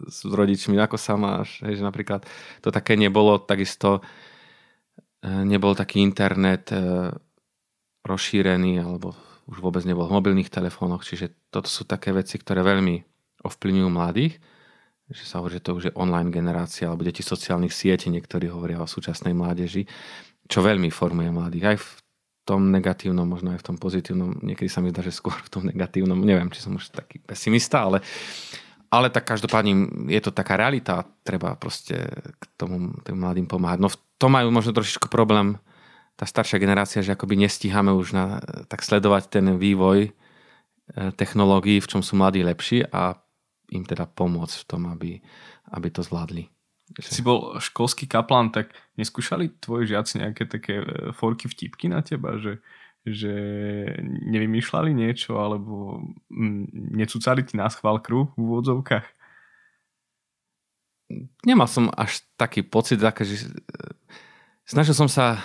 s 0.08 0.24
rodičmi, 0.26 0.80
ako 0.80 0.98
sa 0.98 1.20
máš, 1.20 1.62
hej, 1.66 1.80
že 1.80 1.84
napríklad 1.84 2.24
to 2.64 2.70
také 2.72 2.96
nebolo, 2.96 3.40
takisto 3.42 4.02
e, 5.20 5.30
nebol 5.30 5.76
taký 5.76 6.02
internet 6.04 6.72
e, 6.72 7.12
rozšírený, 8.06 8.82
alebo 8.82 9.14
už 9.50 9.60
vôbec 9.60 9.84
nebol 9.84 10.06
v 10.06 10.16
mobilných 10.16 10.54
telefónoch, 10.54 11.02
čiže 11.02 11.50
toto 11.50 11.68
sú 11.68 11.84
také 11.84 12.14
veci, 12.14 12.38
ktoré 12.38 12.62
veľmi 12.62 13.02
ovplyvňujú 13.44 13.90
mladých, 13.90 14.38
že 15.10 15.26
sa 15.26 15.42
hovorí, 15.42 15.58
že 15.58 15.66
to 15.66 15.74
už 15.74 15.84
je 15.90 15.98
online 15.98 16.30
generácia, 16.30 16.86
alebo 16.86 17.02
deti 17.02 17.26
sociálnych 17.26 17.74
sietí, 17.74 18.14
niektorí 18.14 18.46
hovoria 18.46 18.78
o 18.78 18.86
súčasnej 18.86 19.34
mládeži, 19.34 19.90
čo 20.46 20.62
veľmi 20.62 20.94
formuje 20.94 21.34
mladých. 21.34 21.66
Aj 21.66 21.78
v 21.82 21.88
tom 22.50 22.74
negatívnom, 22.74 23.30
možno 23.30 23.54
aj 23.54 23.62
v 23.62 23.68
tom 23.70 23.78
pozitívnom. 23.78 24.42
Niekedy 24.42 24.66
sa 24.66 24.82
mi 24.82 24.90
zdá, 24.90 25.06
že 25.06 25.14
skôr 25.14 25.38
v 25.38 25.50
tom 25.54 25.64
negatívnom. 25.70 26.18
Neviem, 26.18 26.50
či 26.50 26.66
som 26.66 26.74
už 26.74 26.90
taký 26.90 27.22
pesimista, 27.22 27.86
ale, 27.86 28.02
ale 28.90 29.14
tak 29.14 29.30
každopádne 29.30 30.10
je 30.10 30.22
to 30.26 30.34
taká 30.34 30.58
realita. 30.58 31.06
Treba 31.22 31.54
proste 31.54 32.10
k 32.42 32.44
tomu 32.58 32.98
tým 33.06 33.22
mladým 33.22 33.46
pomáhať. 33.46 33.78
No 33.78 33.94
v 33.94 33.98
tom 34.18 34.34
majú 34.34 34.50
možno 34.50 34.74
trošičku 34.74 35.06
problém 35.14 35.62
tá 36.18 36.28
staršia 36.28 36.60
generácia, 36.60 37.06
že 37.06 37.16
akoby 37.16 37.48
nestíhame 37.48 37.96
už 37.96 38.12
na, 38.12 38.44
tak 38.68 38.84
sledovať 38.84 39.40
ten 39.40 39.56
vývoj 39.56 40.10
e, 40.10 40.12
technológií, 41.16 41.80
v 41.80 41.88
čom 41.88 42.04
sú 42.04 42.20
mladí 42.20 42.44
lepší 42.44 42.84
a 42.92 43.16
im 43.72 43.88
teda 43.88 44.04
pomôcť 44.04 44.56
v 44.60 44.68
tom, 44.68 44.82
aby, 44.92 45.24
aby 45.72 45.88
to 45.88 46.04
zvládli. 46.04 46.52
Keď 46.90 47.04
si 47.06 47.22
bol 47.22 47.62
školský 47.62 48.10
kaplan, 48.10 48.50
tak 48.50 48.74
neskúšali 48.98 49.62
tvoji 49.62 49.94
žiaci 49.94 50.26
nejaké 50.26 50.50
také 50.50 50.82
e, 50.82 50.86
forky 51.14 51.46
vtipky 51.46 51.86
na 51.86 52.02
teba, 52.02 52.42
že, 52.42 52.60
že 53.06 53.34
nevymýšľali 54.26 54.92
niečo 54.92 55.38
alebo 55.38 56.02
mm, 56.34 56.98
necúcali 56.98 57.46
ti 57.46 57.56
na 57.56 57.70
schvál 57.70 58.02
kru 58.02 58.34
v 58.34 58.42
úvodzovkách? 58.42 59.06
Nemal 61.46 61.66
som 61.66 61.90
až 61.94 62.26
taký 62.38 62.66
pocit, 62.66 62.98
že 63.02 63.38
e, 63.38 63.46
snažil 64.66 64.98
som 64.98 65.10
sa 65.10 65.42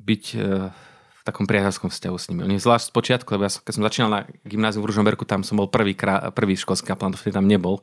byť 0.00 0.24
e, 0.36 0.38
v 0.72 1.20
takom 1.24 1.48
priateľskom 1.48 1.88
vzťahu 1.88 2.16
s 2.20 2.28
nimi. 2.28 2.44
Oni 2.44 2.60
zvlášť 2.60 2.92
z 2.92 2.94
počiatku, 2.96 3.28
lebo 3.32 3.48
ja 3.48 3.52
som, 3.52 3.64
keď 3.64 3.72
som 3.72 3.86
začínal 3.88 4.10
na 4.12 4.20
gymnáziu 4.44 4.84
v 4.84 4.88
Ružomberku, 4.92 5.24
tam 5.24 5.40
som 5.40 5.56
bol 5.56 5.72
prvý, 5.72 5.96
prvý 6.36 6.54
školský 6.56 6.92
kaplan, 6.92 7.16
vtedy 7.16 7.32
tam 7.32 7.48
nebol. 7.48 7.80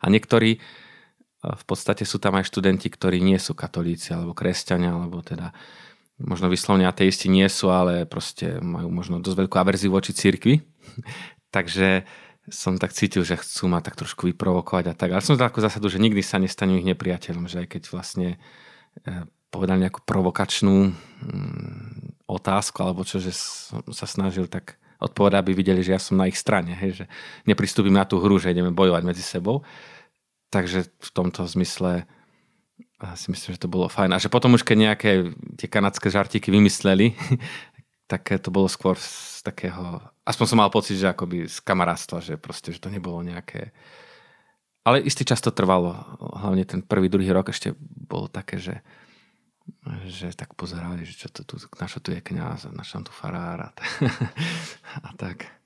A 0.00 0.08
niektorí 0.08 0.56
v 1.42 1.64
podstate 1.66 2.06
sú 2.06 2.22
tam 2.22 2.38
aj 2.38 2.46
študenti, 2.46 2.86
ktorí 2.86 3.18
nie 3.18 3.38
sú 3.42 3.58
katolíci 3.58 4.14
alebo 4.14 4.30
kresťania, 4.30 4.94
alebo 4.94 5.26
teda 5.26 5.50
možno 6.22 6.46
vyslovne 6.46 6.86
ateisti 6.86 7.26
nie 7.26 7.46
sú, 7.50 7.74
ale 7.74 8.06
proste 8.06 8.62
majú 8.62 8.94
možno 8.94 9.18
dosť 9.18 9.46
veľkú 9.46 9.56
averziu 9.58 9.90
voči 9.90 10.14
cirkvi. 10.14 10.62
Takže 11.56 12.06
som 12.50 12.78
tak 12.78 12.94
cítil, 12.94 13.22
že 13.22 13.38
chcú 13.38 13.70
ma 13.70 13.78
tak 13.82 13.94
trošku 13.94 14.26
vyprovokovať 14.30 14.84
a 14.90 14.94
tak. 14.94 15.10
Ale 15.14 15.22
som 15.22 15.38
takú 15.38 15.62
zásadu, 15.62 15.86
že 15.86 16.02
nikdy 16.02 16.22
sa 16.22 16.42
nestanú 16.42 16.78
ich 16.78 16.86
nepriateľom, 16.86 17.46
že 17.46 17.66
aj 17.66 17.68
keď 17.70 17.82
vlastne 17.94 18.28
e, 19.06 19.26
povedal 19.50 19.78
nejakú 19.78 20.02
provokačnú 20.02 20.90
mm, 20.90 22.26
otázku 22.26 22.82
alebo 22.82 23.06
čo, 23.06 23.22
že 23.22 23.30
som 23.34 23.86
sa 23.94 24.10
snažil 24.10 24.50
tak 24.50 24.74
odpovedať, 24.98 25.38
aby 25.38 25.52
videli, 25.54 25.82
že 25.82 25.94
ja 25.94 26.00
som 26.02 26.18
na 26.18 26.30
ich 26.30 26.38
strane, 26.38 26.74
hej, 26.74 27.02
že 27.02 27.04
nepristúpim 27.46 27.94
na 27.94 28.06
tú 28.06 28.22
hru, 28.22 28.38
že 28.38 28.54
ideme 28.54 28.74
bojovať 28.74 29.02
medzi 29.02 29.22
sebou. 29.22 29.66
Takže 30.52 30.84
v 30.84 31.10
tomto 31.16 31.48
zmysle 31.48 32.04
si 33.16 33.26
myslím, 33.32 33.56
že 33.56 33.62
to 33.64 33.72
bolo 33.72 33.88
fajn. 33.88 34.14
A 34.14 34.22
že 34.22 34.28
potom 34.28 34.54
už 34.54 34.62
keď 34.62 34.76
nejaké 34.92 35.10
tie 35.56 35.66
kanadské 35.66 36.12
žartíky 36.12 36.52
vymysleli, 36.52 37.16
tak 38.12 38.28
to 38.28 38.52
bolo 38.52 38.68
skôr 38.68 38.94
z 39.00 39.40
takého... 39.40 40.04
Aspoň 40.22 40.46
som 40.46 40.60
mal 40.60 40.70
pocit, 40.70 41.00
že 41.00 41.10
akoby 41.10 41.48
z 41.48 41.58
kamarátstva, 41.64 42.22
že 42.22 42.36
proste, 42.36 42.70
že 42.70 42.78
to 42.78 42.92
nebolo 42.92 43.24
nejaké... 43.24 43.72
Ale 44.84 45.00
istý 45.00 45.24
čas 45.24 45.40
to 45.40 45.54
trvalo. 45.54 45.94
Hlavne 46.20 46.66
ten 46.66 46.82
prvý, 46.82 47.08
druhý 47.08 47.30
rok 47.30 47.50
ešte 47.50 47.74
bolo 47.80 48.28
také, 48.28 48.60
že 48.60 48.84
že 50.10 50.34
tak 50.34 50.58
pozerali, 50.58 51.06
že 51.06 51.14
čo 51.14 51.28
to 51.30 51.46
tu, 51.46 51.54
na 51.78 51.86
čo 51.86 52.02
tu 52.02 52.10
je 52.10 52.18
kniaz, 52.18 52.66
na 52.70 52.82
čo 52.82 52.98
tu 53.02 53.14
farár 53.14 53.58
a, 53.62 53.70
a 55.06 55.10
tak. 55.14 55.61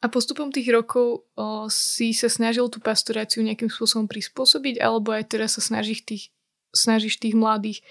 A 0.00 0.08
postupom 0.08 0.48
tých 0.48 0.72
rokov 0.72 1.28
o, 1.36 1.68
si 1.68 2.16
sa 2.16 2.32
snažil 2.32 2.64
tú 2.72 2.80
pastoráciu 2.80 3.44
nejakým 3.44 3.68
spôsobom 3.68 4.08
prispôsobiť, 4.08 4.80
alebo 4.80 5.12
aj 5.12 5.28
teraz 5.28 5.60
sa 5.60 5.62
snažíš 5.62 6.08
tých, 6.08 6.24
snažíš 6.72 7.20
tých 7.20 7.36
mladých 7.36 7.84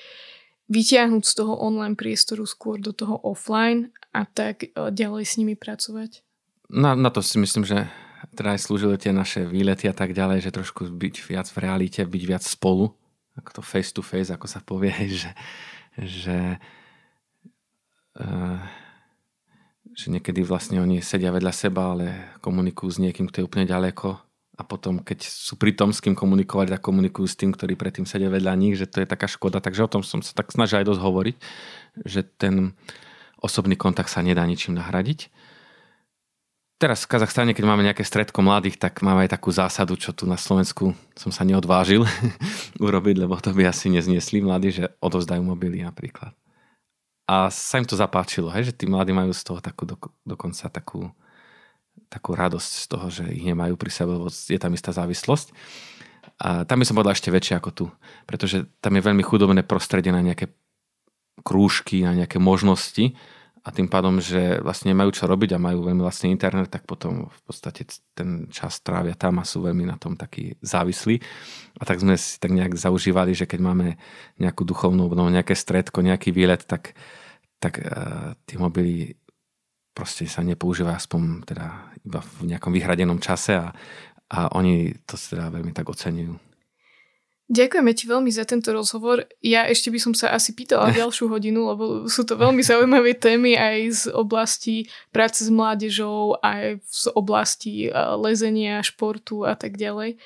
vyťahnuť 0.69 1.23
z 1.25 1.33
toho 1.37 1.53
online 1.57 1.93
priestoru 1.93 2.49
skôr 2.49 2.81
do 2.81 2.93
toho 2.93 3.21
offline 3.21 3.93
a 4.09 4.25
tak 4.25 4.73
o, 4.73 4.89
ďalej 4.89 5.23
s 5.25 5.33
nimi 5.37 5.53
pracovať? 5.53 6.25
Na, 6.69 6.97
na 6.97 7.13
to 7.13 7.21
si 7.21 7.37
myslím, 7.37 7.65
že 7.65 7.85
teda 8.33 8.57
aj 8.57 8.61
slúžili 8.65 8.97
tie 8.97 9.13
naše 9.13 9.45
výlety 9.45 9.89
a 9.89 9.95
tak 9.95 10.13
ďalej, 10.13 10.45
že 10.45 10.53
trošku 10.53 10.89
byť 10.89 11.15
viac 11.29 11.47
v 11.49 11.57
realite, 11.61 12.01
byť 12.01 12.23
viac 12.25 12.43
spolu, 12.45 12.93
ako 13.37 13.49
to 13.59 13.61
face 13.61 13.91
to 13.93 14.01
face, 14.01 14.29
ako 14.29 14.45
sa 14.49 14.61
povie, 14.61 14.93
že, 15.21 15.31
že 15.97 16.37
uh, 18.19 18.59
že 19.93 20.13
niekedy 20.13 20.45
vlastne 20.45 20.81
oni 20.81 21.01
sedia 21.01 21.33
vedľa 21.33 21.53
seba, 21.53 21.95
ale 21.95 22.37
komunikujú 22.43 22.89
s 22.89 23.01
niekým, 23.01 23.29
kto 23.29 23.41
je 23.41 23.47
úplne 23.47 23.65
ďaleko 23.65 24.19
a 24.59 24.61
potom, 24.67 24.99
keď 24.99 25.23
sú 25.23 25.55
pri 25.55 25.71
tom, 25.71 25.95
s 25.95 26.03
kým 26.03 26.19
komunikovať, 26.19 26.75
tak 26.75 26.83
komunikujú 26.83 27.31
s 27.31 27.39
tým, 27.39 27.55
ktorí 27.55 27.79
predtým 27.79 28.03
sedia 28.03 28.27
vedľa 28.27 28.59
nich, 28.59 28.75
že 28.75 28.91
to 28.91 28.99
je 28.99 29.07
taká 29.07 29.23
škoda. 29.31 29.63
Takže 29.63 29.87
o 29.87 29.91
tom 29.91 30.03
som 30.03 30.19
sa 30.19 30.35
tak 30.35 30.51
snažil 30.51 30.83
aj 30.83 30.89
dosť 30.91 30.99
hovoriť, 30.99 31.35
že 32.03 32.27
ten 32.27 32.75
osobný 33.39 33.79
kontakt 33.79 34.11
sa 34.11 34.19
nedá 34.19 34.43
ničím 34.43 34.75
nahradiť. 34.75 35.31
Teraz 36.79 37.03
v 37.03 37.11
Kazachstane, 37.11 37.55
keď 37.55 37.65
máme 37.67 37.87
nejaké 37.87 38.03
stredko 38.03 38.43
mladých, 38.43 38.79
tak 38.79 38.99
máme 38.99 39.27
aj 39.27 39.35
takú 39.35 39.51
zásadu, 39.51 39.95
čo 39.95 40.11
tu 40.11 40.27
na 40.27 40.35
Slovensku 40.35 40.91
som 41.15 41.31
sa 41.31 41.47
neodvážil 41.47 42.03
urobiť, 42.83 43.15
lebo 43.15 43.39
to 43.39 43.55
by 43.55 43.67
asi 43.67 43.87
nezniesli 43.87 44.43
mladí, 44.43 44.75
že 44.75 44.91
odovzdajú 44.99 45.39
mobily 45.39 45.87
napríklad. 45.87 46.35
A 47.29 47.53
sa 47.53 47.77
im 47.77 47.85
to 47.85 47.93
zapáčilo, 47.93 48.49
hej, 48.49 48.73
že 48.73 48.73
tí 48.73 48.89
mladí 48.89 49.13
majú 49.13 49.29
z 49.29 49.45
toho 49.45 49.61
takú, 49.61 49.85
do, 49.85 49.93
dokonca 50.25 50.65
takú, 50.73 51.13
takú 52.09 52.33
radosť 52.33 52.71
z 52.73 52.85
toho, 52.89 53.05
že 53.13 53.23
ich 53.29 53.45
nemajú 53.45 53.77
pri 53.77 53.91
sebe, 53.93 54.17
lebo 54.17 54.33
je 54.33 54.57
tam 54.57 54.73
istá 54.73 54.89
závislosť. 54.89 55.53
A 56.41 56.65
tam 56.65 56.81
by 56.81 56.85
som 56.89 56.97
povedal 56.97 57.13
ešte 57.13 57.29
väčšie 57.29 57.61
ako 57.61 57.69
tu, 57.69 57.85
pretože 58.25 58.65
tam 58.81 58.97
je 58.97 59.05
veľmi 59.05 59.21
chudobné 59.21 59.61
prostredie 59.61 60.09
na 60.09 60.25
nejaké 60.25 60.49
krúžky, 61.45 62.01
na 62.01 62.17
nejaké 62.17 62.41
možnosti 62.41 63.13
a 63.59 63.69
tým 63.75 63.91
pádom, 63.91 64.23
že 64.23 64.63
vlastne 64.63 64.95
nemajú 64.95 65.11
čo 65.11 65.27
robiť 65.27 65.55
a 65.55 65.61
majú 65.61 65.83
veľmi 65.83 65.99
vlastný 65.99 66.31
internet, 66.31 66.71
tak 66.71 66.87
potom 66.87 67.27
v 67.27 67.41
podstate 67.43 67.83
ten 68.15 68.47
čas 68.47 68.79
trávia 68.79 69.19
tam 69.19 69.37
a 69.39 69.47
sú 69.47 69.59
veľmi 69.59 69.83
na 69.83 69.99
tom 69.99 70.15
takí 70.15 70.55
závislí. 70.63 71.19
A 71.79 71.83
tak 71.83 71.99
sme 71.99 72.15
si 72.15 72.39
tak 72.39 72.55
nejak 72.55 72.79
zaužívali, 72.79 73.35
že 73.35 73.45
keď 73.45 73.59
máme 73.59 73.87
nejakú 74.39 74.63
duchovnú 74.63 75.11
no, 75.11 75.27
nejaké 75.27 75.59
stredko, 75.59 75.99
nejaký 75.99 76.31
výlet, 76.31 76.63
tak, 76.63 76.95
tak 77.59 77.83
uh, 77.83 78.33
tie 78.47 78.55
mobily 78.55 79.19
proste 79.91 80.23
sa 80.31 80.39
nepoužíva 80.39 80.95
aspoň 80.95 81.43
teda 81.43 81.91
iba 82.07 82.23
v 82.23 82.55
nejakom 82.55 82.71
vyhradenom 82.71 83.19
čase 83.19 83.59
a, 83.59 83.75
a 84.31 84.39
oni 84.55 84.95
to 85.03 85.19
teda 85.19 85.51
veľmi 85.51 85.75
tak 85.75 85.91
oceňujú. 85.91 86.48
Ďakujeme 87.49 87.97
ti 87.97 88.05
veľmi 88.05 88.29
za 88.29 88.45
tento 88.45 88.69
rozhovor. 88.69 89.25
Ja 89.41 89.65
ešte 89.65 89.89
by 89.89 89.97
som 89.97 90.13
sa 90.13 90.29
asi 90.37 90.53
pýtala 90.53 90.93
ďalšiu 91.01 91.33
hodinu, 91.33 91.65
lebo 91.73 92.05
sú 92.05 92.21
to 92.21 92.37
veľmi 92.37 92.61
zaujímavé 92.61 93.17
témy 93.17 93.57
aj 93.57 93.77
z 93.89 94.03
oblasti 94.13 94.85
práce 95.09 95.41
s 95.41 95.49
mládežou, 95.49 96.37
aj 96.45 96.77
z 96.85 97.05
oblasti 97.17 97.89
lezenia, 98.21 98.85
športu 98.85 99.49
a 99.49 99.57
tak 99.57 99.81
ďalej 99.81 100.21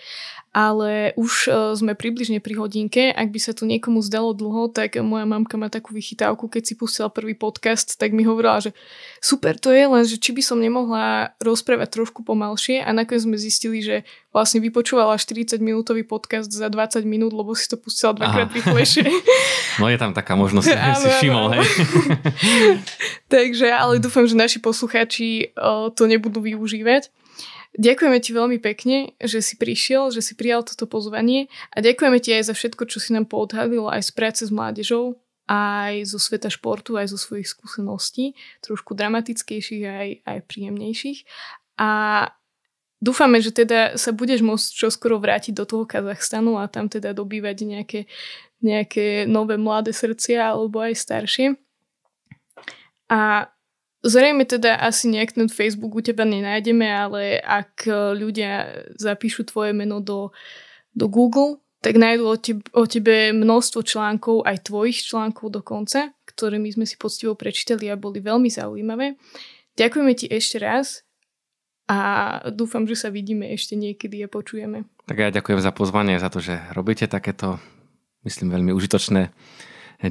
ale 0.54 1.18
už 1.18 1.50
uh, 1.50 1.74
sme 1.74 1.98
približne 1.98 2.38
pri 2.38 2.54
hodinke. 2.62 3.10
Ak 3.10 3.34
by 3.34 3.40
sa 3.42 3.58
to 3.58 3.66
niekomu 3.66 4.06
zdalo 4.06 4.38
dlho, 4.38 4.70
tak 4.70 5.02
moja 5.02 5.26
mamka 5.26 5.58
má 5.58 5.68
takú 5.74 5.98
vychytávku, 5.98 6.46
keď 6.46 6.64
si 6.64 6.74
pustila 6.78 7.10
prvý 7.10 7.34
podcast, 7.34 7.98
tak 7.98 8.14
mi 8.14 8.22
hovorila, 8.22 8.62
že 8.62 8.78
super 9.18 9.58
to 9.58 9.74
je, 9.74 9.84
len 9.90 10.06
že 10.06 10.22
či 10.22 10.30
by 10.30 10.46
som 10.46 10.62
nemohla 10.62 11.34
rozprávať 11.42 11.98
trošku 11.98 12.22
pomalšie 12.22 12.86
a 12.86 12.94
nakoniec 12.94 13.26
sme 13.26 13.34
zistili, 13.34 13.82
že 13.82 14.06
vlastne 14.30 14.62
vypočúvala 14.62 15.18
40 15.18 15.58
minútový 15.58 16.06
podcast 16.06 16.54
za 16.54 16.70
20 16.70 17.02
minút, 17.02 17.34
lebo 17.34 17.58
si 17.58 17.66
to 17.66 17.78
pustila 17.82 18.14
dvakrát 18.14 18.54
rýchlejšie. 18.54 19.10
No 19.82 19.90
je 19.90 19.98
tam 19.98 20.14
taká 20.14 20.38
možnosť, 20.38 20.70
že 20.78 21.02
si 21.02 21.10
všimol, 21.18 21.58
hej. 21.58 21.66
Takže, 23.34 23.74
ale 23.74 23.98
dúfam, 23.98 24.22
že 24.30 24.38
naši 24.38 24.62
poslucháči 24.62 25.50
uh, 25.58 25.90
to 25.90 26.06
nebudú 26.06 26.46
využívať. 26.46 27.10
Ďakujeme 27.74 28.22
ti 28.22 28.32
veľmi 28.38 28.58
pekne, 28.62 29.18
že 29.18 29.42
si 29.42 29.58
prišiel, 29.58 30.14
že 30.14 30.22
si 30.22 30.38
prijal 30.38 30.62
toto 30.62 30.86
pozvanie 30.86 31.50
a 31.74 31.82
ďakujeme 31.82 32.22
ti 32.22 32.30
aj 32.38 32.50
za 32.50 32.54
všetko, 32.54 32.86
čo 32.86 33.02
si 33.02 33.18
nám 33.18 33.26
poodhalil 33.26 33.90
aj 33.90 34.10
z 34.10 34.12
práce 34.14 34.42
s 34.46 34.54
mládežou, 34.54 35.18
aj 35.50 36.06
zo 36.06 36.22
sveta 36.22 36.54
športu, 36.54 37.02
aj 37.02 37.10
zo 37.10 37.18
svojich 37.18 37.50
skúseností, 37.50 38.38
trošku 38.62 38.94
dramatickejších 38.94 39.84
aj, 39.90 40.10
aj 40.22 40.38
príjemnejších. 40.46 41.26
A 41.82 41.90
dúfame, 43.02 43.42
že 43.42 43.50
teda 43.50 43.98
sa 43.98 44.14
budeš 44.14 44.46
môcť 44.46 44.68
čoskoro 44.70 45.18
vrátiť 45.18 45.58
do 45.58 45.66
toho 45.66 45.90
Kazachstanu 45.90 46.62
a 46.62 46.70
tam 46.70 46.88
teda 46.88 47.12
dobývať 47.12 47.58
nejaké, 47.66 48.00
nejaké 48.62 49.26
nové 49.26 49.58
mladé 49.58 49.92
srdcia 49.92 50.54
alebo 50.54 50.78
aj 50.78 50.94
staršie. 50.94 51.48
A 53.10 53.52
Zrejme 54.04 54.44
teda 54.44 54.76
asi 54.84 55.08
nejak 55.08 55.32
ten 55.32 55.48
Facebook 55.48 55.96
u 55.96 56.04
teba 56.04 56.28
nenájdeme, 56.28 56.84
ale 56.84 57.40
ak 57.40 57.88
e, 57.88 57.92
ľudia 58.20 58.84
zapíšu 59.00 59.48
tvoje 59.48 59.72
meno 59.72 60.04
do, 60.04 60.36
do 60.92 61.08
Google, 61.08 61.64
tak 61.80 61.96
nájdú 61.96 62.24
o 62.28 62.36
tebe, 62.36 62.64
o 62.76 62.84
tebe 62.84 63.32
množstvo 63.32 63.80
článkov, 63.80 64.44
aj 64.44 64.68
tvojich 64.68 65.08
článkov 65.08 65.56
dokonca, 65.56 66.12
ktoré 66.28 66.60
my 66.60 66.72
sme 66.76 66.84
si 66.84 67.00
poctivo 67.00 67.36
prečítali 67.36 67.88
a 67.88 67.96
boli 67.96 68.20
veľmi 68.20 68.52
zaujímavé. 68.52 69.16
Ďakujeme 69.80 70.12
ti 70.20 70.28
ešte 70.28 70.60
raz 70.60 71.08
a 71.88 72.00
dúfam, 72.52 72.84
že 72.84 73.00
sa 73.00 73.08
vidíme 73.08 73.52
ešte 73.56 73.80
niekedy 73.80 74.20
a 74.24 74.32
počujeme. 74.32 74.84
Tak 75.08 75.16
ja 75.20 75.32
ďakujem 75.32 75.60
za 75.60 75.72
pozvanie, 75.72 76.20
za 76.20 76.32
to, 76.32 76.44
že 76.44 76.60
robíte 76.72 77.08
takéto, 77.08 77.60
myslím, 78.28 78.52
veľmi 78.52 78.72
užitočné 78.76 79.32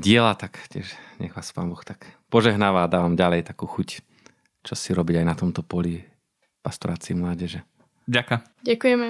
diela, 0.00 0.32
tak 0.32 0.56
tiež 0.72 0.88
nech 1.20 1.36
vás 1.36 1.52
Pán 1.52 1.68
Boh 1.68 1.84
tak 1.84 2.08
požehnáva 2.32 2.88
a 2.88 2.92
dávam 2.92 3.12
ďalej 3.12 3.44
takú 3.44 3.68
chuť, 3.68 4.00
čo 4.64 4.72
si 4.72 4.96
robiť 4.96 5.20
aj 5.20 5.26
na 5.28 5.36
tomto 5.36 5.60
poli 5.60 6.00
pastorácii 6.64 7.12
mládeže. 7.12 7.60
Ďakujem. 8.08 8.40
Ďakujeme. 8.64 9.06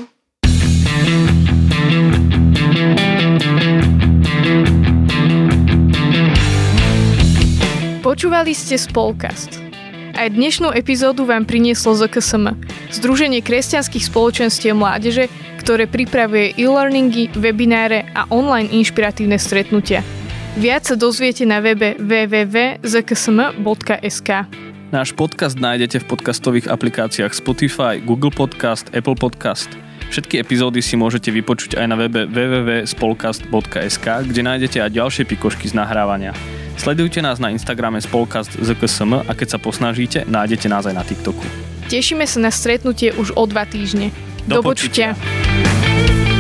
Počúvali 8.03 8.53
ste 8.53 8.75
Spolkast. 8.75 9.63
Aj 10.13 10.29
dnešnú 10.29 10.75
epizódu 10.75 11.25
vám 11.25 11.47
prinieslo 11.47 11.95
ZKSM, 11.97 12.59
Združenie 12.91 13.41
kresťanských 13.41 14.05
spoločenstiev 14.13 14.77
mládeže, 14.77 15.31
ktoré 15.63 15.87
pripravuje 15.87 16.59
e-learningy, 16.59 17.33
webináre 17.39 18.05
a 18.13 18.27
online 18.29 18.69
inšpiratívne 18.75 19.39
stretnutia– 19.39 20.03
Viac 20.53 20.85
sa 20.85 21.01
dozviete 21.01 21.49
na 21.49 21.65
webe 21.65 21.97
www.zksm.sk. 21.97 22.85
Náš 24.93 25.17
podcast 25.17 25.57
nájdete 25.57 26.05
v 26.05 26.13
podcastových 26.13 26.69
aplikáciách 26.69 27.33
Spotify, 27.33 27.97
Google 28.05 28.29
Podcast, 28.29 28.93
Apple 28.93 29.17
Podcast. 29.17 29.73
Všetky 30.13 30.45
epizódy 30.45 30.85
si 30.85 31.01
môžete 31.01 31.33
vypočuť 31.33 31.81
aj 31.81 31.87
na 31.89 31.97
webe 31.97 32.29
www.spolcast.sk, 32.29 34.07
kde 34.29 34.41
nájdete 34.45 34.85
aj 34.85 34.93
ďalšie 34.93 35.25
pikošky 35.25 35.73
z 35.73 35.75
nahrávania. 35.81 36.37
Sledujte 36.77 37.25
nás 37.25 37.41
na 37.41 37.49
Instagrame 37.49 38.05
Spolcast 38.05 38.53
ZKSM 38.53 39.25
a 39.25 39.33
keď 39.33 39.57
sa 39.57 39.59
posnažíte, 39.59 40.29
nájdete 40.29 40.69
nás 40.69 40.85
aj 40.85 40.93
na 40.93 41.01
TikToku. 41.01 41.49
Tešíme 41.89 42.29
sa 42.29 42.45
na 42.45 42.53
stretnutie 42.53 43.17
už 43.17 43.33
o 43.41 43.49
dva 43.49 43.65
týždne. 43.65 44.13
Do, 44.45 44.61
Do 44.61 44.69
počutia. 44.69 45.17
počutia. 45.17 46.32